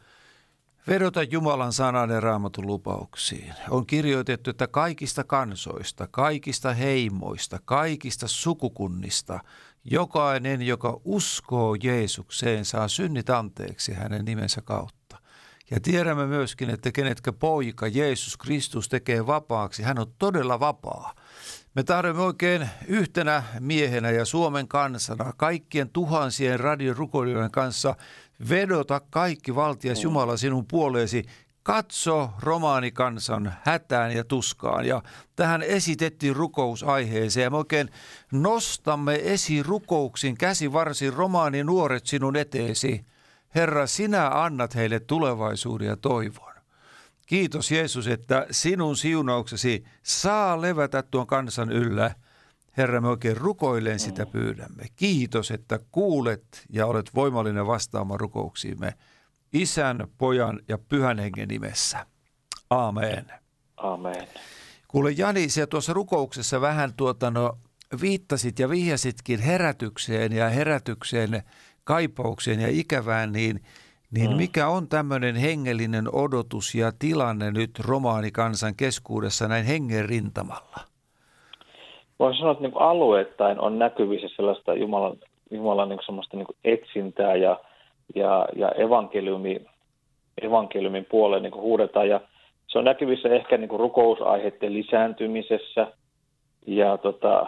vedota 0.88 1.24
Jumalan 1.24 1.74
sanan 1.74 2.10
ja 2.10 2.20
raamatun 2.20 2.68
lupauksiin. 2.68 3.54
On 3.70 3.86
kirjoitettu, 3.86 4.50
että 4.50 4.68
kaikista 4.68 5.24
kansoista, 5.24 6.08
kaikista 6.08 6.74
heimoista, 6.74 7.60
kaikista 7.66 8.28
sukukunnista, 8.28 9.40
jokainen, 9.84 10.62
joka 10.62 11.00
uskoo 11.06 11.76
Jeesukseen, 11.84 12.66
saa 12.66 12.88
synnit 12.88 13.30
anteeksi 13.30 13.94
hänen 13.94 14.26
nimensä 14.26 14.62
kautta. 14.62 15.18
Ja 15.72 15.80
tiedämme 15.80 16.26
myöskin, 16.26 16.70
että 16.70 16.92
kenetkä 16.92 17.34
poika 17.34 17.88
Jeesus 17.88 18.38
Kristus 18.38 18.90
tekee 18.90 19.28
vapaaksi, 19.28 19.84
hän 19.84 20.00
on 20.00 20.14
todella 20.20 20.60
vapaa. 20.60 21.16
Me 21.76 21.84
tarvitsemme 21.84 22.26
oikein 22.26 22.70
yhtenä 22.88 23.44
miehenä 23.60 24.12
ja 24.12 24.26
Suomen 24.26 24.68
kansana, 24.68 25.34
kaikkien 25.38 25.90
tuhansien 25.90 26.60
radiorukoilijoiden 26.60 27.52
kanssa 27.52 27.96
vedota 28.50 29.02
kaikki 29.10 29.56
valtias 29.56 29.98
mm. 29.98 30.04
Jumala 30.04 30.38
sinun 30.38 30.66
puoleesi. 30.66 31.24
Katso 31.64 32.30
romaanikansan 32.40 33.54
hätään 33.64 34.12
ja 34.12 34.24
tuskaan. 34.24 34.86
Ja 34.86 35.02
tähän 35.36 35.64
esitettiin 35.64 36.36
rukousaiheeseen. 36.36 37.44
Ja 37.44 37.50
me 37.50 37.58
oikein 37.58 37.90
nostamme 38.32 39.20
esi 39.24 39.64
rukouksin 39.64 40.38
käsi 40.38 40.74
varsin 40.74 41.14
romaani 41.14 41.64
nuoret 41.64 42.08
sinun 42.08 42.36
eteesi. 42.36 43.06
Herra, 43.56 43.88
sinä 43.88 44.30
annat 44.44 44.76
heille 44.76 45.00
tulevaisuuden 45.00 45.88
ja 45.88 45.98
toivon. 45.98 46.51
Kiitos 47.32 47.72
Jeesus, 47.72 48.08
että 48.08 48.48
sinun 48.52 48.98
siunauksesi 48.98 49.84
saa 50.04 50.62
levätä 50.62 51.04
tuon 51.04 51.28
kansan 51.28 51.72
yllä. 51.72 52.16
Herra, 52.78 53.02
me 53.02 53.08
oikein 53.08 53.38
rukoilleen 53.38 54.00
sitä 54.00 54.26
pyydämme. 54.26 54.86
Kiitos, 54.96 55.52
että 55.52 55.80
kuulet 55.92 56.66
ja 56.70 56.86
olet 56.86 57.16
voimallinen 57.16 57.68
vastaamaan 57.68 58.20
rukouksiimme. 58.20 58.94
Isän, 59.54 60.08
pojan 60.18 60.60
ja 60.68 60.78
pyhän 60.78 61.20
hengen 61.20 61.48
nimessä. 61.48 62.06
Amen. 62.70 63.26
Amen. 63.78 64.28
Kuule 64.88 65.12
Jani, 65.12 65.50
se 65.50 65.68
tuossa 65.68 65.94
rukouksessa 65.94 66.62
vähän 66.62 66.94
tuota, 66.94 67.32
no, 67.32 67.58
viittasit 68.02 68.60
ja 68.60 68.70
vihjasitkin 68.70 69.40
herätykseen 69.40 70.34
ja 70.34 70.50
herätykseen 70.50 71.44
kaipaukseen 71.84 72.60
ja 72.60 72.68
ikävään, 72.68 73.32
niin– 73.32 73.60
niin 74.12 74.32
mm. 74.32 74.38
mikä 74.38 74.68
on 74.68 74.88
tämmöinen 74.88 75.36
hengellinen 75.36 76.06
odotus 76.14 76.76
ja 76.76 76.92
tilanne 77.00 77.52
nyt 77.52 77.72
romaanikansan 77.80 78.76
keskuudessa 78.76 79.48
näin 79.48 79.66
hengen 79.66 80.10
rintamalla? 80.10 80.78
Voisi 82.20 82.40
sanoa, 82.40 82.52
että 82.52 82.64
niin 82.64 82.78
alueittain 82.78 83.60
on 83.60 83.80
näkyvissä 83.80 84.28
sellaista 84.36 84.74
Jumalan, 84.74 85.18
Jumalan 85.52 85.90
niin 85.90 86.00
semmoista 86.06 86.38
niin 86.38 86.48
etsintää 86.64 87.36
ja, 87.36 87.60
ja, 88.16 88.48
ja 88.56 88.70
evankeliumi, 88.70 89.66
evankeliumin 90.42 91.06
puoleen 91.12 91.44
niin 91.44 91.54
huudetaan. 91.54 92.10
Ja 92.10 92.22
se 92.68 92.78
on 92.78 92.86
näkyvissä 92.86 93.30
ehkä 93.30 93.58
niin 93.58 93.80
rukousaiheiden 93.80 94.74
lisääntymisessä– 94.74 95.88
ja 96.68 96.98
tota, 96.98 97.48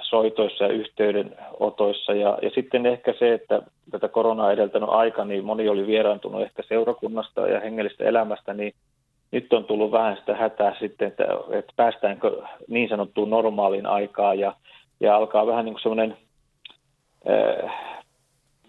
soitoissa 0.00 0.64
ja 0.64 0.72
yhteydenotoissa. 0.72 2.12
Ja, 2.12 2.38
ja 2.42 2.50
sitten 2.54 2.86
ehkä 2.86 3.14
se, 3.18 3.34
että 3.34 3.62
tätä 3.90 4.08
koronaa 4.08 4.52
edeltänyt 4.52 4.88
aika, 4.88 5.24
niin 5.24 5.44
moni 5.44 5.68
oli 5.68 5.86
vieraantunut 5.86 6.42
ehkä 6.42 6.62
seurakunnasta 6.68 7.48
ja 7.48 7.60
hengellistä 7.60 8.04
elämästä, 8.04 8.54
niin 8.54 8.74
nyt 9.32 9.52
on 9.52 9.64
tullut 9.64 9.92
vähän 9.92 10.16
sitä 10.16 10.34
hätää 10.34 10.76
sitten, 10.80 11.08
että, 11.08 11.24
että 11.50 11.72
päästäänkö 11.76 12.42
niin 12.68 12.88
sanottuun 12.88 13.30
normaaliin 13.30 13.86
aikaan 13.86 14.38
ja, 14.38 14.54
ja 15.00 15.16
alkaa 15.16 15.46
vähän 15.46 15.64
niin 15.64 15.74
kuin 15.74 15.82
semmoinen 15.82 16.16
äh, 17.30 17.72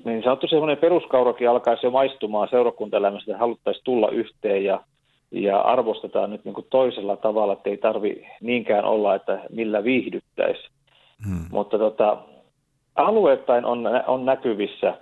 niin 0.06 0.24
sanottu 0.24 0.48
semmoinen 0.48 0.78
peruskaurokin 0.78 1.50
alkaisi 1.50 1.86
jo 1.86 1.92
maistumaan 1.92 2.48
seurakuntaelämästä, 2.50 3.32
että 3.32 3.40
haluttaisiin 3.40 3.84
tulla 3.84 4.10
yhteen 4.10 4.64
ja, 4.64 4.84
ja 5.32 5.60
arvostetaan 5.60 6.30
nyt 6.30 6.46
niin 6.46 6.54
kuin 6.54 6.68
toisella 6.70 7.18
tavalla, 7.18 7.54
että 7.54 7.70
ei 7.70 7.78
tarvi 7.78 8.28
niinkään 8.42 8.86
olla, 8.86 9.16
että 9.16 9.40
millä 9.50 9.84
viihdyttäisi. 9.84 10.70
Hmm. 11.26 11.46
Mutta 11.52 11.78
tota, 11.78 12.18
alueettain 12.96 13.66
on, 13.66 13.90
on 14.08 14.26
näkyvissä, 14.26 14.98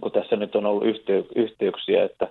kun 0.00 0.12
tässä 0.12 0.36
nyt 0.36 0.56
on 0.56 0.66
ollut 0.66 0.84
yhtey, 0.84 1.24
yhteyksiä, 1.36 2.04
että 2.04 2.28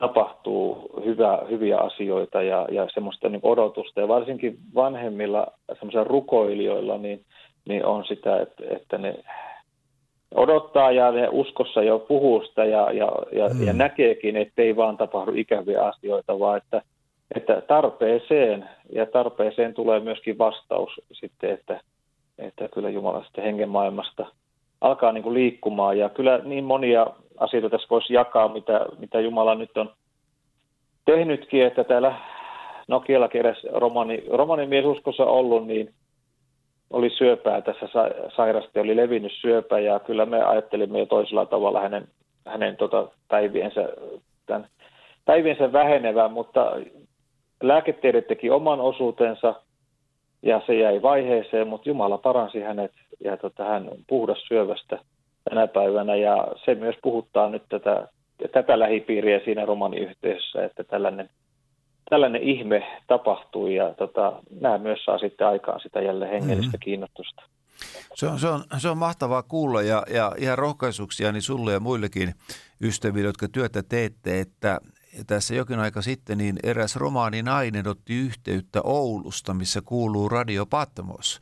tapahtuu 0.00 0.90
hyvä, 1.04 1.38
hyviä 1.50 1.78
asioita 1.78 2.42
ja, 2.42 2.66
ja 2.70 2.88
semmoista 2.94 3.28
niin 3.28 3.40
odotusta. 3.42 4.00
Ja 4.00 4.08
varsinkin 4.08 4.58
vanhemmilla 4.74 5.46
semmoisilla 5.78 6.04
rukoilijoilla 6.04 6.98
niin, 6.98 7.24
niin 7.68 7.84
on 7.84 8.04
sitä, 8.04 8.40
että, 8.40 8.64
että 8.70 8.98
ne 8.98 9.14
odottaa 10.34 10.92
ja 10.92 11.10
ne 11.10 11.28
uskossa 11.30 11.82
jo 11.82 11.98
puhuu 11.98 12.42
sitä 12.42 12.64
ja, 12.64 12.92
ja, 12.92 13.12
ja, 13.32 13.48
mm. 13.48 13.66
ja 13.66 13.72
näkeekin, 13.72 14.36
että 14.36 14.62
ei 14.62 14.76
vaan 14.76 14.96
tapahdu 14.96 15.32
ikäviä 15.34 15.82
asioita, 15.82 16.38
vaan 16.38 16.56
että, 16.56 16.82
että 17.34 17.60
tarpeeseen 17.60 18.68
ja 18.92 19.06
tarpeeseen 19.06 19.74
tulee 19.74 20.00
myöskin 20.00 20.38
vastaus 20.38 21.00
sitten, 21.12 21.50
että, 21.50 21.80
että 22.38 22.68
kyllä 22.74 22.90
Jumala 22.90 23.24
sitten 23.24 23.44
hengen 23.44 23.68
maailmasta 23.68 24.26
alkaa 24.80 25.12
niin 25.12 25.22
kuin 25.22 25.34
liikkumaan 25.34 25.98
ja 25.98 26.08
kyllä 26.08 26.40
niin 26.44 26.64
monia 26.64 27.06
asioita 27.38 27.70
tässä 27.70 27.86
voisi 27.90 28.14
jakaa, 28.14 28.48
mitä, 28.48 28.86
mitä 28.98 29.20
Jumala 29.20 29.54
nyt 29.54 29.76
on 29.76 29.90
tehnytkin, 31.04 31.66
että 31.66 31.84
täällä 31.84 32.14
Nokialla 32.88 33.28
keräs 33.28 33.66
romani, 33.72 34.24
romanimies 34.30 34.84
uskossa 34.84 35.24
ollut, 35.24 35.66
niin 35.66 35.94
oli 36.90 37.10
syöpää 37.10 37.60
tässä 37.60 37.88
sairasti, 38.36 38.80
oli 38.80 38.96
levinnyt 38.96 39.32
syöpä 39.32 39.78
ja 39.78 39.98
kyllä 40.00 40.26
me 40.26 40.42
ajattelimme 40.42 40.98
jo 40.98 41.06
toisella 41.06 41.46
tavalla 41.46 41.80
hänen, 41.80 42.08
hänen 42.46 42.76
tota, 42.76 43.08
päiviensä, 43.28 43.88
tämän, 44.46 44.66
päiviensä 45.24 45.72
vähenevän, 45.72 46.32
mutta 46.32 46.72
lääketiede 47.62 48.22
teki 48.22 48.50
oman 48.50 48.80
osuutensa 48.80 49.54
ja 50.42 50.60
se 50.66 50.74
jäi 50.74 51.02
vaiheeseen, 51.02 51.68
mutta 51.68 51.88
Jumala 51.88 52.18
paransi 52.18 52.60
hänet 52.60 52.92
ja 53.24 53.36
tota, 53.36 53.64
hän 53.64 53.88
on 53.88 53.98
puhdas 54.06 54.38
syövästä 54.48 54.98
tänä 55.44 55.66
päivänä 55.66 56.16
ja 56.16 56.48
se 56.64 56.74
myös 56.74 56.96
puhuttaa 57.02 57.48
nyt 57.48 57.62
tätä, 57.68 58.08
tätä 58.52 58.78
lähipiiriä 58.78 59.40
siinä 59.44 59.64
romaniyhteisössä, 59.64 60.64
että 60.64 60.84
tällainen 60.84 61.28
tällainen 62.10 62.42
ihme 62.42 62.98
tapahtui 63.06 63.74
ja 63.74 63.94
tota, 63.94 64.42
nämä 64.60 64.78
myös 64.78 65.04
saa 65.04 65.18
sitten 65.18 65.46
aikaan 65.46 65.80
sitä 65.80 66.00
jälleen 66.00 66.30
hengellistä 66.30 66.66
mm-hmm. 66.66 66.84
kiinnostusta. 66.84 67.42
Se 68.14 68.26
on, 68.26 68.38
se, 68.38 68.48
on, 68.48 68.64
se 68.78 68.88
on 68.88 68.98
mahtavaa 68.98 69.42
kuulla 69.42 69.82
ja, 69.82 70.02
ja 70.14 70.32
ihan 70.38 70.58
rohkaisuksia 70.58 71.32
niin 71.32 71.42
sulle 71.42 71.72
ja 71.72 71.80
muillekin 71.80 72.34
ystäville, 72.80 73.26
jotka 73.26 73.48
työtä 73.48 73.82
teette, 73.82 74.40
että 74.40 74.80
tässä 75.26 75.54
jokin 75.54 75.78
aika 75.78 76.02
sitten 76.02 76.38
niin 76.38 76.56
eräs 76.62 76.96
romaaninainen 76.96 77.88
otti 77.88 78.14
yhteyttä 78.14 78.80
Oulusta, 78.84 79.54
missä 79.54 79.80
kuuluu 79.84 80.28
Radio 80.28 80.66
Patmos. 80.66 81.40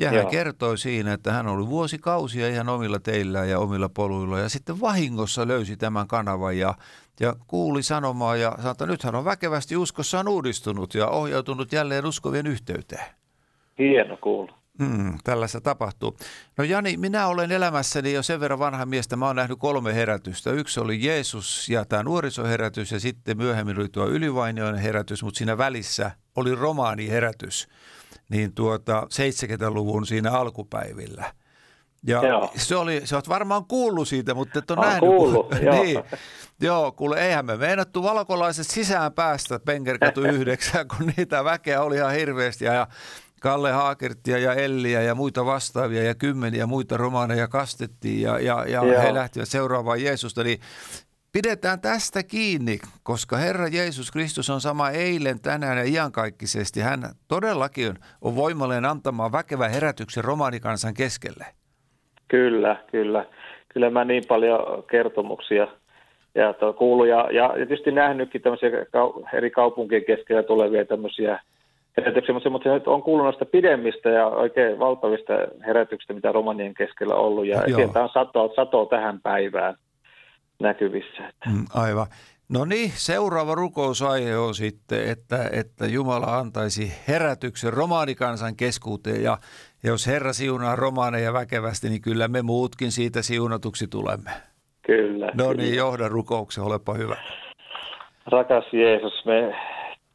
Ja 0.00 0.10
hän 0.10 0.26
kertoi 0.26 0.78
siinä, 0.78 1.12
että 1.12 1.32
hän 1.32 1.46
oli 1.46 1.66
vuosikausia 1.66 2.48
ihan 2.48 2.68
omilla 2.68 2.98
teillä 3.00 3.44
ja 3.44 3.58
omilla 3.58 3.88
poluilla 3.88 4.38
ja 4.38 4.48
sitten 4.48 4.80
vahingossa 4.80 5.48
löysi 5.48 5.76
tämän 5.76 6.06
kanavan 6.06 6.58
ja, 6.58 6.74
ja 7.20 7.34
kuuli 7.46 7.82
sanomaa 7.82 8.36
ja 8.36 8.54
sanoi, 8.56 8.72
että 8.72 8.86
nyt 8.86 9.02
hän 9.02 9.14
on 9.14 9.24
väkevästi 9.24 9.76
uskossaan 9.76 10.28
uudistunut 10.28 10.94
ja 10.94 11.08
ohjautunut 11.08 11.72
jälleen 11.72 12.06
uskovien 12.06 12.46
yhteyteen. 12.46 13.04
Hieno 13.78 14.16
kuulla. 14.16 14.60
Mm, 14.78 15.18
tällaista 15.24 15.60
tapahtuu. 15.60 16.16
No 16.58 16.64
Jani, 16.64 16.96
minä 16.96 17.26
olen 17.26 17.52
elämässäni 17.52 18.12
jo 18.12 18.22
sen 18.22 18.40
verran 18.40 18.58
vanha 18.58 18.86
miestä. 18.86 19.16
Mä 19.16 19.26
oon 19.26 19.36
nähnyt 19.36 19.58
kolme 19.58 19.94
herätystä. 19.94 20.50
Yksi 20.50 20.80
oli 20.80 21.04
Jeesus 21.04 21.68
ja 21.68 21.84
tämä 21.84 22.02
nuorisoherätys 22.02 22.92
ja 22.92 23.00
sitten 23.00 23.36
myöhemmin 23.36 23.78
oli 23.78 23.88
tuo 23.88 24.06
ylivainioinen 24.06 24.80
herätys, 24.80 25.22
mutta 25.22 25.38
siinä 25.38 25.58
välissä 25.58 26.10
oli 26.36 26.54
romaaniherätys. 26.54 27.68
Niin 28.30 28.54
tuota 28.54 29.00
70-luvun 29.00 30.06
siinä 30.06 30.30
alkupäivillä. 30.30 31.32
Ja 32.06 32.26
joo. 32.26 32.52
se 32.56 32.76
oli, 32.76 33.02
sä 33.04 33.16
oot 33.16 33.28
varmaan 33.28 33.64
kuullut 33.64 34.08
siitä, 34.08 34.34
mutta 34.34 34.58
et 34.58 34.70
ole 34.70 34.80
nähnyt. 34.80 35.00
Kuullut, 35.00 35.48
kun, 35.48 35.62
joo. 35.66 35.82
niin, 35.82 36.02
joo, 36.60 36.92
kuule, 36.92 37.26
eihän 37.26 37.46
me 37.46 37.56
meinattu 37.56 38.02
valkolaiset 38.02 38.66
sisään 38.66 39.12
päästä 39.12 39.60
Penkerkatu 39.60 40.20
9, 40.20 40.88
kun 40.88 41.12
niitä 41.16 41.44
väkeä 41.44 41.82
oli 41.82 41.96
ihan 41.96 42.12
hirveästi. 42.12 42.64
Ja 42.64 42.86
Kalle 43.40 43.72
Haakertia 43.72 44.38
ja 44.38 44.54
Elliä 44.54 45.02
ja 45.02 45.14
muita 45.14 45.44
vastaavia 45.44 46.02
ja 46.02 46.14
kymmeniä 46.14 46.66
muita 46.66 46.96
romaaneja 46.96 47.48
kastettiin 47.48 48.20
ja, 48.20 48.38
ja, 48.38 48.64
ja 48.64 49.00
he 49.00 49.14
lähtivät 49.14 49.48
seuraavaan 49.48 50.02
Jeesusta. 50.02 50.44
Niin 50.44 50.60
pidetään 51.32 51.80
tästä 51.80 52.22
kiinni, 52.22 52.78
koska 53.02 53.36
Herra 53.36 53.68
Jeesus 53.68 54.10
Kristus 54.10 54.50
on 54.50 54.60
sama 54.60 54.90
eilen, 54.90 55.40
tänään 55.40 55.78
ja 55.78 55.84
iankaikkisesti. 55.84 56.80
Hän 56.80 57.00
todellakin 57.28 57.94
on 58.22 58.36
voimallinen 58.36 58.84
antamaan 58.84 59.32
väkevän 59.32 59.70
herätyksen 59.70 60.24
romaanikansan 60.24 60.94
keskelle. 60.94 61.44
Kyllä, 62.28 62.76
kyllä. 62.90 63.26
Kyllä 63.68 63.90
mä 63.90 64.04
niin 64.04 64.22
paljon 64.28 64.84
kertomuksia 64.90 65.66
ja 66.34 66.54
kuullut 66.78 67.06
ja, 67.06 67.28
ja 67.32 67.52
tietysti 67.56 67.92
nähnytkin 67.92 68.42
tämmöisiä 68.42 68.70
eri 69.32 69.50
kaupunkien 69.50 70.04
keskellä 70.04 70.42
tulevia 70.42 70.84
tämmöisiä 70.84 71.40
herätyksiä, 71.96 72.32
mutta, 72.32 72.50
mutta 72.50 72.78
se 72.78 72.90
on 72.90 73.02
kuullut 73.02 73.24
noista 73.24 73.44
pidemmistä 73.44 74.08
ja 74.10 74.26
oikein 74.26 74.78
valtavista 74.78 75.32
herätyksistä, 75.66 76.12
mitä 76.12 76.32
romanien 76.32 76.74
keskellä 76.74 77.14
on 77.14 77.24
ollut. 77.24 77.46
Ja 77.46 77.62
sieltä 77.74 78.02
on 78.02 78.08
satoa, 78.08 78.54
satoa 78.56 78.86
tähän 78.86 79.20
päivään 79.20 79.74
näkyvissä. 80.60 81.32
Mm, 81.46 81.64
aivan. 81.74 82.06
No 82.48 82.64
niin, 82.64 82.90
seuraava 82.94 83.54
rukousaihe 83.54 84.36
on 84.36 84.54
sitten, 84.54 85.10
että, 85.10 85.36
että 85.52 85.86
Jumala 85.86 86.38
antaisi 86.38 86.92
herätyksen 87.08 87.72
romaanikansan 87.72 88.56
keskuuteen 88.56 89.22
ja 89.22 89.38
jos 89.84 90.06
Herra 90.06 90.32
siunaa 90.32 90.76
romaaneja 90.76 91.32
väkevästi, 91.32 91.88
niin 91.88 92.02
kyllä 92.02 92.28
me 92.28 92.42
muutkin 92.42 92.92
siitä 92.92 93.22
siunatuksi 93.22 93.88
tulemme. 93.88 94.30
Kyllä. 94.86 95.26
No 95.26 95.48
kyllä. 95.48 95.62
niin, 95.62 95.76
johda 95.76 96.08
rukouksen, 96.08 96.64
olepa 96.64 96.94
hyvä. 96.94 97.16
Rakas 98.26 98.64
Jeesus, 98.72 99.24
me 99.24 99.54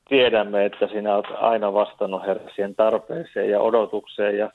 tiedämme, 0.09 0.65
että 0.65 0.87
sinä 0.87 1.15
olet 1.15 1.25
aina 1.39 1.73
vastannut 1.73 2.27
Herra 2.27 2.49
siihen 2.55 2.75
tarpeeseen 2.75 3.49
ja 3.49 3.59
odotukseen. 3.59 4.37
Ja, 4.37 4.51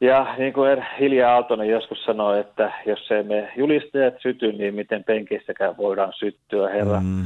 ja 0.00 0.34
niin 0.38 0.52
kuin 0.52 0.84
Hilja 1.00 1.32
Aaltonen 1.32 1.68
joskus 1.68 2.04
sanoi, 2.04 2.40
että 2.40 2.72
jos 2.86 3.10
ei 3.10 3.22
me 3.22 3.52
julistajat 3.56 4.14
syty, 4.22 4.52
niin 4.52 4.74
miten 4.74 5.04
penkeissäkään 5.04 5.76
voidaan 5.76 6.12
syttyä, 6.12 6.68
Herra. 6.68 7.00
Mm. 7.00 7.24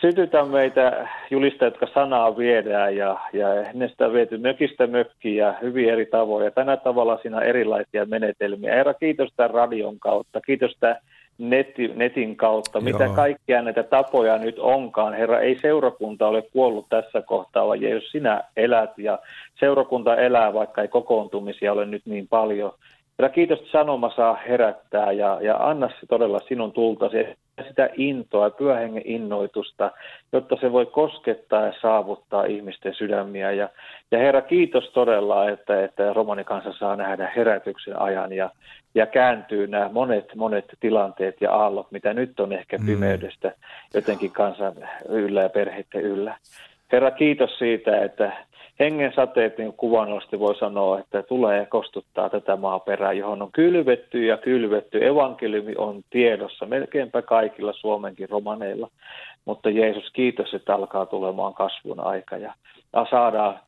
Sytytä 0.00 0.44
meitä 0.44 1.08
julistajat, 1.30 1.74
jotka 1.74 1.94
sanaa 1.94 2.36
viedään 2.36 2.96
ja, 2.96 3.20
ja 3.32 3.46
ne 3.74 3.88
sitä 3.88 4.12
viety 4.12 4.38
mökistä 4.38 4.86
mökkiin 4.86 5.36
ja 5.36 5.54
hyvin 5.62 5.88
eri 5.88 6.06
tavoin. 6.06 6.44
Ja 6.44 6.50
tänä 6.50 6.76
tavalla 6.76 7.18
siinä 7.22 7.36
on 7.36 7.42
erilaisia 7.42 8.04
menetelmiä. 8.04 8.74
Herra, 8.74 8.94
kiitos 8.94 9.28
tämän 9.36 9.50
radion 9.50 9.98
kautta, 9.98 10.40
kiitos 10.40 10.76
tämän 10.80 10.96
neti, 11.38 11.88
netin 11.88 12.36
kautta, 12.36 12.80
mitä 12.80 13.04
Joo. 13.04 13.14
kaikkia 13.14 13.62
näitä 13.62 13.82
tapoja 13.82 14.38
nyt 14.38 14.58
onkaan. 14.58 15.14
Herra, 15.14 15.40
ei 15.40 15.58
seurakunta 15.62 16.28
ole 16.28 16.42
kuollut 16.42 16.86
tässä 16.88 17.22
kohtaa, 17.22 17.66
vaan 17.66 17.82
jos 17.82 18.10
sinä 18.10 18.44
elät 18.56 18.98
ja 18.98 19.18
seurakunta 19.60 20.16
elää, 20.16 20.54
vaikka 20.54 20.82
ei 20.82 20.88
kokoontumisia 20.88 21.72
ole 21.72 21.86
nyt 21.86 22.02
niin 22.06 22.28
paljon. 22.28 22.72
Herra, 23.18 23.34
kiitos, 23.34 23.58
että 23.58 23.70
sanoma 23.72 24.12
saa 24.16 24.38
herättää 24.48 25.12
ja, 25.12 25.38
ja 25.42 25.56
anna 25.56 25.88
se 25.88 26.06
todella 26.08 26.40
sinun 26.48 26.72
tultasi 26.72 27.16
sitä 27.68 27.90
intoa 27.96 28.50
pyöhengen 28.50 29.02
innoitusta, 29.04 29.90
jotta 30.32 30.56
se 30.60 30.72
voi 30.72 30.86
koskettaa 30.86 31.66
ja 31.66 31.72
saavuttaa 31.82 32.44
ihmisten 32.44 32.94
sydämiä. 32.94 33.52
Ja, 33.52 33.68
ja 34.10 34.18
Herra, 34.18 34.42
kiitos 34.42 34.90
todella, 34.90 35.50
että, 35.50 35.84
että 35.84 36.12
romanikansa 36.12 36.72
saa 36.72 36.96
nähdä 36.96 37.32
herätyksen 37.36 38.00
ajan 38.00 38.32
ja, 38.32 38.50
ja 38.94 39.06
kääntyy 39.06 39.66
nämä 39.66 39.90
monet, 39.92 40.34
monet 40.34 40.64
tilanteet 40.80 41.40
ja 41.40 41.52
aallot, 41.52 41.92
mitä 41.92 42.14
nyt 42.14 42.40
on 42.40 42.52
ehkä 42.52 42.78
mm. 42.78 42.86
pimeydestä 42.86 43.52
jotenkin 43.94 44.32
kansan 44.32 44.74
yllä 45.08 45.42
ja 45.42 45.48
perheiden 45.48 46.02
yllä. 46.02 46.36
Herra, 46.92 47.10
kiitos 47.10 47.58
siitä, 47.58 48.04
että 48.04 48.32
hengen 48.80 49.12
sateet 49.16 49.58
niin 49.58 49.72
kuvannollisesti 49.72 50.38
voi 50.38 50.56
sanoa, 50.56 50.98
että 50.98 51.22
tulee 51.22 51.66
kostuttaa 51.66 52.30
tätä 52.30 52.56
maaperää, 52.56 53.12
johon 53.12 53.42
on 53.42 53.52
kylvetty 53.52 54.24
ja 54.24 54.36
kylvetty. 54.36 55.06
Evankeliumi 55.06 55.74
on 55.78 56.02
tiedossa 56.10 56.66
melkeinpä 56.66 57.22
kaikilla 57.22 57.72
Suomenkin 57.72 58.28
romaneilla. 58.28 58.90
Mutta 59.44 59.70
Jeesus, 59.70 60.10
kiitos, 60.12 60.54
että 60.54 60.74
alkaa 60.74 61.06
tulemaan 61.06 61.54
kasvun 61.54 62.00
aika 62.00 62.36
ja 62.36 62.54
saadaan, 63.10 63.58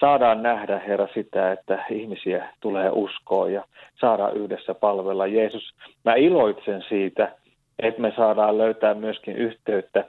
saadaan 0.00 0.42
nähdä, 0.42 0.78
Herra, 0.78 1.08
sitä, 1.14 1.52
että 1.52 1.84
ihmisiä 1.90 2.48
tulee 2.60 2.90
uskoa 2.90 3.48
ja 3.48 3.64
saadaan 4.00 4.36
yhdessä 4.36 4.74
palvella. 4.74 5.26
Jeesus, 5.26 5.74
mä 6.04 6.14
iloitsen 6.14 6.84
siitä, 6.88 7.32
että 7.78 8.00
me 8.00 8.12
saadaan 8.16 8.58
löytää 8.58 8.94
myöskin 8.94 9.36
yhteyttä 9.36 10.04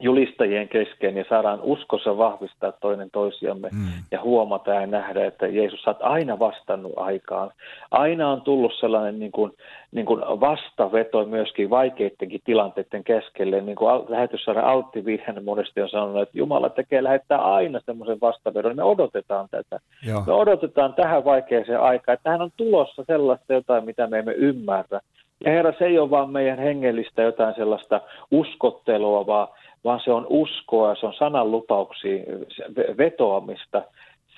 julistajien 0.00 0.68
kesken 0.68 1.16
ja 1.16 1.24
saadaan 1.28 1.60
uskossa 1.62 2.18
vahvistaa 2.18 2.72
toinen 2.72 3.10
toisiamme 3.12 3.68
mm. 3.72 3.86
ja 4.10 4.22
huomata 4.22 4.70
ja 4.70 4.86
nähdä, 4.86 5.26
että 5.26 5.46
Jeesus, 5.46 5.82
sä 5.82 5.94
aina 6.00 6.38
vastannut 6.38 6.92
aikaan. 6.96 7.50
Aina 7.90 8.30
on 8.30 8.42
tullut 8.42 8.72
sellainen 8.80 9.18
niin 9.18 9.32
kuin, 9.32 9.52
niin 9.92 10.06
kuin 10.06 10.20
vastaveto 10.20 11.24
myöskin 11.24 11.70
vaikeidenkin 11.70 12.40
tilanteiden 12.44 13.04
keskelle. 13.04 13.60
Niin 13.60 13.76
kuin 13.76 14.04
lähetyssaaren 14.08 14.64
Altti 14.64 15.04
Vihen 15.04 15.44
monesti 15.44 15.80
on 15.80 15.88
sanonut, 15.88 16.22
että 16.22 16.38
Jumala 16.38 16.68
tekee 16.68 17.02
lähettää 17.02 17.38
aina 17.38 17.80
semmoisen 17.86 18.20
vastavedon. 18.20 18.76
Me 18.76 18.82
odotetaan 18.82 19.48
tätä. 19.50 19.78
Joo. 20.06 20.22
Me 20.26 20.32
odotetaan 20.32 20.94
tähän 20.94 21.24
vaikeaseen 21.24 21.80
aikaan, 21.80 22.14
että 22.14 22.24
tähän 22.24 22.42
on 22.42 22.50
tulossa 22.56 23.04
sellaista 23.06 23.52
jotain, 23.52 23.84
mitä 23.84 24.06
me 24.06 24.18
emme 24.18 24.32
ymmärrä. 24.32 25.00
Ja 25.44 25.50
Herra, 25.50 25.72
se 25.78 25.84
ei 25.84 25.98
ole 25.98 26.10
vaan 26.10 26.30
meidän 26.30 26.58
hengellistä 26.58 27.22
jotain 27.22 27.54
sellaista 27.54 28.00
uskottelua, 28.30 29.26
vaan 29.26 29.48
vaan 29.84 30.00
se 30.04 30.12
on 30.12 30.26
uskoa, 30.28 30.94
se 30.94 31.06
on 31.06 31.14
sanan 31.14 31.50
lupauksiin 31.50 32.24
vetoamista. 32.98 33.82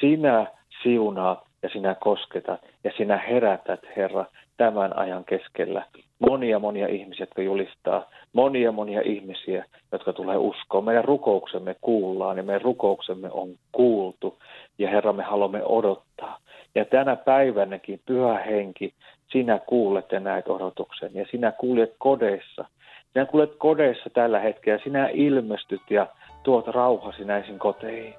Sinä 0.00 0.46
siunaat 0.82 1.38
ja 1.62 1.68
sinä 1.68 1.94
kosketat 1.94 2.60
ja 2.84 2.90
sinä 2.96 3.16
herätät, 3.16 3.80
Herra, 3.96 4.24
tämän 4.56 4.98
ajan 4.98 5.24
keskellä. 5.24 5.84
Monia, 6.18 6.58
monia 6.58 6.88
ihmisiä, 6.88 7.22
jotka 7.22 7.42
julistaa, 7.42 8.10
monia, 8.32 8.72
monia 8.72 9.00
ihmisiä, 9.00 9.64
jotka 9.92 10.12
tulee 10.12 10.36
uskoa. 10.36 10.80
Meidän 10.80 11.04
rukouksemme 11.04 11.76
kuullaan 11.80 12.36
ja 12.36 12.42
meidän 12.42 12.62
rukouksemme 12.62 13.30
on 13.30 13.48
kuultu 13.72 14.38
ja 14.78 14.90
Herra, 14.90 15.12
me 15.12 15.22
haluamme 15.22 15.64
odottaa. 15.64 16.38
Ja 16.74 16.84
tänä 16.84 17.16
päivänäkin, 17.16 18.00
pyhä 18.06 18.38
henki, 18.38 18.94
sinä 19.32 19.58
kuulet 19.66 20.12
ja 20.12 20.20
näet 20.20 20.48
odotuksen 20.48 21.10
ja 21.14 21.26
sinä 21.30 21.52
kuulet 21.52 21.94
kodeissa– 21.98 22.64
sinä 23.14 23.26
kuulet 23.26 23.54
kodeissa 23.58 24.10
tällä 24.10 24.40
hetkellä, 24.40 24.84
sinä 24.84 25.08
ilmestyt 25.12 25.90
ja 25.90 26.06
tuot 26.42 26.68
rauhasi 26.68 27.24
näisin 27.24 27.58
koteihin. 27.58 28.14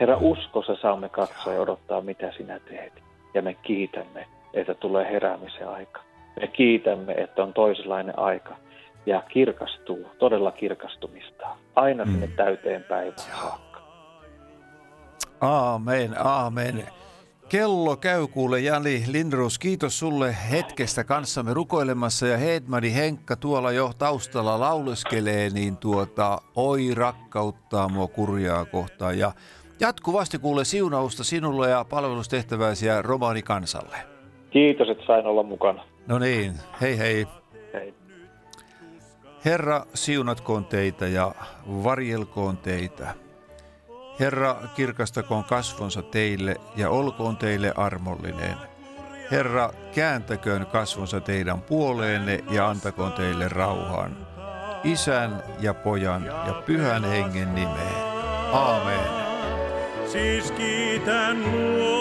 Herra, 0.00 0.16
uskossa 0.20 0.76
saamme 0.76 1.08
katsoa 1.08 1.52
ja 1.52 1.60
odottaa, 1.60 2.00
mitä 2.00 2.32
sinä 2.36 2.58
teet. 2.58 2.92
Ja 3.34 3.42
me 3.42 3.54
kiitämme, 3.54 4.26
että 4.54 4.74
tulee 4.74 5.12
heräämisen 5.12 5.68
aika. 5.68 6.00
Me 6.40 6.46
kiitämme, 6.46 7.12
että 7.12 7.42
on 7.42 7.52
toisenlainen 7.52 8.18
aika 8.18 8.56
ja 9.06 9.22
kirkastuu, 9.28 10.06
todella 10.18 10.52
kirkastumista, 10.52 11.46
aina 11.74 12.04
sinne 12.04 12.26
mm. 12.26 12.32
täyteen 12.32 12.82
päivään 12.82 13.18
saakka. 13.18 13.80
Aamen, 15.40 16.26
aamen. 16.26 16.86
Kello 17.52 17.96
käy 17.96 18.26
kuule 18.26 18.60
Jani 18.60 19.04
Lindros. 19.06 19.58
Kiitos 19.58 19.98
sulle 19.98 20.36
hetkestä 20.50 21.04
kanssamme 21.04 21.54
rukoilemassa 21.54 22.26
ja 22.26 22.36
Hedmani 22.36 22.94
Henkka 22.94 23.36
tuolla 23.36 23.72
jo 23.72 23.90
taustalla 23.98 24.60
lauleskelee, 24.60 25.50
niin 25.50 25.76
tuota, 25.76 26.38
oi 26.56 26.94
rakkauttaa 26.94 27.88
mua 27.88 28.06
kurjaa 28.06 28.64
kohtaan. 28.64 29.18
Ja 29.18 29.32
jatkuvasti 29.80 30.38
kuule 30.38 30.64
siunausta 30.64 31.24
sinulle 31.24 31.70
ja 31.70 31.84
palvelustehtäväsi 31.84 32.86
ja 32.86 33.02
romaani 33.02 33.42
kansalle. 33.42 33.96
Kiitos, 34.50 34.88
että 34.88 35.06
sain 35.06 35.26
olla 35.26 35.42
mukana. 35.42 35.84
No 36.06 36.18
niin, 36.18 36.52
hei 36.80 36.98
hei. 36.98 37.26
Hei. 37.72 37.94
Herra, 39.44 39.86
siunatkoon 39.94 40.64
teitä 40.64 41.06
ja 41.06 41.34
varjelkoon 41.84 42.56
teitä. 42.56 43.14
Herra, 44.20 44.56
kirkastakoon 44.74 45.44
kasvonsa 45.44 46.02
teille 46.02 46.56
ja 46.76 46.90
olkoon 46.90 47.36
teille 47.36 47.72
armollinen. 47.76 48.56
Herra, 49.30 49.70
kääntäköön 49.94 50.66
kasvonsa 50.66 51.20
teidän 51.20 51.62
puoleenne 51.62 52.44
ja 52.50 52.68
antakoon 52.68 53.12
teille 53.12 53.48
rauhan. 53.48 54.26
Isän 54.84 55.42
ja 55.60 55.74
pojan 55.74 56.24
ja 56.24 56.62
pyhän 56.66 57.04
hengen 57.04 57.54
nimeen. 57.54 58.02
Aamen. 58.52 59.10
Siis 60.06 60.52
kiitän 60.52 61.42
luojaa 61.42 61.91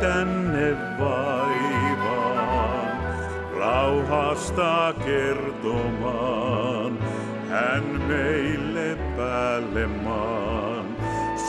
tänne 0.00 0.76
vaivaan, 0.98 2.98
rauhasta 3.58 4.94
kertomaan, 5.04 6.98
hän 7.50 7.84
meille 8.08 8.96
päälle 9.16 9.86
maan, 9.86 10.84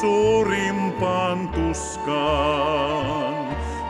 suurimpaan 0.02 1.48
tuskaan, 1.48 3.48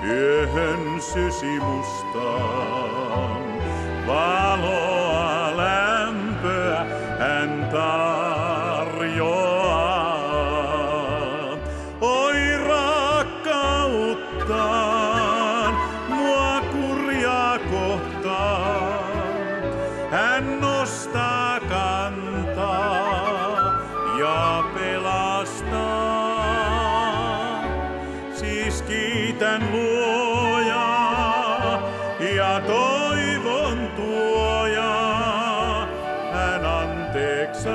yöhön 0.07 1.01
sysi 1.01 1.59
mustaan, 1.59 3.41
valoa 4.07 5.06
toivon 32.61 33.87
tuojaa. 33.95 35.87
Hän 36.33 36.65
anteeksi 36.65 37.69